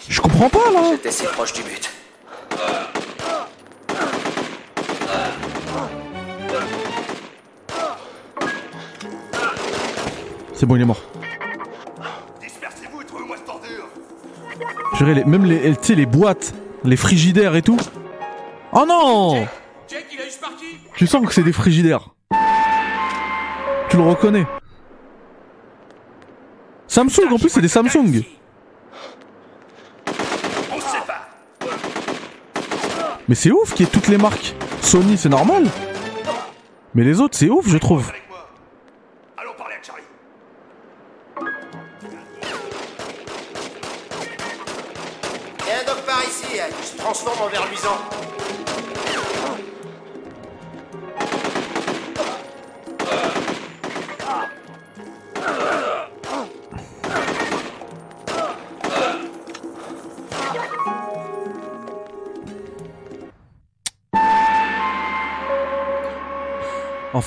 [0.07, 0.91] Je comprends pas là.
[0.91, 1.89] J'étais si proche du but.
[10.53, 11.01] C'est bon, il est mort.
[12.41, 13.87] Dispersez-vous et trouvez-moi cette ordure
[14.97, 17.77] Purée, les- même les, tu sais, les boîtes, les frigidaires et tout.
[18.73, 19.47] Oh non
[19.87, 20.65] Jake, il a eu ce parti
[20.95, 22.09] Tu sens que c'est des frigidaires.
[23.89, 24.45] Tu le reconnais.
[26.89, 28.23] Samsung, en plus, c'est des Samsung.
[33.27, 34.55] Mais c'est ouf qu'il y ait toutes les marques.
[34.81, 35.67] Sony, c'est normal.
[36.95, 38.11] Mais les autres, c'est ouf, je trouve.
[38.11, 38.19] Hein.
[46.97, 48.28] Transforme en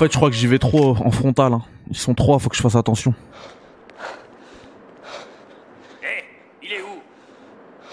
[0.03, 1.53] fait, je crois que j'y vais trop en frontal.
[1.53, 1.63] hein.
[1.91, 3.15] Ils sont trois, faut que je fasse attention.
[6.03, 6.25] Hé,
[6.63, 7.01] il est où?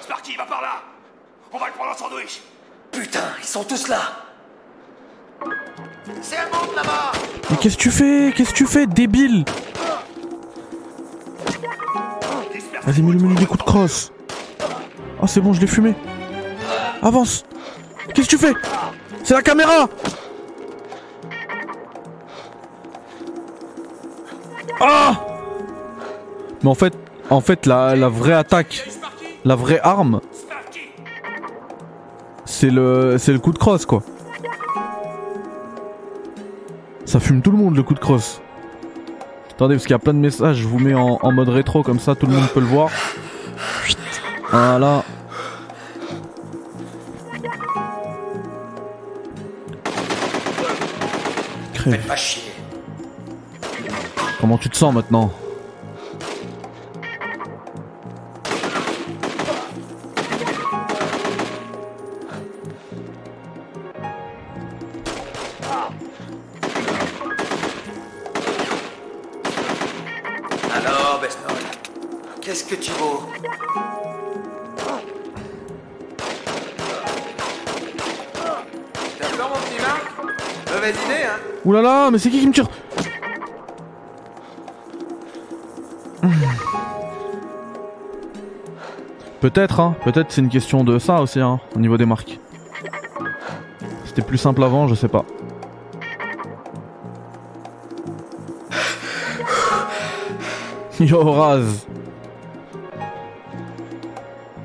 [0.01, 0.81] Sparky, va par là
[1.53, 2.41] On va le prendre en sandwich
[2.91, 3.99] Putain, ils sont tous là
[6.21, 7.11] C'est un monde là-bas
[7.51, 8.33] Mais qu'est-ce que tu fais?
[8.35, 9.45] Qu'est-ce que tu fais, débile
[12.83, 14.11] Vas-y, mets-lui mets-lui des coups de crosse.
[15.21, 15.93] Ah, c'est bon, je l'ai fumé.
[17.03, 17.45] Avance.
[18.13, 18.53] Qu'est-ce que tu fais?
[19.23, 19.87] C'est la caméra
[24.79, 25.19] Ah
[26.63, 26.93] Mais en fait,
[27.29, 28.87] en fait, la, vraie attaque,
[29.45, 30.21] la vraie arme,
[32.45, 34.01] c'est le, c'est le coup de crosse, quoi.
[37.05, 38.41] Ça fume tout le monde le coup de crosse.
[39.51, 41.99] Attendez, parce qu'il y a plein de messages, je vous mets en, mode rétro, comme
[41.99, 42.89] ça tout le monde peut le voir.
[44.51, 45.03] Voilà.
[51.73, 52.48] Crève.
[54.39, 55.31] Comment tu te sens maintenant
[70.75, 71.61] Alors, Besnol,
[72.41, 73.23] qu'est-ce que tu vaux
[79.19, 80.73] T'as peur, mon petit Marc?
[80.73, 81.71] Mauvaise idée, hein?
[81.71, 82.68] Là là, mais c'est qui qui me tire
[89.41, 89.95] Peut-être, hein.
[90.03, 92.39] Peut-être c'est une question de ça aussi, hein, au niveau des marques.
[94.05, 95.23] C'était plus simple avant, je sais pas.
[100.99, 101.85] Yo Raz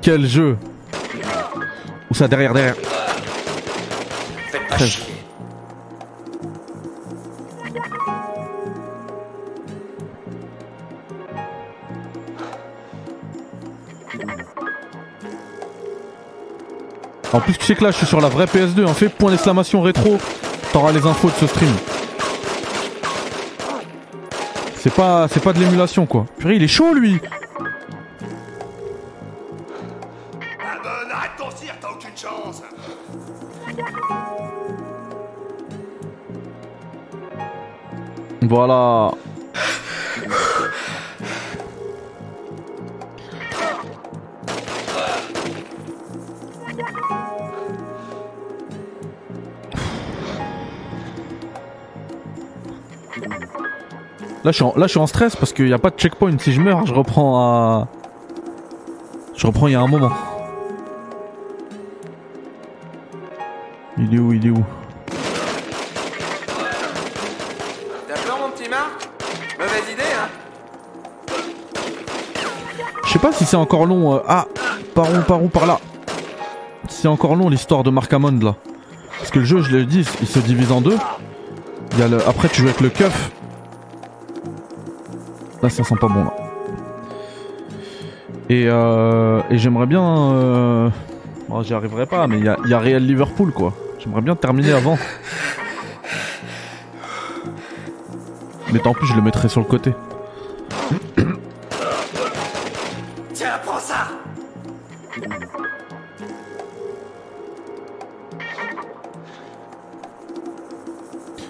[0.01, 0.57] Quel jeu
[2.11, 2.75] Où ça derrière derrière
[4.51, 5.14] Faites pas chier.
[17.35, 18.85] En plus, tu sais que là, je suis sur la vraie PS2.
[18.85, 20.17] En fait, point d'exclamation rétro.
[20.71, 21.73] T'auras les infos de ce stream.
[24.77, 26.27] C'est pas, c'est pas de l'émulation quoi.
[26.37, 27.19] Purée, il est chaud lui.
[38.43, 39.11] Voilà.
[54.45, 55.95] Là je, suis en, là, je suis en stress parce qu'il n'y a pas de
[55.97, 56.37] checkpoint.
[56.37, 57.87] Si je meurs, je reprends à.
[59.35, 60.11] Je reprends il y a un moment.
[63.97, 64.63] Il est où Il est où?
[68.07, 69.09] T'as peur, mon petit Marc?
[69.57, 70.29] Mauvaise idée, hein?
[73.03, 74.13] Je sais pas si c'est encore long.
[74.13, 74.45] euh, Ah,
[74.93, 75.79] par où, par où, par là.
[76.87, 78.55] C'est encore long l'histoire de Mark Hammond là.
[79.17, 80.97] Parce que le jeu, je l'ai dit, il se divise en deux.
[81.93, 82.17] Il y a le...
[82.27, 83.31] Après, tu joues avec le keuf.
[85.65, 86.33] Là, ça sent pas bon là.
[88.51, 89.41] Et, euh...
[89.49, 90.03] Et j'aimerais bien.
[90.05, 90.89] Euh...
[91.49, 93.73] bon, J'y arriverai pas, mais il y a, y a Real Liverpool quoi.
[93.97, 94.95] J'aimerais bien terminer avant.
[98.71, 99.95] Mais tant pis, je le mettrai sur le côté.
[103.33, 104.09] Tiens, prends ça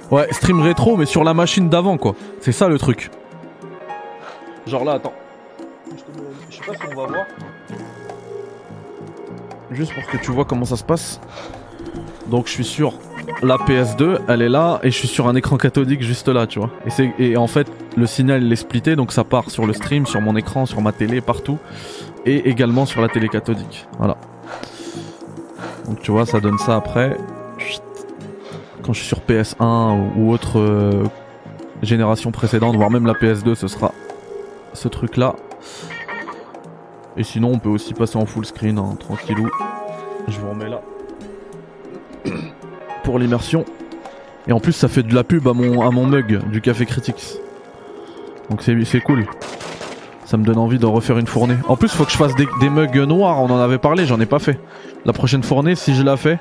[0.10, 2.16] Ouais, stream rétro, mais sur la machine d'avant, quoi.
[2.40, 3.12] C'est ça le truc.
[4.76, 5.14] Genre là, attends.
[6.50, 7.26] Je sais pas si on va voir.
[9.72, 11.22] Juste pour que tu vois comment ça se passe.
[12.28, 12.96] Donc je suis sur
[13.42, 16.60] la PS2, elle est là, et je suis sur un écran cathodique juste là, tu
[16.60, 16.72] vois.
[17.20, 20.20] Et, en fait, le signal il est splitté, donc ça part sur le stream, sur
[20.20, 21.58] mon écran, sur ma télé, partout.
[22.26, 23.88] Et également sur la télé cathodique.
[23.98, 24.18] Voilà.
[25.86, 27.16] Donc tu vois, ça donne ça après.
[28.84, 31.06] Quand je suis sur PS1 ou, ou autre euh,
[31.82, 33.94] génération précédente, voire même la PS2, ce sera
[34.76, 35.36] ce truc là.
[37.18, 39.50] Et sinon, on peut aussi passer en full screen, hein, tranquillou.
[40.28, 40.82] Je vous remets là.
[43.04, 43.66] Pour l'immersion.
[44.48, 47.38] Et en plus, ça fait de la pub à mon, mug du Café Critics.
[48.50, 49.26] Donc c'est cool.
[50.26, 51.56] Ça me donne envie de refaire une fournée.
[51.68, 54.20] En plus, faut que je fasse des, des mugs noirs, on en avait parlé, j'en
[54.20, 54.60] ai pas fait.
[55.06, 56.40] La prochaine fournée, si je la fais,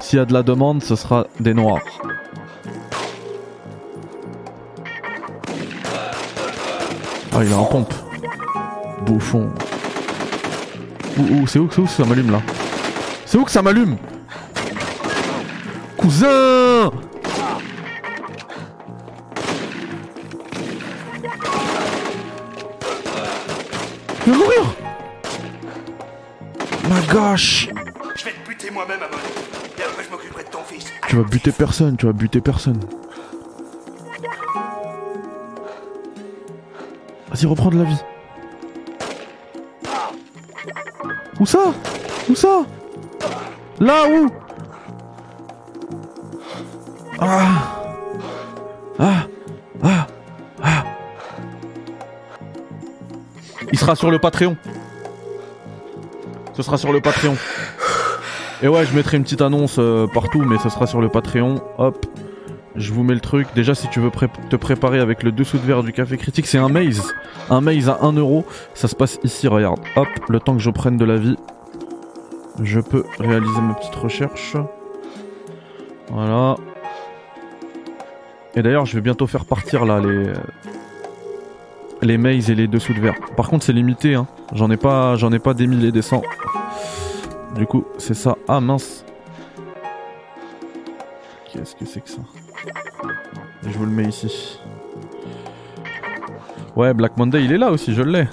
[0.00, 1.82] s'il y a de la demande, ce sera des noirs.
[7.32, 7.94] Ah, il a un pompe.
[9.06, 9.50] Bouffon.
[11.16, 12.42] Ouh, ouh, c'est où, c'est où que ça m'allume là?
[13.24, 13.96] C'est où que ça m'allume?
[15.96, 16.90] Cousin
[24.26, 24.62] Je vais mourir
[26.88, 27.68] Ma gosh
[28.16, 29.16] Je vais te buter moi-même, Amon.
[29.78, 30.86] Et après, je m'occuperai de ton fils.
[31.08, 32.80] Tu vas buter personne, tu vas buter personne.
[37.30, 37.96] Vas-y, reprends la vie.
[41.38, 41.72] Où ça?
[42.28, 42.62] Où ça?
[43.78, 44.28] Là où?
[47.18, 47.82] Ah
[48.98, 49.26] Ah
[49.82, 50.06] Ah
[50.62, 50.84] Ah
[53.72, 54.56] Il sera sur le Patreon.
[56.54, 57.36] Ce sera sur le Patreon.
[58.62, 61.62] Et ouais, je mettrai une petite annonce euh, partout, mais ce sera sur le Patreon.
[61.78, 62.04] Hop.
[62.80, 63.46] Je vous mets le truc.
[63.54, 64.10] Déjà, si tu veux
[64.48, 67.14] te préparer avec le dessous de verre du café critique, c'est un maze.
[67.50, 68.46] Un maze à 1 euro.
[68.72, 69.80] Ça se passe ici, regarde.
[69.96, 71.36] Hop, le temps que je prenne de la vie,
[72.62, 74.56] je peux réaliser ma petite recherche.
[76.08, 76.56] Voilà.
[78.54, 80.32] Et d'ailleurs, je vais bientôt faire partir là les
[82.00, 83.16] les mazes et les dessous de verre.
[83.36, 84.14] Par contre, c'est limité.
[84.14, 84.26] Hein.
[84.54, 86.22] J'en ai pas, j'en ai pas des milliers, des cents.
[87.56, 88.38] Du coup, c'est ça.
[88.48, 89.04] Ah mince.
[91.52, 92.22] Qu'est-ce que c'est que ça?
[93.62, 94.58] Je vous le mets ici.
[96.76, 98.26] Ouais, Black Monday, il est là aussi, je l'ai.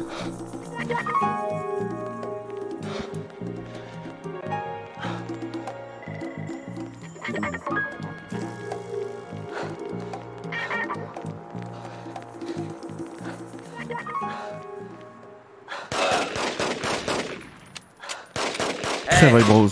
[19.10, 19.68] Très vrai, bros.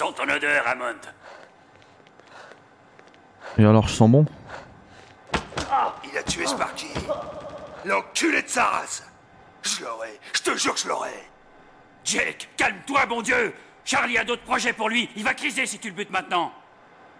[0.00, 0.96] Sens ton odeur, Hammond.
[3.58, 4.24] Et alors, je sens bon
[6.10, 6.86] Il a tué Sparky.
[7.84, 9.06] L'enculé de sa race.
[9.62, 10.18] Je l'aurai.
[10.32, 11.28] Je te jure que je l'aurai.
[12.02, 13.54] Jake, calme-toi, bon Dieu
[13.84, 15.10] Charlie a d'autres projets pour lui.
[15.16, 16.50] Il va criser si tu le butes maintenant.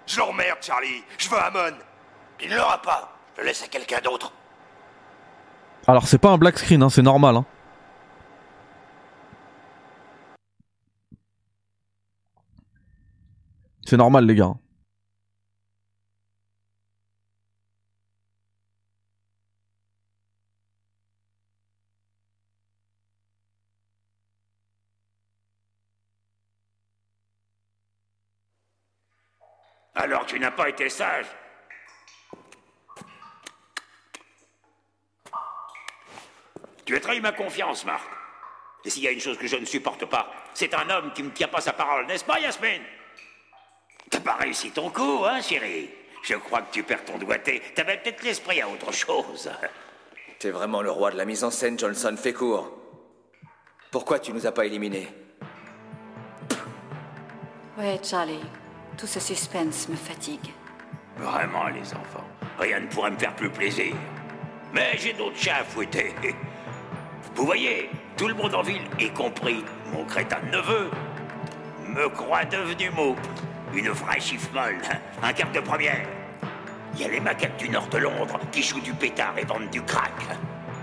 [0.07, 1.05] Je l'emmerde, Charlie.
[1.19, 1.77] Je veux Amon.
[2.41, 3.15] Il ne l'aura pas.
[3.37, 4.33] Je le laisse à quelqu'un d'autre.
[5.87, 7.37] Alors, c'est pas un black screen, hein, c'est normal.
[7.37, 7.45] Hein.
[13.91, 14.55] C'est normal, les gars.
[29.97, 31.27] Alors tu n'as pas été sage.
[36.85, 38.09] Tu as trahi ma confiance, Marc.
[38.85, 41.25] Et s'il y a une chose que je ne supporte pas, c'est un homme qui
[41.25, 43.00] ne tient pas sa parole, n'est-ce pas, Yasmine?
[44.11, 45.89] T'as pas réussi ton coup, hein, chérie?
[46.23, 47.63] Je crois que tu perds ton doigté.
[47.75, 49.51] T'avais peut-être l'esprit à autre chose.
[50.39, 52.15] T'es vraiment le roi de la mise en scène, Johnson.
[52.17, 52.77] Fais court.
[53.91, 55.09] Pourquoi tu nous as pas éliminés?
[57.79, 58.41] Ouais, Charlie.
[58.99, 60.53] Tout ce suspense me fatigue.
[61.17, 62.27] Vraiment, les enfants.
[62.59, 63.95] Rien ne pourrait me faire plus plaisir.
[64.73, 66.15] Mais j'ai d'autres chats à fouetter.
[67.35, 70.91] Vous voyez, tout le monde en ville, y compris mon crétin de neveu,
[71.87, 73.17] me croit devenu mot.
[73.73, 74.81] Une vraie chiffre molle,
[75.23, 76.07] un quart de première.
[76.95, 79.71] Il y a les maquettes du nord de Londres qui jouent du pétard et vendent
[79.71, 80.13] du crack.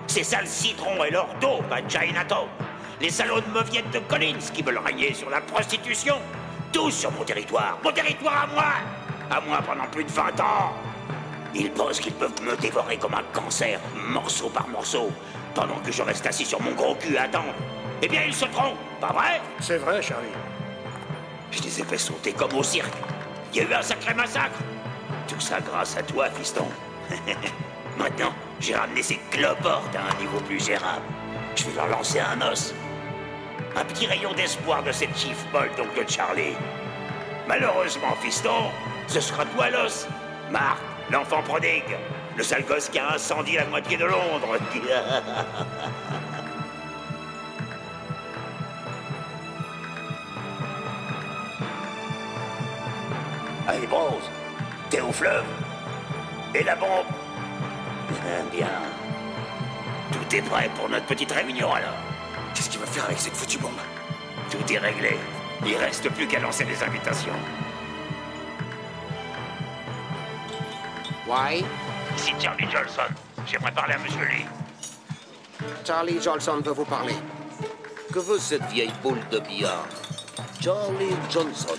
[0.07, 2.47] C'est ça le citron et l'or d'eau à Chinatown.
[3.01, 6.15] Les salauds de mauviettes de Collins qui veulent régner sur la prostitution.
[6.71, 7.77] Tous sur mon territoire.
[7.83, 8.73] Mon territoire à moi
[9.29, 10.73] À moi pendant plus de 20 ans
[11.53, 15.11] Ils pensent qu'ils peuvent me dévorer comme un cancer, morceau par morceau,
[15.53, 17.53] pendant que je reste assis sur mon gros cul à attendre.
[18.01, 19.41] Eh bien, ils se trompent, pas vrai?
[19.59, 20.27] C'est vrai, Charlie.
[21.51, 22.93] Je les ai fait sauter comme au cirque.
[23.53, 24.59] Il y a eu un sacré massacre.
[25.27, 26.67] Tout ça grâce à toi, fiston.
[27.97, 31.05] Maintenant, j'ai ramené ces cloportes à un niveau plus gérable.
[31.55, 32.73] Je vais leur lancer un os.
[33.75, 35.09] Un petit rayon d'espoir de cette
[35.53, 36.55] molle, donc de Charlie.
[37.47, 38.71] Malheureusement, fiston,
[39.07, 40.07] ce sera toi l'os.
[40.51, 40.79] Marc,
[41.11, 41.97] l'enfant prodigue.
[42.35, 44.57] Le sale gosse qui a incendié la moitié de Londres.
[53.67, 54.23] Allez, Bronze,
[54.89, 55.43] t'es au fleuve
[56.55, 57.05] Et la bombe
[58.51, 58.69] Bien.
[60.11, 61.97] Tout est prêt pour notre petite réunion alors.
[62.53, 63.73] Qu'est-ce qu'il va faire avec cette foutue bombe?
[64.49, 65.17] Tout est réglé.
[65.65, 67.33] Il reste plus qu'à lancer les invitations.
[71.27, 71.63] Ouais
[72.15, 73.13] Ici Charlie Johnson.
[73.45, 74.45] J'aimerais parler à Monsieur Lee.
[75.85, 77.15] Charlie Johnson veut vous parler.
[78.13, 79.85] Que veut cette vieille boule de billard?
[80.61, 81.75] Charlie Johnson.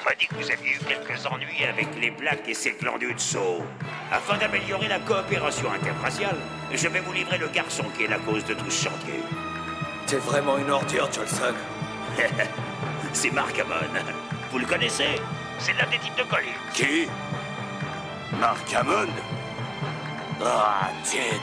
[0.00, 3.14] On m'a dit que vous aviez eu quelques ennuis avec les plaques et ces glandus
[3.14, 3.64] de saut.
[4.12, 6.36] Afin d'améliorer la coopération interraciale,
[6.72, 9.20] je vais vous livrer le garçon qui est la cause de tout ce chantier.
[10.06, 11.54] T'es vraiment une ordure, Johnson.
[13.12, 14.02] C'est Mark Hammond.
[14.52, 15.16] Vous le connaissez?
[15.58, 16.48] C'est l'un des types de colis.
[16.74, 17.08] Qui?
[18.40, 19.08] Mark Hammond
[20.44, 21.40] Ah, Ted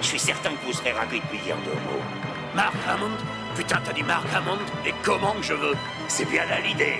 [0.00, 2.02] Je suis certain que vous serez ravi de lui dire deux mots.
[2.54, 3.16] Mark Hammond
[3.56, 5.74] Putain, t'as dit Mark Hammond Et comment que je veux?
[6.08, 6.98] C'est bien là l'idée.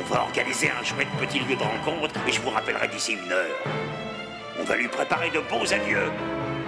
[0.00, 3.32] On va organiser un chouette petit lieu de rencontre et je vous rappellerai d'ici une
[3.32, 3.56] heure.
[4.58, 6.10] On va lui préparer de beaux adieux.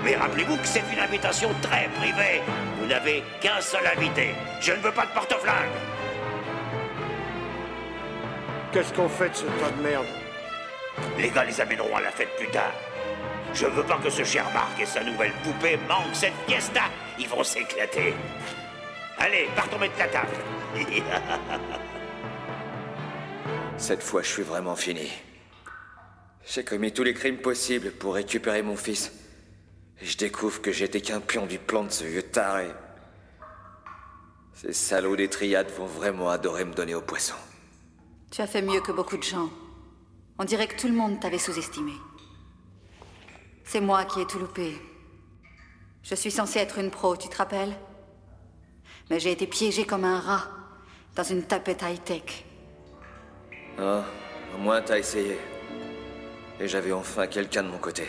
[0.04, 2.42] Mais rappelez-vous que c'est une invitation très privée.
[2.78, 4.34] Vous n'avez qu'un seul invité.
[4.60, 5.70] Je ne veux pas de porte-flingue.
[8.72, 10.06] Qu'est-ce qu'on fait de ce tas de merde?
[11.18, 12.72] Les gars les amèneront à la fête plus tard.
[13.54, 16.82] Je veux pas que ce cher Marc et sa nouvelle poupée manquent cette fiesta.
[17.18, 18.14] Ils vont s'éclater.
[19.18, 20.36] Allez, partons mettre la table.
[23.78, 25.10] Cette fois, je suis vraiment fini.
[26.46, 29.12] J'ai commis tous les crimes possibles pour récupérer mon fils.
[30.00, 32.68] Et je découvre que j'étais qu'un pion du plan de ce vieux taré.
[34.54, 37.34] Ces salauds des triades vont vraiment adorer me donner au poisson.
[38.30, 39.50] Tu as fait mieux que beaucoup de gens.
[40.38, 41.92] On dirait que tout le monde t'avait sous-estimé.
[43.64, 44.80] C'est moi qui ai tout loupé.
[46.02, 47.74] Je suis censée être une pro, tu te rappelles?
[49.10, 50.48] Mais j'ai été piégée comme un rat
[51.14, 52.44] dans une tapette high-tech.
[53.78, 54.02] Ah,
[54.54, 55.38] au moins t'as essayé.
[56.60, 58.06] Et j'avais enfin quelqu'un de mon côté.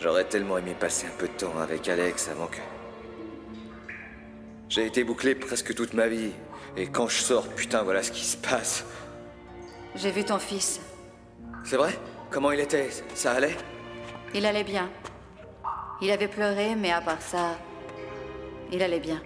[0.00, 2.58] J'aurais tellement aimé passer un peu de temps avec Alex avant que...
[4.68, 6.32] J'ai été bouclé presque toute ma vie.
[6.76, 8.84] Et quand je sors, putain, voilà ce qui se passe.
[9.94, 10.80] J'ai vu ton fils.
[11.62, 11.96] C'est vrai?
[12.30, 12.88] Comment il était?
[13.14, 13.56] Ça allait?
[14.34, 14.90] Il allait bien.
[16.02, 17.56] Il avait pleuré, mais à part ça,
[18.72, 19.22] il allait bien.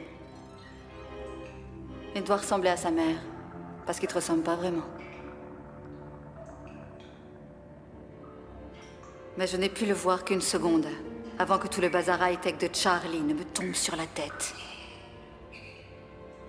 [2.15, 3.17] Il doit ressembler à sa mère,
[3.89, 4.85] parce qu'il te ressemble pas vraiment.
[9.39, 10.85] Mais je n'ai pu le voir qu'une seconde,
[11.39, 14.53] avant que tout le bazar high-tech de Charlie ne me tombe sur la tête.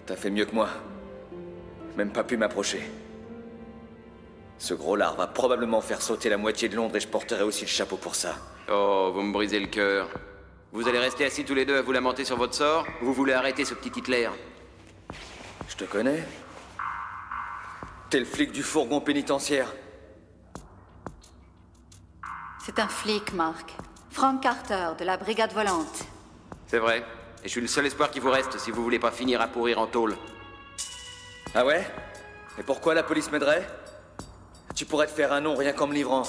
[0.06, 0.68] T'as fait mieux que moi.
[1.96, 2.82] Même pas pu m'approcher.
[4.58, 7.62] Ce gros lard va probablement faire sauter la moitié de Londres et je porterai aussi
[7.62, 8.36] le chapeau pour ça.
[8.70, 10.10] Oh, vous me brisez le cœur.
[10.74, 12.86] Vous allez rester assis tous les deux à vous lamenter sur votre sort?
[13.02, 14.28] Ou Vous voulez arrêter ce petit Hitler?
[15.70, 16.26] Je te connais
[18.10, 19.72] T'es le flic du fourgon pénitentiaire.
[22.66, 23.76] C'est un flic, Mark.
[24.10, 26.06] Frank Carter, de la brigade volante.
[26.66, 27.06] C'est vrai.
[27.44, 29.48] Et je suis le seul espoir qui vous reste si vous voulez pas finir à
[29.48, 30.18] pourrir en tôle.
[31.54, 31.88] Ah ouais?
[32.58, 33.68] Et pourquoi la police m'aiderait?
[34.76, 36.24] Tu pourrais te faire un nom rien qu'en me livrant.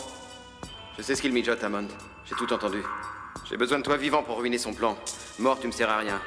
[0.98, 1.88] Je sais ce qu'il mijote, Hammond.
[2.26, 2.82] J'ai tout entendu.
[3.48, 4.98] J'ai besoin de toi vivant pour ruiner son plan.
[5.38, 6.20] Mort, tu me sers à rien.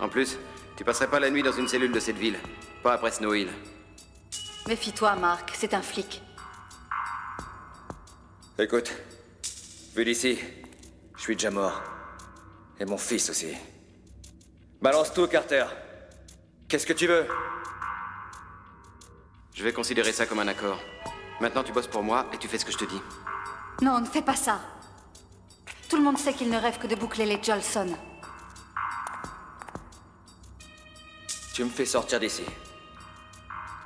[0.00, 0.36] En plus,
[0.76, 2.38] tu passerais pas la nuit dans une cellule de cette ville.
[2.82, 3.48] Pas après Snow Hill.
[4.68, 6.22] Méfie-toi, Marc, c'est un flic.
[8.58, 8.92] Écoute,
[9.96, 10.38] vu d'ici,
[11.16, 11.82] je suis déjà mort.
[12.78, 13.56] Et mon fils aussi.
[14.80, 15.66] Balance tout, Carter.
[16.68, 17.26] Qu'est-ce que tu veux?
[19.54, 20.78] Je vais considérer ça comme un accord.
[21.40, 23.02] Maintenant, tu bosses pour moi et tu fais ce que je te dis.
[23.82, 24.60] Non, ne fais pas ça.
[25.88, 27.94] Tout le monde sait qu'il ne rêve que de boucler les Jolson.
[31.52, 32.44] Tu me fais sortir d'ici.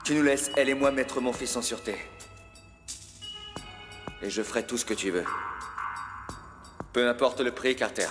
[0.07, 1.97] Tu nous laisses, elle et moi, mettre mon fils en sûreté.
[4.23, 5.25] Et je ferai tout ce que tu veux.
[6.93, 8.07] Peu importe le prix, Carter.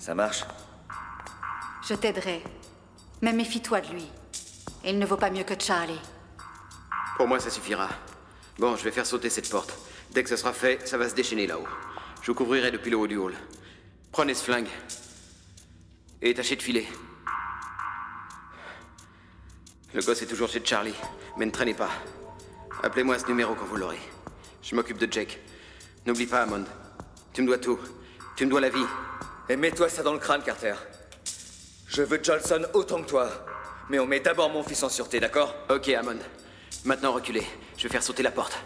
[0.00, 0.42] Ça marche?
[1.88, 2.42] Je t'aiderai.
[3.22, 4.10] Mais méfie-toi de lui.
[4.84, 6.00] Il ne vaut pas mieux que Charlie.
[7.16, 7.88] Pour moi, ça suffira.
[8.58, 9.78] Bon, je vais faire sauter cette porte.
[10.10, 11.68] Dès que ce sera fait, ça va se déchaîner là-haut.
[12.22, 13.34] Je vous couvrirai depuis le haut du hall.
[14.10, 14.70] Prenez ce flingue.
[16.20, 16.88] Et tâchez de filer.
[19.96, 20.92] Le gosse est toujours chez Charlie,
[21.38, 21.88] mais ne traînez pas.
[22.82, 23.98] Appelez-moi à ce numéro quand vous l'aurez.
[24.62, 25.40] Je m'occupe de Jake.
[26.04, 26.66] N'oublie pas, Hammond.
[27.32, 27.78] Tu me dois tout.
[28.36, 28.84] Tu me dois la vie.
[29.48, 30.74] Et mets-toi ça dans le crâne, Carter.
[31.88, 33.30] Je veux Johnson autant que toi.
[33.88, 35.54] Mais on met d'abord mon fils en sûreté, d'accord?
[35.70, 36.18] Ok, Hammond.
[36.84, 37.46] Maintenant, reculez.
[37.78, 38.58] Je vais faire sauter la porte.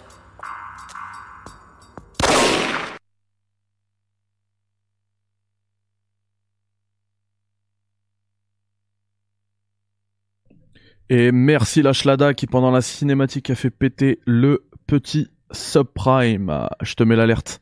[11.12, 16.69] Et merci la Schlada qui pendant la cinématique a fait péter le petit subprime.
[16.82, 17.61] Je te mets l'alerte.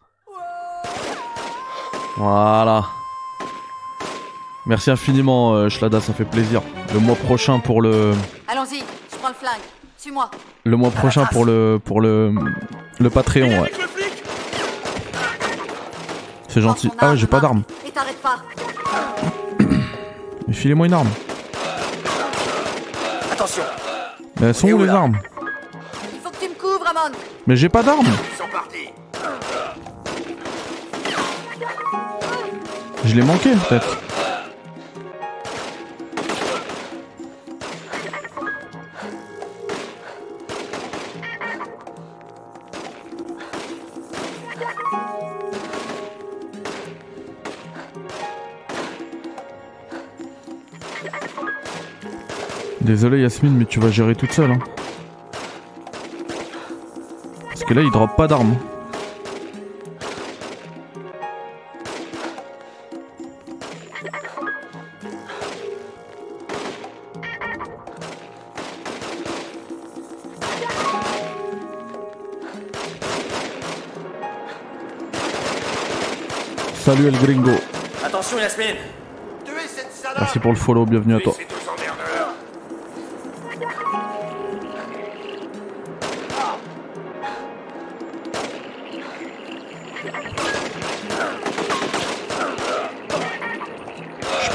[2.19, 2.85] Voilà.
[4.67, 6.61] Merci infiniment euh, Schlada, ça fait plaisir.
[6.93, 8.13] Le mois prochain pour le
[8.49, 8.81] Allons-y,
[9.11, 9.63] je prends le flingue.
[9.97, 10.31] Suis-moi.
[10.65, 12.35] le mois prochain pour le pour le
[12.99, 13.73] le Patreon, ouais.
[16.49, 16.91] C'est gentil.
[16.99, 17.63] Ah, j'ai pas d'arme.
[17.87, 18.43] Et t'arrêtes pas.
[20.47, 21.09] Mais filez-moi une arme.
[23.39, 23.63] Attention,
[24.41, 25.17] Mais elles sont où les armes
[26.13, 27.17] Il faut que tu me couvres, Amon.
[27.47, 28.05] Mais j'ai pas d'arme.
[28.05, 28.89] ils sont partis.
[33.05, 33.99] Je l'ai manqué peut-être.
[52.89, 54.51] Désolé Yasmine, mais tu vas gérer toute seule.
[54.51, 54.59] Hein.
[57.45, 58.57] Parce que là, il drop pas d'armes.
[76.87, 77.51] Salut El Gringo.
[78.03, 78.77] Attention, Yasmine.
[80.19, 81.35] Merci pour le follow, bienvenue à toi.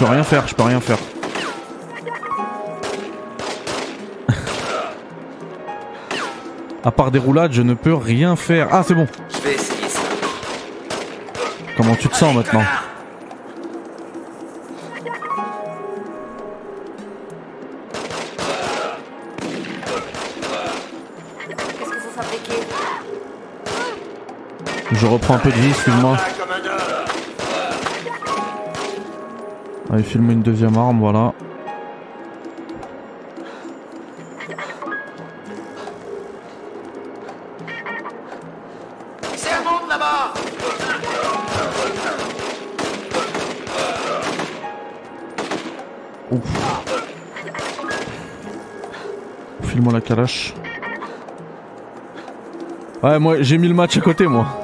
[0.03, 0.97] Peux rien faire, je peux rien faire.
[6.83, 8.67] à part des roulades, je ne peux rien faire.
[8.73, 9.07] Ah, c'est bon.
[11.77, 12.63] Comment tu te sens maintenant
[24.91, 26.17] Je reprends un peu de vie, excuse-moi.
[29.93, 31.33] Allez, filme une deuxième arme, voilà.
[39.35, 40.33] C'est un monde là-bas.
[49.61, 50.55] File-moi la calache.
[53.03, 54.62] Ouais, moi j'ai mis le match à côté, moi.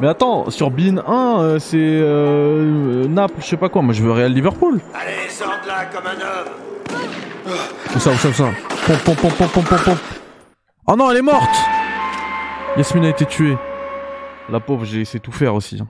[0.00, 3.82] Mais attends, sur Bean 1, euh, c'est euh, Naples, je sais pas quoi.
[3.82, 4.80] Moi je veux Real Liverpool.
[4.94, 7.56] Allez, sors de là comme un homme.
[7.94, 8.48] Où ça, où ça, où ça?
[8.86, 9.98] Pompe, pompe, pompe, pompe, pompe, pompe.
[10.86, 11.56] Oh non, elle est morte
[12.76, 13.56] Yasmine a été tuée.
[14.50, 15.80] La pauvre, j'ai essayé tout faire aussi.
[15.80, 15.86] hein.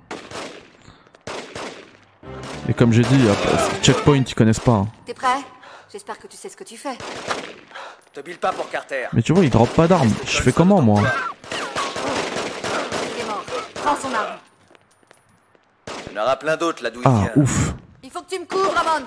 [2.68, 4.72] Et comme j'ai dit, après, checkpoint, ils connaissent pas.
[4.72, 4.86] hein.
[5.04, 5.26] T'es prêt?
[5.92, 6.96] J'espère que tu sais ce que tu fais.
[8.12, 9.06] Te bile pas pour Carter.
[9.12, 10.10] Mais tu vois, il drop pas d'armes.
[10.24, 11.10] Je fais comment, moi mort.
[13.86, 14.38] Prends son arme.
[16.10, 17.42] Il y en aura plein d'autres là d'où il Ah, vient.
[17.44, 17.72] ouf.
[18.02, 19.06] Il faut que tu me couvres, Amand.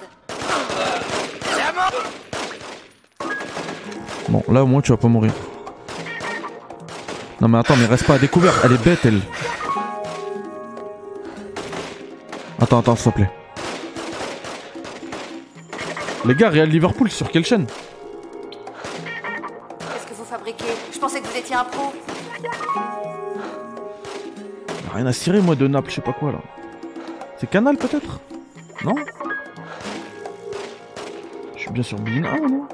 [4.30, 5.34] Bon, là au moins tu vas pas mourir.
[7.41, 9.19] Non mais attends, mais reste pas à découvert, elle est bête elle.
[12.61, 13.31] Attends, attends, s'il te plaît.
[16.26, 17.65] Les gars, Real Liverpool, sur quelle chaîne?
[24.99, 26.39] Rien à cirer moi de Naples, je sais pas quoi là.
[27.38, 28.19] C'est Canal peut-être?
[28.84, 28.95] Non?
[31.55, 32.67] Je suis bien sur Bein 1 non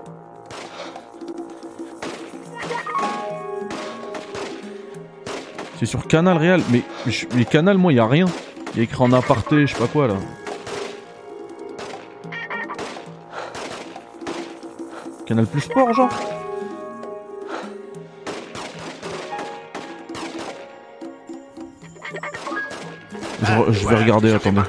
[5.77, 8.26] C'est sur Canal Real, mais, Canal moi y a rien.
[8.73, 10.15] Il y a écrit en aparté, je sais pas quoi là.
[15.27, 16.35] Canal Plus Sport genre?
[23.69, 24.61] Je, vais regarder, attendez.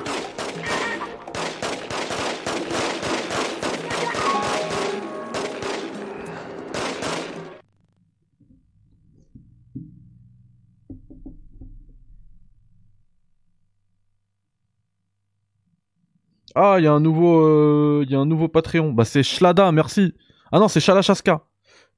[16.54, 18.92] Ah, il y a un nouveau, euh, il y a un nouveau Patreon.
[18.92, 20.14] Bah c'est Shlada, merci.
[20.52, 21.42] Ah non, c'est Chalachaska.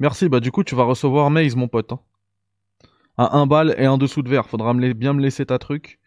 [0.00, 0.28] Merci.
[0.28, 1.92] Bah du coup, tu vas recevoir Maze, mon pote.
[1.92, 2.00] hein.
[3.16, 4.46] À un bal et un dessous de verre.
[4.46, 6.00] Faudra me bien me laisser ta truc.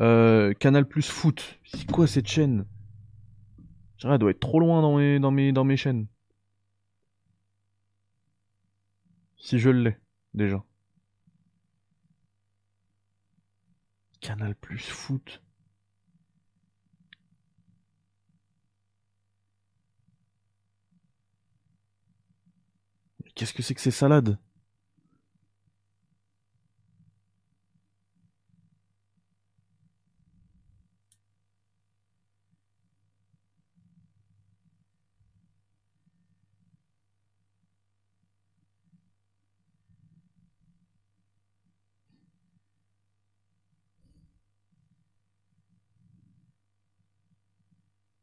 [0.00, 1.58] Euh, Canal Plus Foot.
[1.64, 2.66] C'est quoi cette chaîne?
[3.98, 6.06] Je Elle doit être trop loin dans mes, dans mes, dans mes chaînes.
[9.38, 9.96] Si je l'ai,
[10.34, 10.62] déjà.
[14.20, 15.40] Canal Plus Foot.
[23.34, 24.38] Qu'est-ce que c'est que ces salades?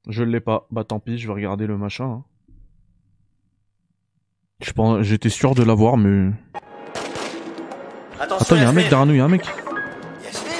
[0.07, 0.67] Je l'ai pas.
[0.71, 2.05] Bah tant pis, je vais regarder le machin.
[2.05, 2.23] hein.
[4.61, 6.31] Je pense, j'étais sûr de l'avoir, mais.
[8.19, 9.45] Attention, Attends, il y a un mec derrière nous, il y a un mec.
[10.23, 10.51] Yasmine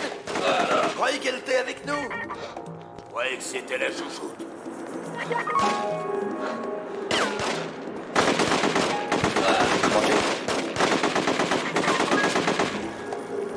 [0.90, 1.94] Je croyais qu'elle était avec nous.
[1.94, 4.45] Je croyais que c'était la chouchoute.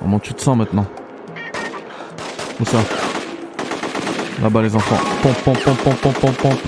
[0.01, 0.87] Comment tu te sens maintenant?
[2.61, 2.79] Où ça?
[4.43, 4.99] Là-bas les enfants.
[5.23, 6.61] Pompe, pompe, pompe, pompe, pompe, pompe, pompe.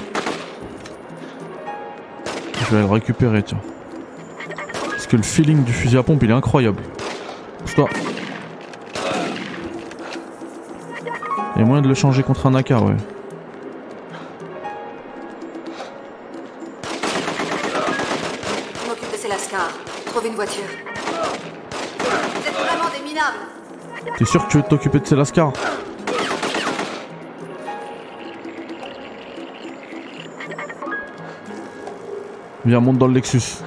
[2.61, 3.61] Je vais le récupérer, tiens.
[4.90, 6.82] Parce que le feeling du fusil à pompe, il est incroyable.
[7.61, 7.89] Pousse-toi.
[11.57, 12.97] Il y a moyen de le changer contre un AK, ouais.
[18.82, 19.73] Je m'occupe de ces lascars.
[20.07, 20.62] Trouve une voiture.
[21.99, 23.36] Vous êtes vraiment des minables.
[24.16, 25.53] T'es sûr que tu veux t'occuper de ces lascars?
[32.69, 33.62] Viens, monte dans le Lexus.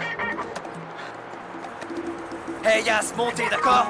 [2.63, 3.87] Hey Yas, montez, d'accord?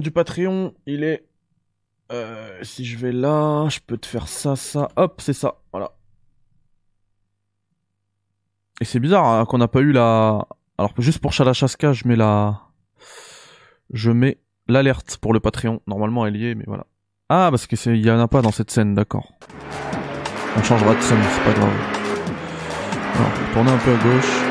[0.00, 1.26] Du Patreon, il est...
[2.12, 4.88] Euh, si je vais là, je peux te faire ça, ça.
[4.96, 5.56] Hop, c'est ça.
[5.72, 5.92] Voilà.
[8.80, 10.46] Et c'est bizarre hein, qu'on n'a pas eu la...
[10.78, 12.60] Alors juste pour Chalachaska, je mets la...
[13.92, 15.80] Je mets l'alerte pour le Patreon.
[15.86, 16.86] Normalement, elle y est, mais voilà.
[17.28, 19.32] Ah, parce que c'est, il y en a pas dans cette scène, d'accord.
[20.56, 21.72] On changera de scène, c'est pas grave.
[23.14, 24.45] Alors, tourner un peu à gauche.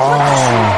[0.00, 0.77] Oh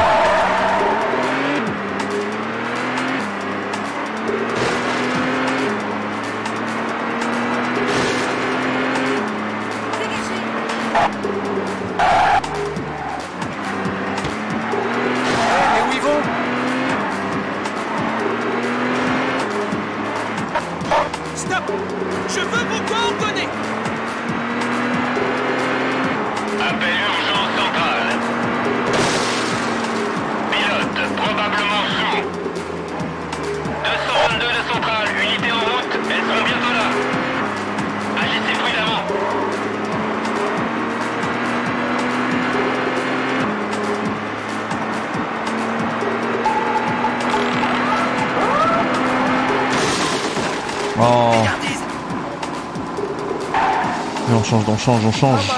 [54.81, 55.55] change, on change, on change.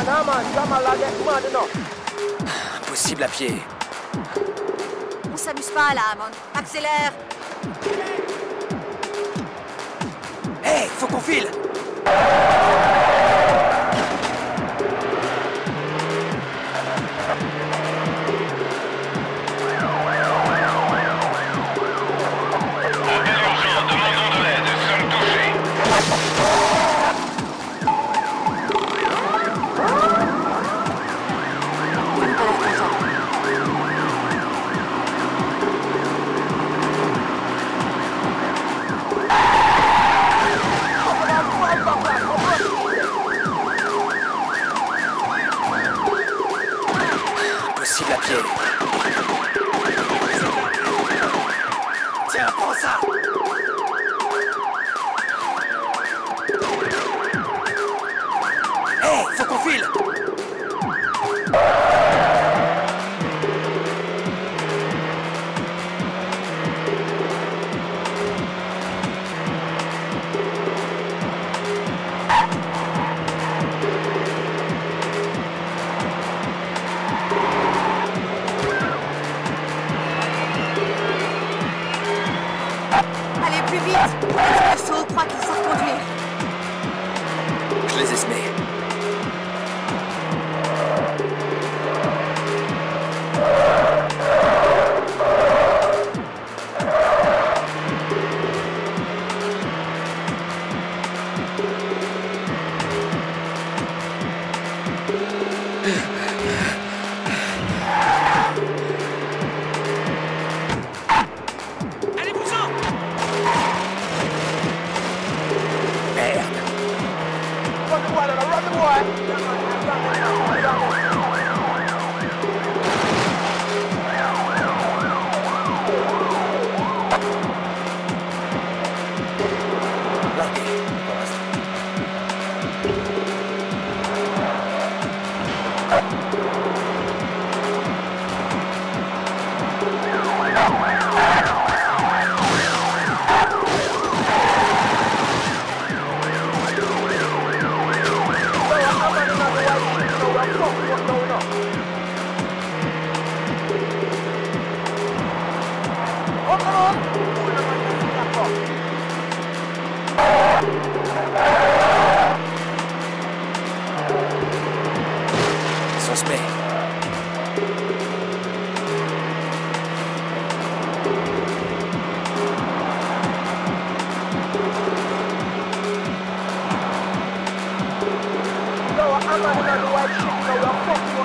[2.85, 3.63] Impossible à pied.
[5.33, 6.31] On s'amuse pas là, Amon.
[6.53, 7.13] Accélère
[10.65, 11.47] Hé, faut qu'on file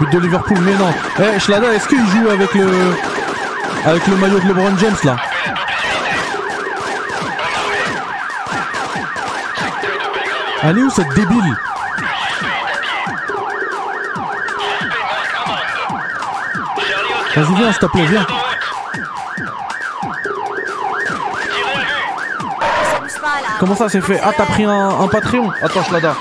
[0.00, 0.92] But de Liverpool, mais non.
[1.18, 2.96] Eh, Schlada, est-ce qu'il joue avec le.
[3.84, 5.16] Avec le maillot de LeBron James là?
[10.62, 11.56] Elle est où cette débile?
[17.36, 18.26] Vas-y, viens, s'il te plaît, viens.
[23.58, 24.18] Comment ça c'est fait?
[24.22, 26.14] Ah, t'as pris un, Patreon Attends, Schlada.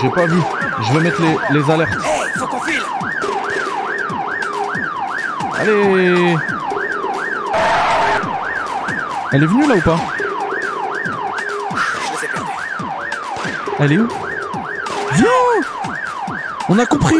[0.00, 0.40] J'ai pas vu.
[0.80, 2.15] Je vais mettre les alertes.
[5.68, 6.38] Elle
[9.42, 9.98] est venue là ou pas?
[13.80, 14.08] Elle est où?
[15.14, 15.26] Viens!
[16.68, 17.16] On a compris!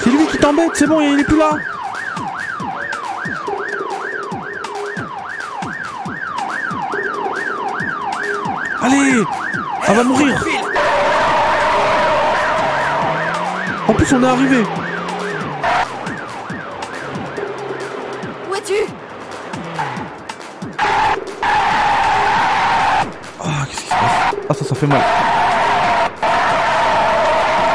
[0.00, 1.50] C'est lui qui t'embête, c'est bon, il est plus là!
[8.82, 9.22] Allez!
[9.86, 10.44] Elle va mourir!
[13.86, 14.64] En plus, on est arrivé
[24.76, 25.00] fait mal.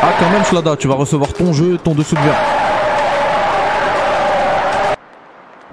[0.03, 2.39] Ah, quand même, Shlada, tu vas recevoir ton jeu, ton dessous de verre.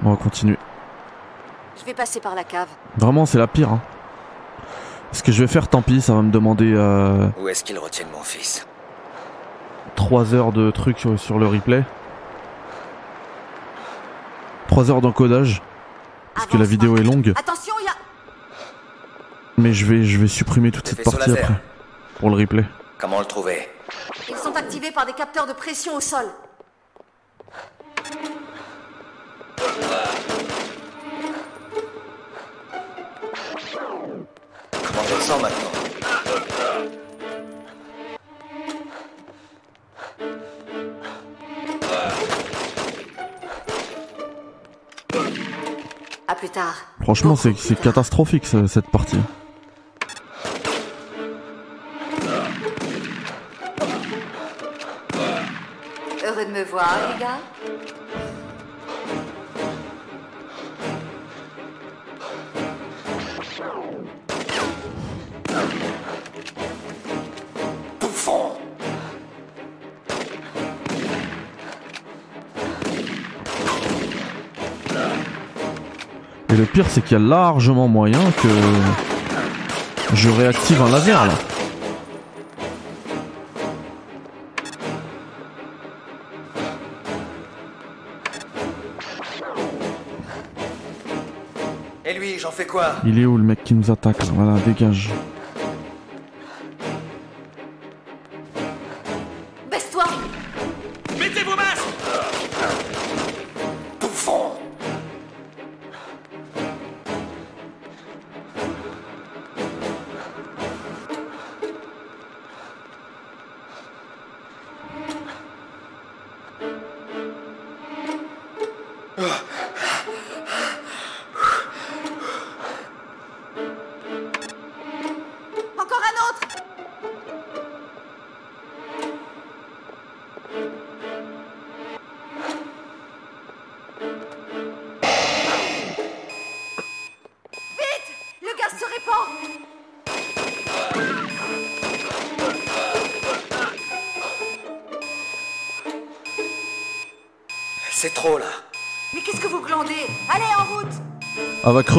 [0.04, 0.56] On va continuer.
[1.78, 2.68] Je vais passer par la cave.
[2.96, 3.70] Vraiment, c'est la pire.
[3.70, 3.80] Hein.
[5.12, 7.78] Ce que je vais faire, tant pis, ça va me demander euh, Où est-ce qu'ils
[7.78, 8.66] retiennent mon fils?
[9.96, 11.84] 3 heures de trucs sur, sur le replay.
[14.68, 15.62] 3 heures d'encodage.
[16.34, 17.32] Parce que la vidéo est longue.
[17.36, 17.57] Attention.
[19.68, 21.44] Mais je vais, je vais supprimer toute cette partie laser.
[21.44, 21.54] après.
[22.18, 22.64] Pour le replay.
[22.96, 23.68] Comment le trouver
[24.30, 26.24] Ils sont activés par des capteurs de pression au sol.
[34.72, 36.78] Comment on le sent maintenant
[46.26, 46.74] À plus tard.
[47.00, 49.18] Franchement, c'est c'est catastrophique ce- cette partie.
[76.78, 78.48] Pire, c'est qu'il y a largement moyen que
[80.14, 81.32] je réactive un laser là.
[92.04, 92.92] Et lui, j'en fais quoi?
[93.04, 94.30] Il est où le mec qui nous attaque là?
[94.32, 95.10] Voilà, dégage.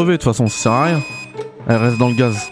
[0.05, 0.99] De toute façon, ça sert à rien.
[1.67, 2.51] Elle reste dans le gaz.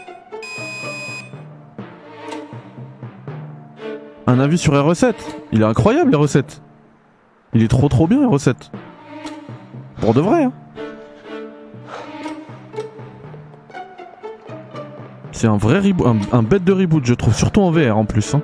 [4.27, 5.14] Un avis sur R7
[5.51, 6.61] Il est incroyable les recettes.
[7.53, 8.72] Il est trop trop bien les recettes.
[10.01, 10.51] Pour de vrai hein.
[15.32, 18.06] C'est un vrai reboot, un, un bête de reboot je trouve, surtout en VR en
[18.06, 18.34] plus.
[18.34, 18.42] hein.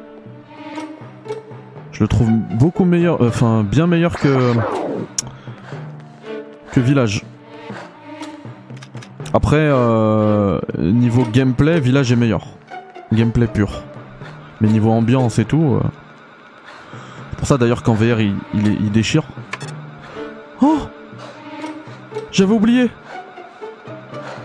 [1.92, 4.54] Je le trouve beaucoup meilleur, euh, enfin bien meilleur que
[6.72, 7.23] que Village.
[9.34, 12.46] Après, euh, niveau gameplay, Village est meilleur.
[13.12, 13.84] Gameplay pur.
[14.62, 15.80] Mais niveau ambiance et tout.
[15.82, 15.88] euh,
[17.32, 19.24] C'est pour ça d'ailleurs qu'en VR il, déchire.
[20.62, 20.78] Oh
[22.32, 22.90] J'avais oublié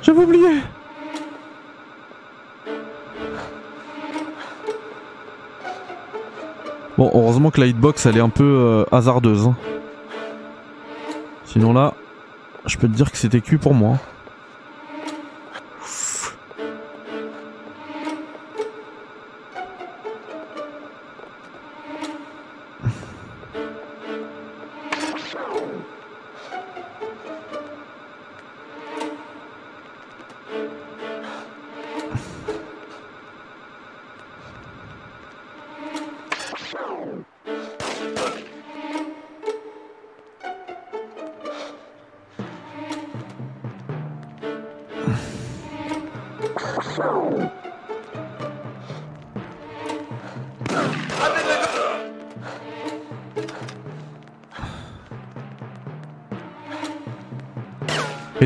[0.03, 0.49] J'avais oublié
[6.97, 9.47] Bon, heureusement que la hitbox elle est un peu euh, hasardeuse.
[9.47, 9.57] hein.
[11.45, 11.95] Sinon là,
[12.67, 13.99] je peux te dire que c'était cuit pour moi.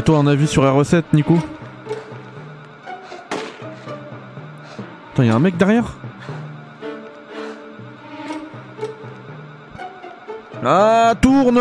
[0.03, 1.39] Et toi, un avis sur la recette, Nico
[5.13, 5.95] Attends, y'a un mec derrière
[10.65, 11.61] Ah, tourne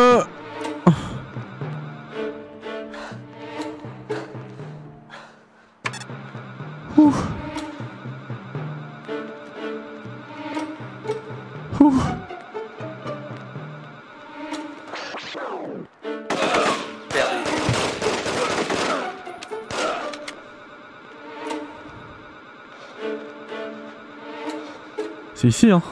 [25.52, 25.84] ici, hein,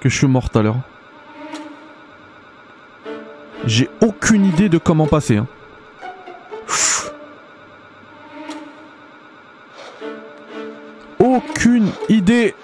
[0.00, 0.76] que je suis mort tout à l'heure.
[3.66, 5.38] J'ai aucune idée de comment passer.
[5.38, 5.46] Hein.
[12.08, 12.54] Idée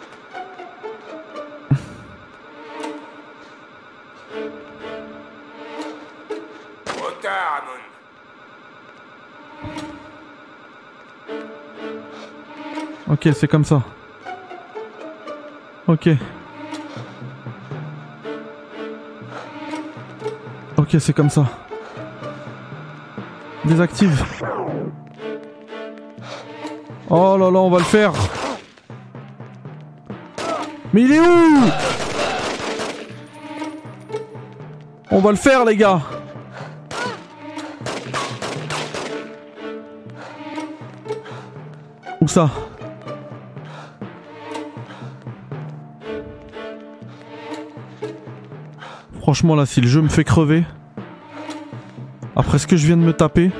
[7.22, 7.80] tard, Ramon.
[13.08, 13.82] Ok, c'est comme ça.
[15.96, 16.10] Ok.
[20.76, 21.46] Ok, c'est comme ça.
[23.64, 24.22] Désactive.
[27.08, 28.12] Oh là là, on va le faire.
[30.92, 31.60] Mais il est où?
[35.10, 36.02] On va le faire, les gars.
[42.20, 42.50] Où ça?
[49.26, 50.62] Franchement là, si le jeu me fait crever,
[52.36, 53.50] après ce que je viens de me taper,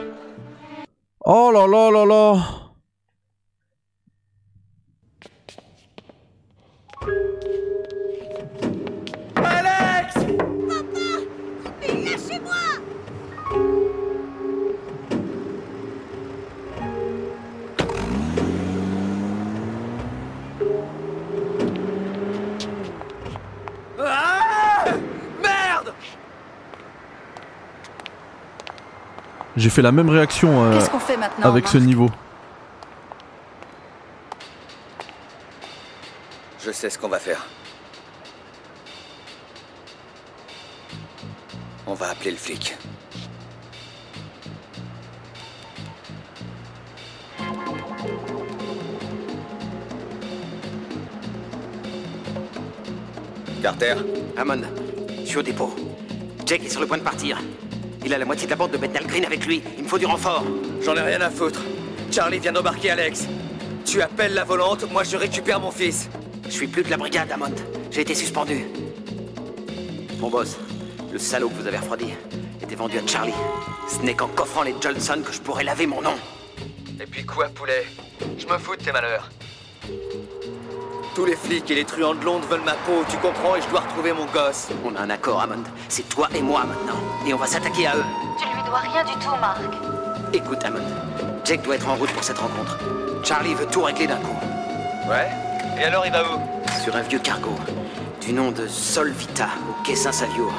[1.25, 2.36] oh là là là là,
[29.67, 32.09] j'ai fait la même réaction euh, fait avec ce niveau.
[36.65, 37.45] Je sais ce qu'on va faire.
[41.85, 42.77] On va appeler le flic.
[53.61, 53.95] Carter
[54.36, 54.62] Hammond,
[55.25, 55.75] je suis au dépôt.
[56.47, 57.41] Jake est sur le point de partir.
[58.07, 59.60] Il a la moitié de la bande de Bethnal Green avec lui.
[59.76, 60.44] Il me faut du renfort.
[60.81, 61.60] J'en ai rien à foutre.
[62.12, 63.26] Charlie vient d'embarquer Alex.
[63.85, 66.09] Tu appelles la volante, moi je récupère mon fils.
[66.44, 67.57] Je suis plus de la brigade, Hammond.
[67.91, 68.65] J'ai été suspendu.
[70.20, 70.57] Mon boss,
[71.12, 72.07] le salaud que vous avez refroidi,
[72.62, 73.35] était vendu à Charlie.
[73.89, 76.15] Ce n'est qu'en coffrant les Johnson que je pourrais laver mon nom.
[77.01, 77.86] Et puis quoi, poulet?
[78.39, 79.31] Je me fous de tes malheurs.
[81.17, 83.68] Tous les flics et les truands de Londres veulent ma peau, tu comprends, et je
[83.68, 84.68] dois retrouver mon gosse.
[84.85, 85.65] On a un accord, Hammond.
[85.89, 87.01] C'est toi et moi maintenant.
[87.26, 88.05] Et on va s'attaquer à eux.
[88.38, 89.60] Tu lui dois rien du tout, Marc.
[90.32, 90.78] Écoute, Hammond.
[91.44, 92.78] Jake doit être en route pour cette rencontre.
[93.24, 94.36] Charlie veut tout régler d'un coup.
[95.08, 95.28] Ouais
[95.80, 96.40] Et alors il va où?
[96.82, 97.50] Sur un vieux cargo.
[98.20, 100.52] Du nom de Sol Vita, au quai Saint-Saviour.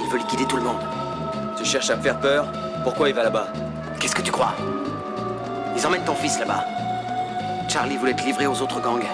[0.00, 0.80] Il veut liquider tout le monde.
[1.58, 2.46] Tu cherches à me faire peur?
[2.84, 3.48] Pourquoi il va là-bas?
[3.98, 4.54] Qu'est-ce que tu crois?
[5.76, 6.64] Ils emmènent ton fils là-bas.
[7.68, 9.06] Charlie voulait te livrer aux autres gangs.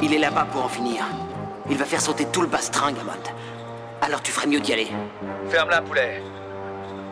[0.00, 1.04] Il est là-bas pour en finir.
[1.68, 3.12] Il va faire sauter tout le bastringue, Hammond.
[4.00, 4.88] Alors tu ferais mieux d'y aller.
[5.52, 6.22] Ferme-la, poulet.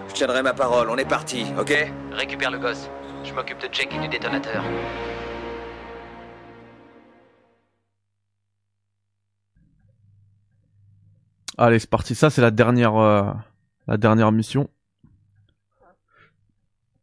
[0.08, 1.74] Je tiendrai ma parole, on est parti, ok?
[2.12, 2.88] Récupère le gosse.
[3.22, 4.64] Je m'occupe de Jake et du détonateur.
[11.58, 12.14] Allez, c'est parti.
[12.14, 13.30] Ça, c'est la dernière, euh,
[13.86, 14.70] la dernière mission.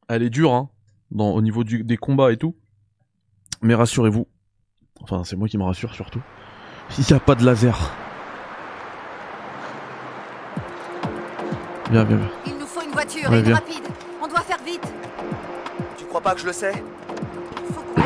[0.10, 0.72] Elle est dure, hein,
[1.12, 2.56] dans, au niveau du- des combats et tout.
[3.62, 4.28] Mais rassurez-vous.
[5.02, 6.24] Enfin, c'est moi qui me rassure surtout.
[6.98, 7.94] Il n'y a pas de laser.
[11.90, 13.88] Il nous faut une voiture, Ouais, et une rapide.
[14.22, 14.84] On doit faire vite.
[15.98, 16.84] Tu crois pas que je le sais?
[17.74, 18.02] Faut qu'on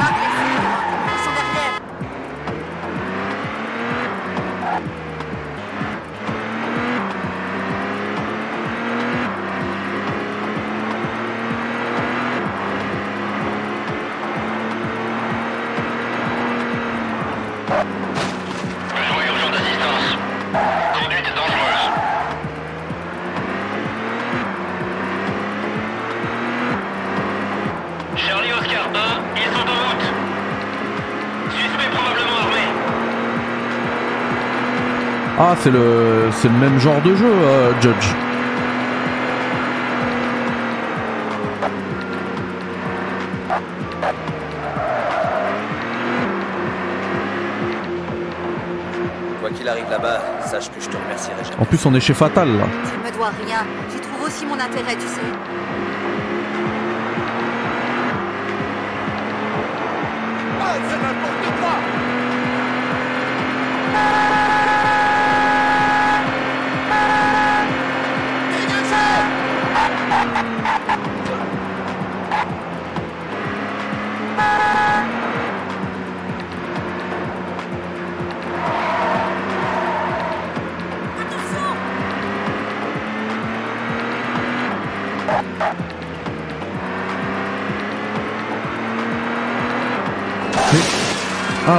[35.54, 38.16] Ah, c'est le, c'est le même genre de jeu, euh, Judge.
[49.42, 51.58] Quoi qu'il arrive là-bas, sache que je te remercierai jamais.
[51.60, 52.64] En plus, on est chez Fatal, là.
[52.86, 53.66] Tu ne me dois rien.
[53.94, 55.20] J'y trouve aussi mon intérêt, tu sais.
[60.88, 61.76] c'est n'importe quoi
[63.98, 64.31] Ah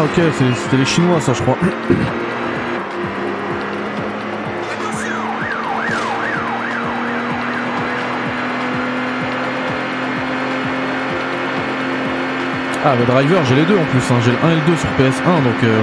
[0.05, 1.57] ok, c'est- c'était les Chinois ça je crois.
[12.85, 14.19] Ah le driver j'ai les deux en plus, hein.
[14.25, 15.81] j'ai le 1 et le 2 sur PS1 donc euh,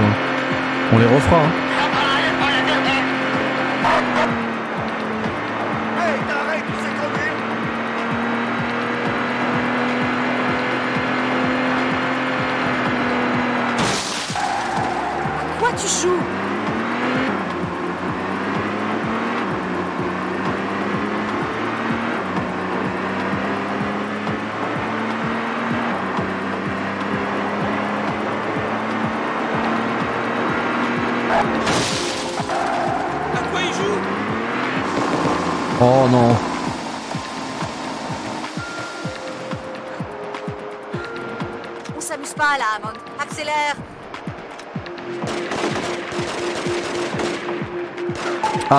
[0.92, 1.36] on les refera.
[1.38, 1.69] hein.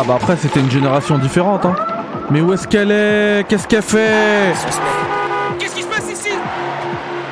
[0.01, 1.75] Ah bah après c'était une génération différente hein.
[2.31, 3.45] Mais où est-ce qu'elle est?
[3.47, 4.51] Qu'est-ce qu'elle fait?
[5.59, 6.31] Qu'est-ce qui se passe ici?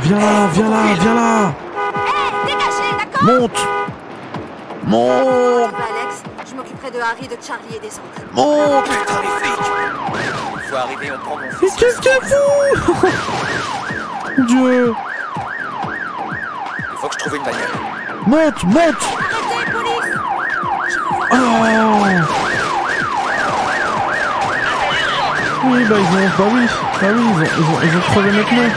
[0.04, 1.52] Viens là, viens là, viens là.
[2.46, 3.24] Dégagez, d'accord?
[3.24, 3.68] Monte.
[4.86, 5.72] Monte.
[5.72, 8.22] Bah, Alex, je m'occuperai de Harry, de Charlie et des autres.
[8.34, 8.84] Monte.
[8.84, 11.76] Putain, les flics Faut arriver, on prend mon Mais fils.
[11.76, 13.10] qu'est-ce qu'elle fout?
[14.48, 14.94] Dieu.
[16.92, 17.80] Il faut que je trouve une bagnole.
[18.28, 18.78] Monte, monte.
[18.78, 20.20] Arrêtez, police.
[21.32, 21.36] Oh
[25.90, 26.30] bah ils ont.
[26.38, 26.68] Bah oui,
[27.02, 28.70] bah oui, ils ont, ils ont, ils crevé maintenant.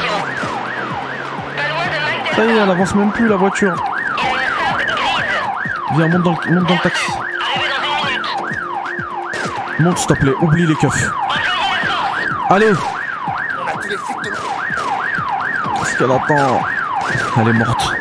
[2.34, 3.76] Ça y est, elle avance même plus la voiture.
[5.94, 7.12] Viens, monte dans le, monte dans le taxi.
[9.80, 11.10] Monte s'il te plaît, oublie les keufs.
[12.48, 12.72] Allez
[15.78, 16.62] Qu'est-ce qu'elle entend
[17.36, 17.92] Elle est morte.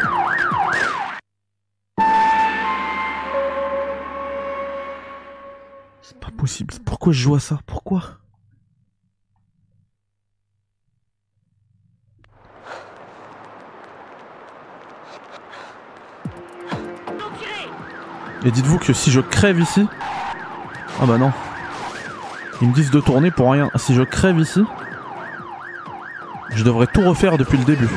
[6.02, 6.74] C'est pas possible.
[6.86, 7.60] Pourquoi je joue à ça?
[18.54, 19.88] Dites-vous que si je crève ici...
[21.02, 21.32] Ah bah non.
[22.62, 23.70] Ils me disent de tourner pour rien.
[23.76, 24.64] Si je crève ici...
[26.54, 27.90] Je devrais tout refaire depuis le début.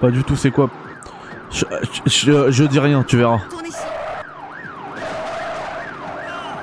[0.00, 0.70] Pas du tout, c'est quoi?
[1.52, 1.64] Je,
[2.06, 3.38] je- je- je dis rien, tu verras.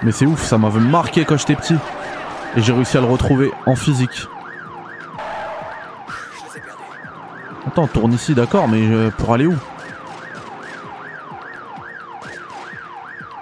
[0.03, 1.77] Mais c'est ouf, ça m'avait marqué quand j'étais petit.
[2.57, 4.27] Et j'ai réussi à le retrouver en physique.
[7.71, 9.55] Attends, tourne ici, d'accord, mais euh, pour aller où?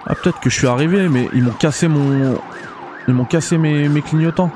[0.05, 2.39] Ah, peut-être que je suis arrivé, mais ils m'ont cassé mon.
[3.07, 4.51] Ils m'ont cassé mes, mes clignotants.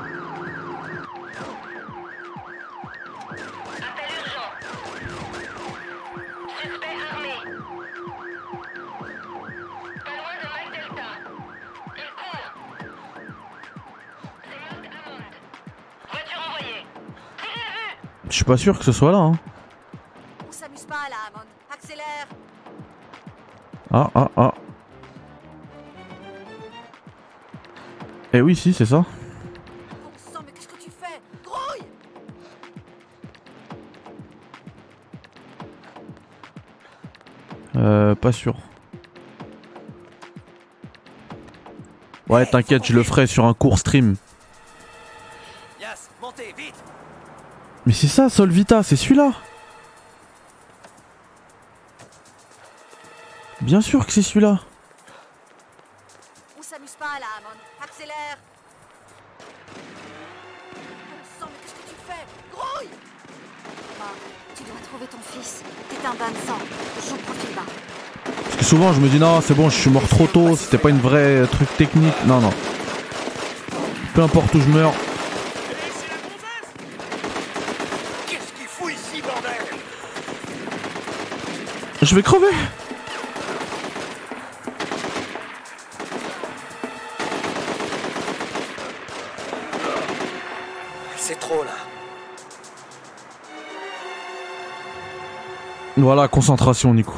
[18.28, 19.18] Je suis pas sûr que ce soit là.
[19.18, 19.32] Hein.
[23.96, 24.54] Ah, ah, ah.
[28.32, 29.04] Eh oui, si, c'est ça.
[37.76, 38.56] Euh, pas sûr.
[42.28, 44.16] Ouais, t'inquiète, je le ferai sur un court stream.
[47.86, 49.34] Mais c'est ça, Solvita, c'est celui-là.
[53.64, 54.58] Bien sûr que c'est celui-là.
[56.58, 57.48] On s'amuse pas là, Amon.
[57.82, 58.36] Accélère
[61.08, 62.26] Bon sang, mais qu'est-ce que tu fais?
[62.52, 62.90] Grouille
[63.98, 64.18] Marc,
[64.54, 65.62] tu dois trouver ton fils.
[65.88, 66.58] T'es un bain de sang.
[67.08, 67.62] Joue profil bas.
[68.44, 70.76] Parce que souvent je me dis non, c'est bon, je suis mort trop tôt, c'était
[70.76, 72.14] pas une vraie euh, truc technique.
[72.26, 72.52] Non, non.
[74.14, 74.92] Peu importe où je meurs.
[78.28, 79.64] Qu'est-ce qu'il fout ici, bordel?
[82.02, 82.52] Je vais crever.
[95.96, 97.14] Voilà, concentration, Nico.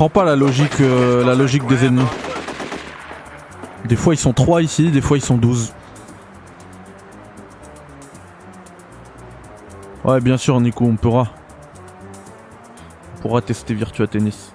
[0.00, 2.06] Comprends pas la logique, euh, la logique des ennemis.
[3.84, 5.74] Des fois ils sont 3 ici, des fois ils sont 12.
[10.06, 11.28] Ouais, bien sûr, Nico, on pourra.
[13.18, 14.54] On pourra tester Virtua Tennis.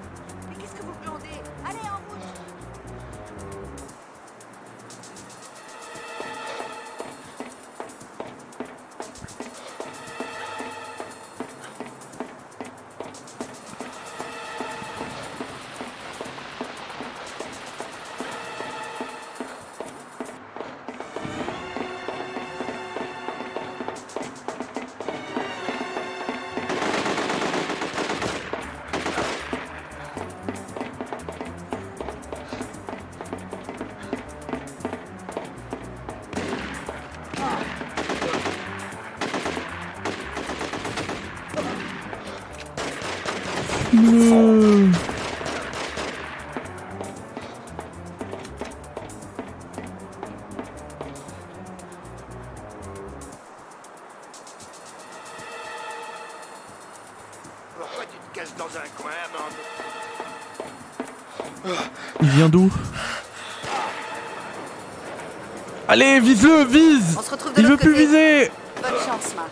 [66.26, 68.06] Vise-le, vise On se retrouve de Il veut l'autre plus côté.
[68.06, 69.52] viser Bonne chance, Marc.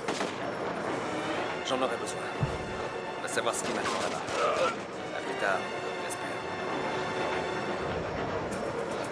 [1.69, 2.19] J'en aurais besoin.
[3.19, 4.21] On va savoir ce qui m'attend là-bas.
[5.15, 5.59] À plus tard,
[6.03, 6.37] j'espère.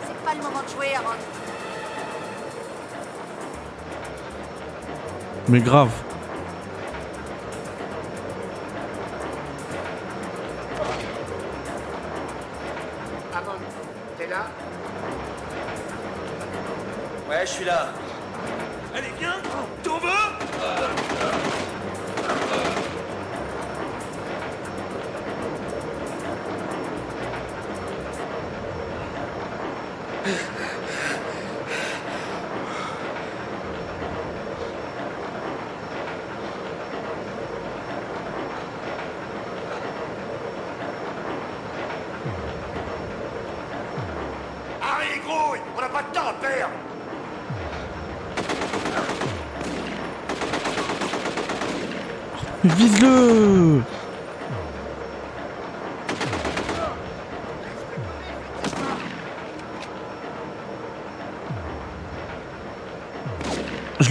[0.07, 1.17] C'est pas le moment de jouer, Aaron.
[5.49, 5.91] Mais grave.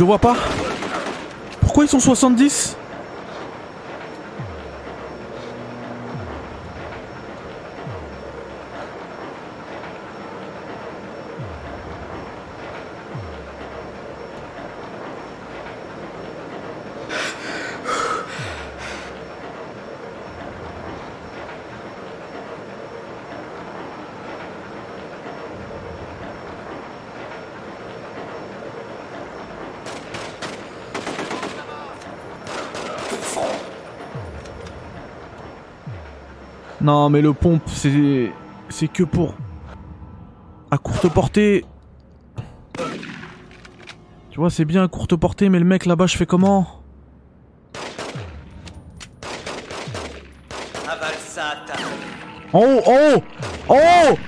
[0.00, 0.34] Je vois pas.
[1.60, 2.74] Pourquoi ils sont 70
[36.80, 38.32] Non, mais le pompe, c'est.
[38.68, 39.34] C'est que pour.
[40.70, 41.64] À courte portée.
[44.30, 46.66] Tu vois, c'est bien à courte portée, mais le mec là-bas, je fais comment?
[52.52, 53.22] En haut, en haut
[53.68, 54.18] En haut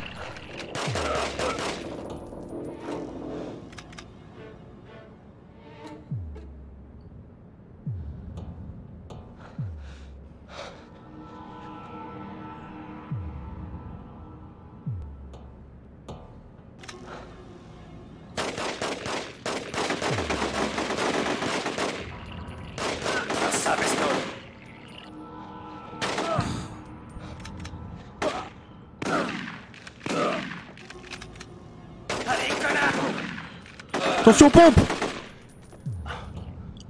[34.32, 34.80] Attention, pompe.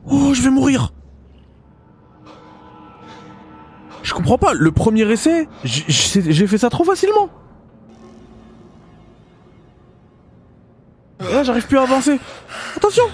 [0.09, 0.93] Oh, je vais mourir.
[4.05, 7.29] Je comprends pas, le premier essai, j'ai- fait ça trop facilement.
[11.19, 12.21] Là, j'arrive plus à avancer.
[12.77, 13.05] Attention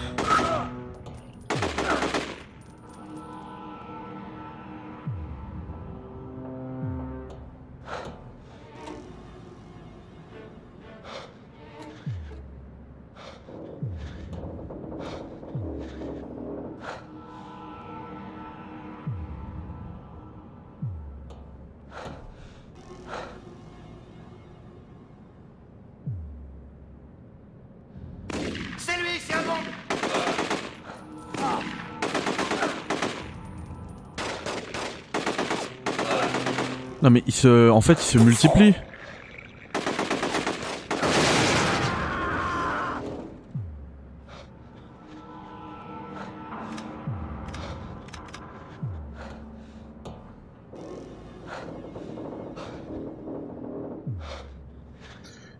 [37.10, 38.74] Mais il se, en fait, il se multiplie.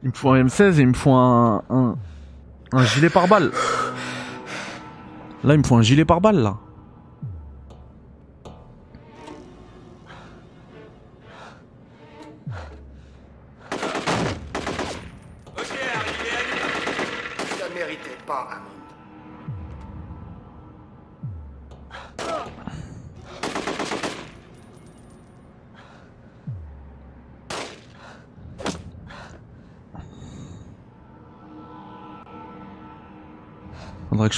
[0.02, 1.96] Il me faut un M16 et il me faut un, un,
[2.72, 3.50] un gilet pare-balles.
[5.44, 6.56] Là, il me faut un gilet pare-balles, là.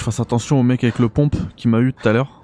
[0.01, 2.41] Je fasse attention au mec avec le pompe qui m'a eu tout à l'heure.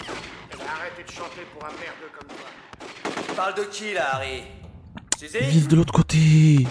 [0.00, 2.46] Arrêtez de chanter pour un merdeux comme toi.
[3.28, 4.44] Tu parles de qui là, Harry?
[5.20, 6.66] Vise de l'autre côté.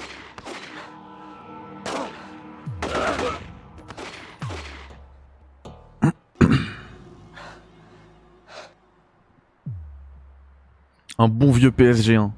[11.20, 12.34] Un bon vieux PSG 1.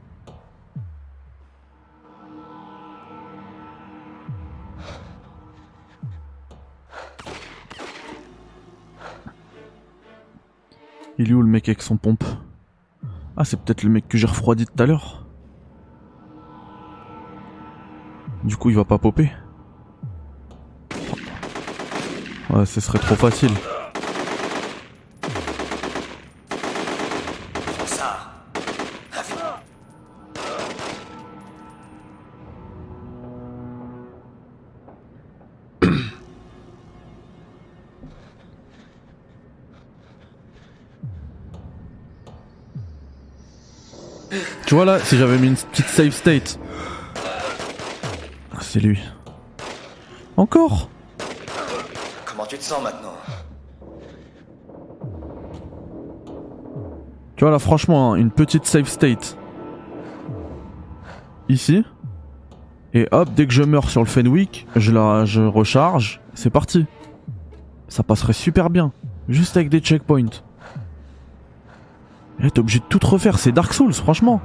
[11.34, 12.24] Où le mec avec son pompe?
[13.36, 15.26] Ah, c'est peut-être le mec que j'ai refroidi tout à l'heure.
[18.44, 19.32] Du coup, il va pas popper.
[22.52, 23.52] Ouais, ce serait trop facile.
[44.76, 46.60] Tu vois là, si j'avais mis une petite save state.
[48.54, 49.00] Ah, C'est lui.
[50.36, 50.90] Encore
[52.26, 53.14] Comment tu te sens maintenant
[57.38, 59.38] Tu vois là, franchement, hein, une petite save state.
[61.48, 61.86] Ici.
[62.94, 66.20] Et hop, dès que je meurs sur le Fenwick, je la je recharge.
[66.34, 66.86] C'est parti.
[67.88, 68.92] Ça passerait super bien.
[69.30, 70.42] Juste avec des checkpoints.
[72.42, 73.40] T'es obligé de tout refaire.
[73.40, 74.42] C'est Dark Souls, franchement.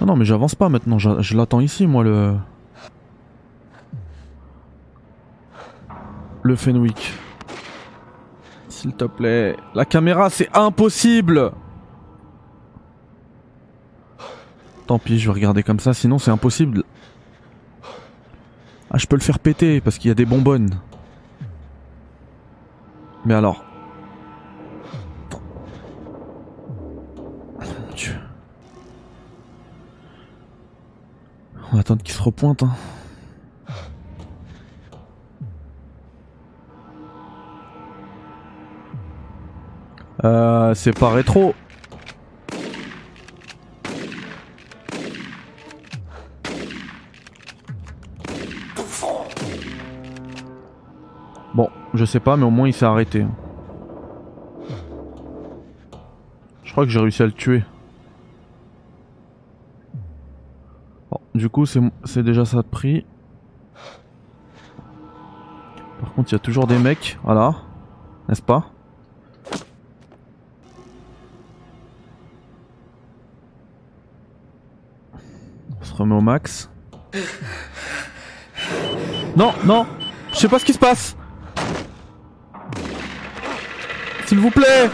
[0.00, 0.98] Non, non, mais j'avance pas maintenant.
[0.98, 2.36] Je, je l'attends ici, moi, le.
[6.42, 7.12] Le Fenwick.
[8.68, 9.56] S'il te plaît.
[9.74, 11.52] La caméra, c'est impossible
[14.90, 16.82] Tant pis, je vais regarder comme ça, sinon c'est impossible.
[18.90, 20.80] Ah, je peux le faire péter parce qu'il y a des bonbonnes.
[23.24, 23.69] Mais alors.
[32.04, 32.62] Se repointe.
[32.62, 32.70] Hein.
[40.24, 41.54] Euh, c'est pas rétro.
[51.54, 53.24] Bon, je sais pas, mais au moins il s'est arrêté.
[56.64, 57.62] Je crois que j'ai réussi à le tuer.
[61.50, 63.04] Coup, c'est déjà ça de prix.
[66.00, 67.54] Par contre, il y a toujours des mecs, voilà.
[68.28, 68.70] N'est-ce pas?
[75.80, 76.70] On se remet au max.
[79.36, 79.86] Non, non
[80.32, 81.16] Je sais pas ce qui se passe
[84.26, 84.90] S'il vous plaît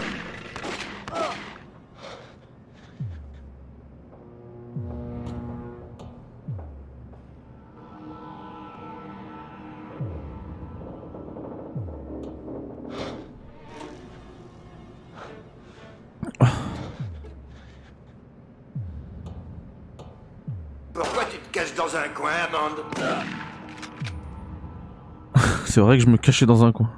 [25.77, 26.89] C'est vrai que je me cachais dans un coin.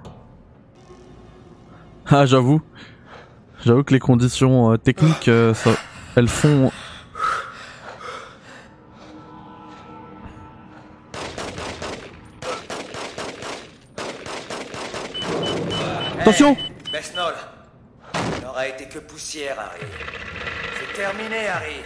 [2.06, 2.62] Ah, j'avoue.
[3.66, 5.72] J'avoue que les conditions euh, techniques, euh, ça,
[6.16, 6.72] elles font.
[16.22, 16.56] Attention
[16.94, 17.34] Besnol,
[18.42, 19.86] n'aura été que poussière, Harry.
[20.80, 21.82] C'est terminé, Harry.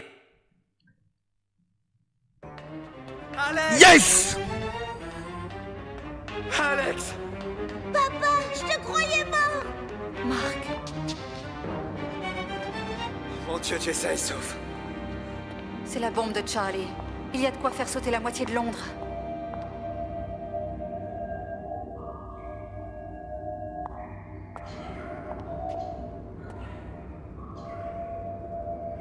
[3.80, 4.23] Yes
[13.54, 14.58] mon dieu, tu es et sauf.
[15.86, 16.88] C'est la bombe de Charlie.
[17.36, 18.84] Il y a de quoi faire sauter la moitié de Londres.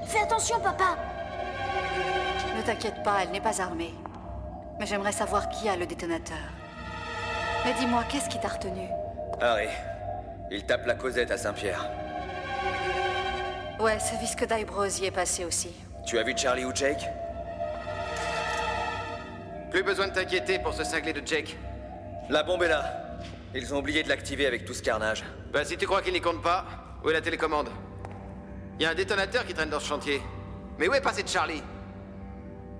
[0.04, 0.98] Fais attention, papa
[2.54, 3.94] Ne t'inquiète pas, elle n'est pas armée.
[4.78, 6.36] Mais j'aimerais savoir qui a le détonateur.
[7.64, 8.86] Mais dis-moi, qu'est-ce qui t'a retenu?
[9.40, 9.68] Harry,
[10.50, 11.88] il tape la causette à Saint-Pierre.
[13.82, 15.70] Ouais, ce visque d'Eyebrose y est passé aussi.
[16.06, 17.04] Tu as vu Charlie ou Jake?
[19.72, 21.56] Plus besoin de t'inquiéter pour ce cinglé de Jake.
[22.30, 23.18] La bombe est là.
[23.56, 25.24] Ils ont oublié de l'activer avec tout ce carnage.
[25.52, 26.64] Ben, si tu crois qu'il n'y compte pas,
[27.02, 27.70] où est la télécommande?
[28.78, 30.22] Il y a un détonateur qui traîne dans ce chantier.
[30.78, 31.64] Mais où est passé Charlie?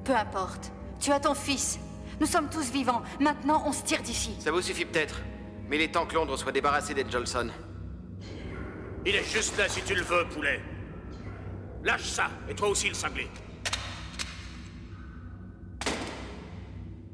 [0.05, 0.71] Peu importe.
[1.01, 1.81] Tu as ton fils.
[2.21, 3.03] Nous sommes tous vivants.
[3.19, 4.37] Maintenant, on se tire d'ici.
[4.39, 5.21] Ça vous suffit peut-être.
[5.69, 7.51] Mais il est temps que Londres soit débarrassé d'Ed Jolson.
[9.05, 10.61] Il est juste là si tu le veux, poulet.
[11.85, 13.29] Lâche ça, et toi aussi le cinglé.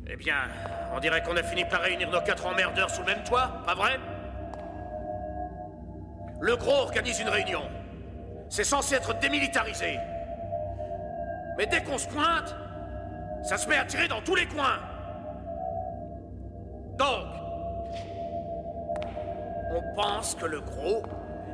[0.06, 0.36] Eh bien,
[0.94, 3.74] on dirait qu'on a fini par réunir nos quatre emmerdeurs sous le même toit, pas
[3.74, 3.98] vrai?
[6.40, 7.62] Le gros organise une réunion.
[8.48, 9.98] C'est censé être démilitarisé.
[11.56, 12.54] Mais dès qu'on se pointe,
[13.42, 14.78] ça se met à tirer dans tous les coins.
[16.96, 17.26] Donc,
[19.72, 21.02] on pense que le gros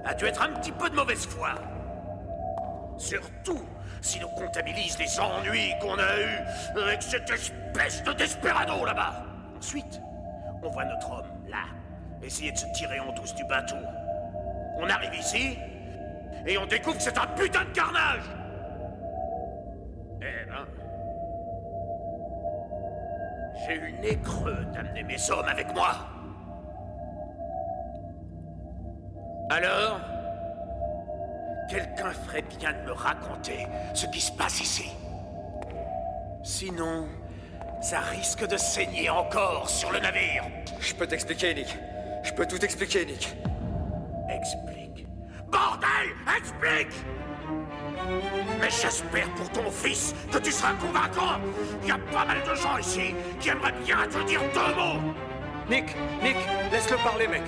[0.04, 1.54] a dû être un petit peu de mauvaise foi.
[2.98, 3.66] Surtout
[4.00, 9.24] si nous comptabilise les ennuis qu'on a eus avec cette espèce de desperado là-bas.
[9.56, 10.00] Ensuite,
[10.62, 11.64] on voit notre homme, là,
[12.22, 13.76] essayer de se tirer en douce du bateau.
[14.78, 15.58] On arrive ici,
[16.46, 18.24] et on découvre que c'est un putain de carnage
[20.20, 20.66] Eh ben...
[23.66, 25.94] J'ai eu le nez creux d'amener mes hommes avec moi.
[29.50, 30.00] Alors
[31.70, 34.90] Quelqu'un ferait bien de me raconter ce qui se passe ici.
[36.42, 37.08] Sinon,
[37.80, 40.44] ça risque de saigner encore sur le navire.
[40.80, 41.76] Je peux t'expliquer, Nick.
[42.22, 43.34] Je peux tout expliquer, Nick.
[44.28, 45.06] Explique.
[45.50, 46.94] Bordel Explique
[48.60, 51.40] Mais j'espère pour ton fils que tu seras convaincant.
[51.82, 55.14] Il y a pas mal de gens ici qui aimeraient bien te dire deux mots.
[55.70, 56.36] Nick, Nick,
[56.70, 57.42] laisse-le parler, mec.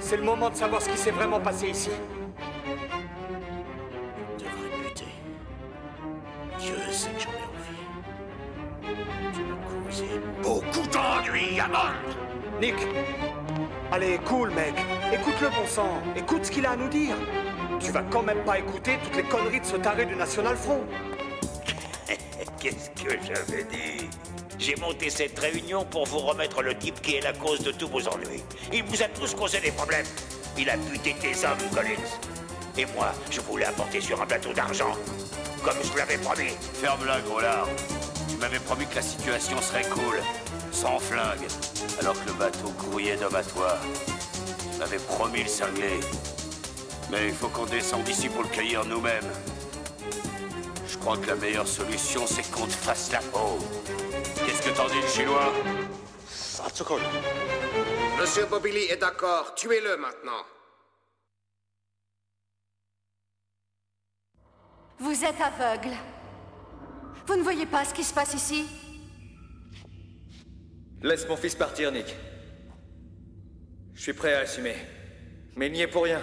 [0.00, 1.90] C'est le moment de savoir ce qui s'est vraiment passé ici.
[6.62, 8.94] Dieu sait que j'en ai envie.
[9.34, 10.04] Tu m'as causé
[10.42, 12.76] beaucoup d'ennuis, Hammond Nick
[13.90, 14.74] Allez, cool, mec.
[15.12, 16.00] Écoute le bon sang.
[16.14, 17.16] Écoute ce qu'il a à nous dire.
[17.80, 20.82] Tu vas quand même pas écouter toutes les conneries de ce taré du National Front.
[22.60, 24.08] Qu'est-ce que j'avais dit?
[24.56, 27.88] J'ai monté cette réunion pour vous remettre le type qui est la cause de tous
[27.88, 28.44] vos ennuis.
[28.72, 30.06] Il vous a tous causé des problèmes.
[30.56, 32.31] Il a buté tes hommes, Collins.
[32.78, 34.96] Et moi, je voulais apporter sur un plateau d'argent.
[35.62, 36.52] Comme je vous l'avais promis.
[36.80, 37.68] Ferme-la, gros lard.
[38.28, 40.20] Tu m'avais promis que la situation serait cool,
[40.72, 41.46] sans flingue,
[42.00, 43.76] alors que le bateau grouillait d'hommes à toi.
[44.72, 46.00] Tu m'avais promis le cinglé.
[47.10, 49.30] Mais il faut qu'on descende ici pour le cueillir nous-mêmes.
[50.88, 53.58] Je crois que la meilleure solution, c'est qu'on te fasse la peau.
[54.46, 55.52] Qu'est-ce que t'en dis, le chinois?
[58.18, 59.54] Monsieur Bobili est d'accord.
[59.54, 60.42] Tuez-le maintenant.
[65.02, 65.96] Vous êtes aveugle.
[67.26, 68.64] Vous ne voyez pas ce qui se passe ici?
[71.02, 72.14] Laisse mon fils partir, Nick.
[73.94, 74.76] Je suis prêt à assumer.
[75.56, 76.20] Mais il n'y est pour rien.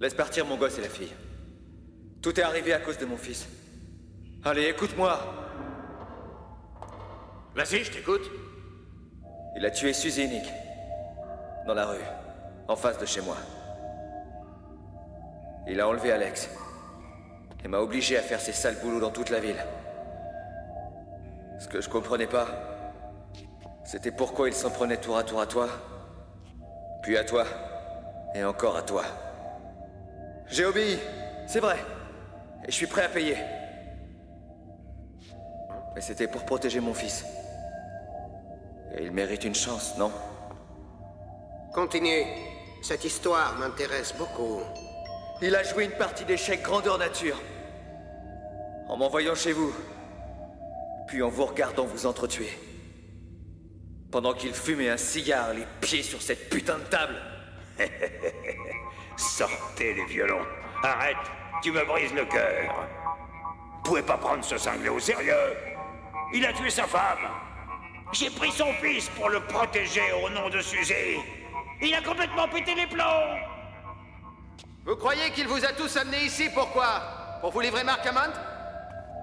[0.00, 1.12] Laisse partir mon gosse et la fille.
[2.22, 3.46] Tout est arrivé à cause de mon fils.
[4.42, 5.20] Allez, écoute-moi.
[7.54, 8.30] Vas-y, je t'écoute.
[9.58, 10.46] Il a tué Suzy, Nick.
[11.66, 11.98] Dans la rue.
[12.66, 13.36] En face de chez moi.
[15.68, 16.48] Il a enlevé Alex.
[17.66, 19.56] Et m'a obligé à faire ses sales boulots dans toute la ville.
[21.58, 22.46] Ce que je comprenais pas,
[23.82, 25.68] c'était pourquoi il s'en prenait tour à tour à toi,
[27.02, 27.44] puis à toi,
[28.36, 29.02] et encore à toi.
[30.46, 30.96] J'ai obéi,
[31.48, 31.78] c'est vrai.
[32.62, 33.36] Et je suis prêt à payer.
[35.96, 37.24] Mais c'était pour protéger mon fils.
[38.96, 40.12] Et il mérite une chance, non?
[41.74, 42.28] Continuez.
[42.80, 44.60] Cette histoire m'intéresse beaucoup.
[45.42, 47.36] Il a joué une partie d'échecs grandeur nature.
[48.88, 49.74] En m'envoyant chez vous.
[51.08, 52.50] Puis en vous regardant vous entretuer.
[54.10, 57.16] Pendant qu'il fumait un cigare, les pieds sur cette putain de table.
[59.16, 60.44] Sortez les violons.
[60.82, 61.16] Arrête,
[61.62, 62.74] tu me brises le cœur.
[63.76, 65.56] Vous pouvez pas prendre ce cinglé au sérieux.
[66.32, 67.28] Il a tué sa femme.
[68.12, 71.18] J'ai pris son fils pour le protéger au nom de Suzy.
[71.82, 73.36] Il a complètement pété les plombs.
[74.84, 77.00] Vous croyez qu'il vous a tous amenés ici Pourquoi?
[77.40, 78.32] Pour vous livrer Mark Hammond?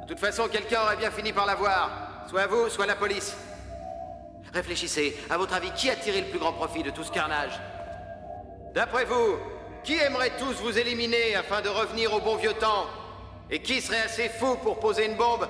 [0.03, 1.90] De toute façon, quelqu'un aurait bien fini par l'avoir.
[2.30, 3.38] Soit vous, soit la police.
[4.53, 5.17] Réfléchissez.
[5.30, 7.57] À votre avis, qui a tiré le plus grand profit de tout ce carnage?
[8.73, 9.38] D'après vous,
[9.83, 12.88] qui aimerait tous vous éliminer afin de revenir au bon vieux temps?
[13.49, 15.48] Et qui serait assez fou pour poser une bombe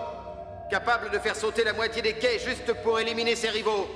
[0.69, 3.88] Capable de faire sauter la moitié des quais juste pour éliminer ses rivaux?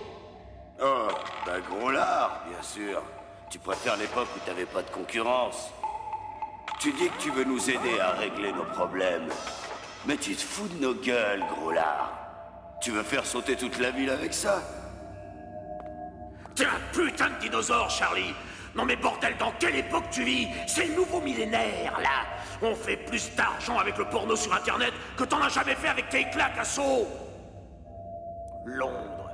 [0.81, 1.07] Oh,
[1.45, 3.01] bah gros lard, bien sûr.
[3.49, 5.69] Tu préfères l'époque où t'avais pas de concurrence.
[6.79, 9.29] Tu dis que tu veux nous aider à régler nos problèmes.
[10.07, 12.13] Mais tu te fous de nos gueules, gros lard.
[12.81, 14.63] Tu veux faire sauter toute la ville avec ça
[16.55, 18.33] T'es un putain de dinosaure, Charlie
[18.73, 22.25] Non mais bordel, dans quelle époque tu vis C'est le nouveau millénaire, là
[22.61, 26.07] On fait plus d'argent avec le porno sur Internet que t'en as jamais fait avec
[26.07, 27.07] tes claques à saut
[28.65, 29.31] Londres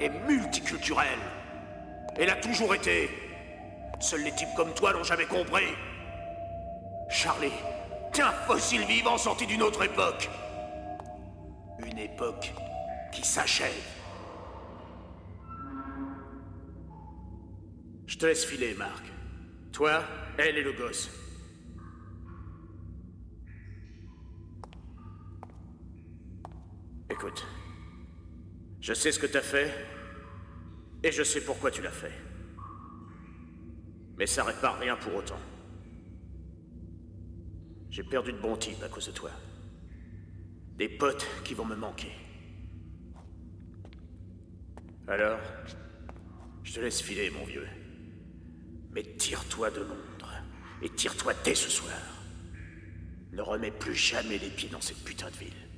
[0.00, 1.18] est multiculturelle.
[2.16, 3.10] Elle a toujours été.
[4.00, 5.74] Seuls les types comme toi l'ont jamais compris.
[7.08, 7.52] Charlie,
[8.14, 10.30] t'es un fossile vivant sorti d'une autre époque.
[11.84, 12.52] Une époque
[13.12, 13.72] qui s'achève.
[18.06, 19.04] Je te laisse filer, Marc.
[19.72, 20.04] Toi,
[20.38, 21.10] elle et le gosse.
[27.10, 27.44] Écoute,
[28.80, 29.72] je sais ce que t'as fait,
[31.02, 32.12] et je sais pourquoi tu l'as fait.
[34.16, 35.40] Mais ça répare rien pour autant.
[37.94, 39.30] J'ai perdu de bons types à cause de toi.
[40.76, 42.10] Des potes qui vont me manquer.
[45.06, 45.38] Alors,
[46.64, 47.68] je te laisse filer, mon vieux.
[48.90, 50.32] Mais tire-toi de Londres.
[50.82, 51.94] Et tire-toi dès ce soir.
[53.30, 55.68] Ne remets plus jamais les pieds dans cette putain de ville.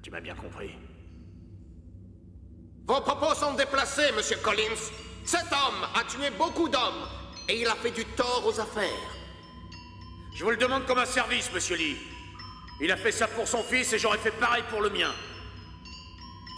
[0.00, 0.70] Tu m'as bien compris
[2.86, 4.92] Vos propos sont déplacés, monsieur Collins.
[5.24, 7.08] Cet homme a tué beaucoup d'hommes
[7.48, 9.11] et il a fait du tort aux affaires.
[10.34, 11.96] Je vous le demande comme un service, monsieur Lee.
[12.80, 15.12] Il a fait ça pour son fils et j'aurais fait pareil pour le mien.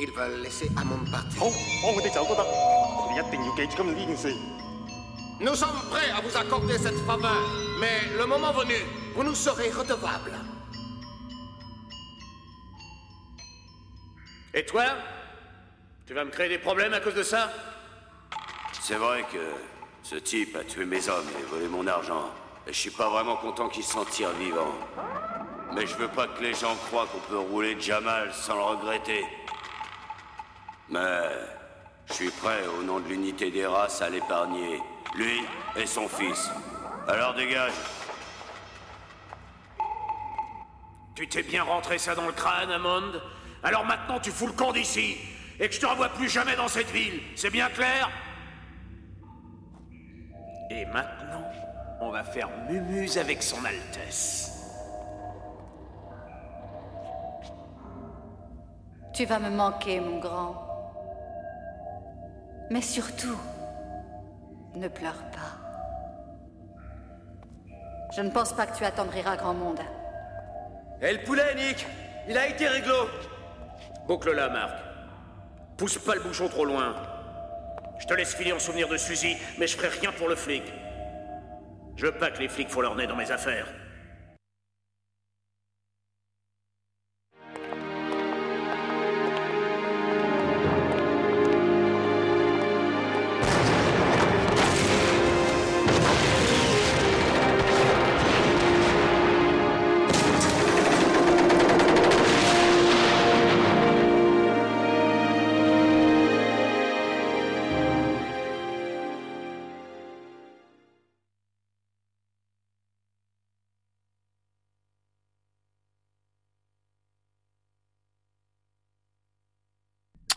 [0.01, 1.43] Ils veulent laisser Hammond partir.
[5.41, 7.36] Nous sommes prêts à vous accorder cette faveur,
[7.81, 8.75] mais le moment venu,
[9.15, 10.39] vous nous serez redevables.
[14.55, 14.85] Et toi
[16.07, 17.53] Tu vas me créer des problèmes à cause de ça?
[18.81, 19.51] C'est vrai que
[20.03, 22.31] ce type a tué mes hommes et volé mon argent.
[22.67, 24.73] Et je suis pas vraiment content qu'il s'en tire vivant.
[25.75, 29.25] Mais je veux pas que les gens croient qu'on peut rouler Jamal sans le regretter.
[30.89, 31.28] Mais
[32.07, 34.81] je suis prêt, au nom de l'unité des races, à l'épargner.
[35.15, 35.43] Lui
[35.76, 36.51] et son fils.
[37.07, 37.73] Alors dégage.
[41.15, 43.20] Tu t'es bien rentré ça dans le crâne, Hammond?
[43.62, 45.17] Alors maintenant tu fous le camp d'ici
[45.60, 47.20] et que je te revois plus jamais dans cette ville.
[47.36, 48.10] C'est bien clair?
[50.70, 51.33] Et maintenant,
[52.00, 54.50] on va faire mumuse avec son Altesse.
[59.12, 60.56] Tu vas me manquer, mon grand.
[62.70, 63.39] Mais surtout,
[64.74, 65.64] ne pleure pas.
[68.16, 69.81] Je ne pense pas que tu attendriras grand monde.
[71.00, 71.86] Et le poulet, Nick
[72.28, 73.08] Il a été réglo
[74.06, 74.78] Boucle-la, Marc.
[75.76, 76.94] Pousse pas le bouchon trop loin.
[77.98, 80.62] Je te laisse filer en souvenir de Suzy, mais je ferai rien pour le flic.
[81.97, 83.66] Je veux pas les flics font leur nez dans mes affaires.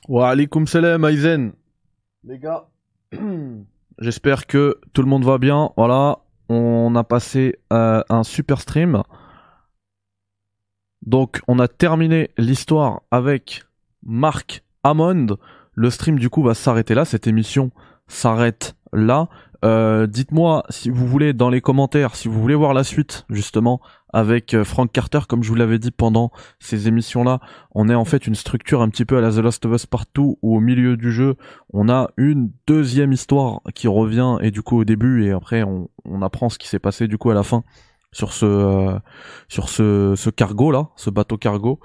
[0.08, 1.52] Wa alaikum salam Aizen.
[2.24, 2.70] Les gars,
[4.00, 5.72] j'espère que tout le monde va bien.
[5.76, 9.04] Voilà, on a passé euh, un super stream.
[11.06, 13.66] Donc on a terminé l'histoire avec
[14.02, 15.38] Marc Hammond.
[15.74, 17.04] Le stream du coup va s'arrêter là.
[17.04, 17.72] Cette émission
[18.08, 19.30] s'arrête là.
[19.66, 23.82] Euh, dites-moi si vous voulez dans les commentaires, si vous voulez voir la suite justement
[24.14, 27.40] avec euh, Frank Carter, comme je vous l'avais dit pendant ces émissions-là,
[27.74, 29.86] on est en fait une structure un petit peu à la The Last of Us
[29.88, 31.36] Partout où au milieu du jeu,
[31.74, 35.90] on a une deuxième histoire qui revient et du coup au début et après on,
[36.22, 37.64] apprend ce qui s'est passé du coup à la fin
[38.12, 39.00] sur ce euh,
[39.50, 41.80] sur ce, cargo là, ce bateau cargo.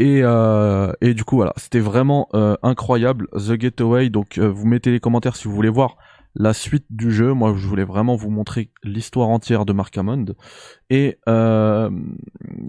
[0.00, 0.22] Et,
[1.00, 2.28] et du coup voilà, c'était vraiment
[2.64, 4.10] incroyable The Getaway.
[4.10, 5.96] Donc vous mettez les commentaires si vous voulez voir
[6.34, 7.32] la suite du jeu.
[7.32, 10.26] Moi, je voulais vraiment vous montrer l'histoire entière de Mark Hammond
[10.90, 11.90] et euh,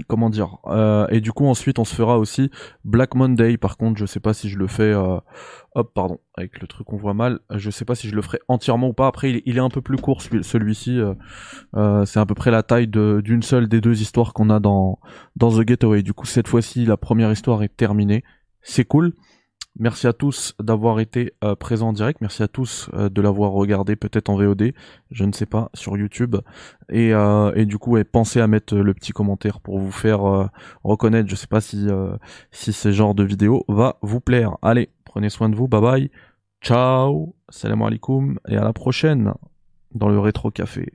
[0.08, 0.58] comment dire.
[0.68, 2.52] Euh, et du coup, ensuite, on se fera aussi
[2.84, 3.58] Black Monday.
[3.58, 4.94] Par contre, je sais pas si je le fais.
[4.94, 5.18] Euh,
[5.74, 7.40] hop, pardon, avec le truc on voit mal.
[7.54, 9.08] Je sais pas si je le ferai entièrement ou pas.
[9.08, 11.00] Après, il, il est un peu plus court celui-ci.
[11.76, 15.00] Euh, c'est à peu près la taille d'une seule des deux histoires qu'on a dans
[15.36, 16.04] dans The Getaway.
[16.04, 18.24] Du coup, cette fois-ci, la première histoire est terminée.
[18.62, 19.14] C'est cool.
[19.78, 22.22] Merci à tous d'avoir été euh, présents en direct.
[22.22, 24.74] Merci à tous euh, de l'avoir regardé peut-être en VOD,
[25.12, 26.38] je ne sais pas, sur YouTube.
[26.90, 30.50] Et, euh, et du coup, pensez à mettre le petit commentaire pour vous faire
[30.84, 31.30] reconnaître.
[31.30, 31.88] Je sais pas si
[32.52, 34.58] si ce genre de vidéo va vous plaire.
[34.62, 35.68] Allez, prenez soin de vous.
[35.68, 36.12] Bye bye.
[36.62, 37.36] Ciao.
[37.50, 39.34] Salam alaikum et à la prochaine
[39.94, 40.92] dans le rétro café.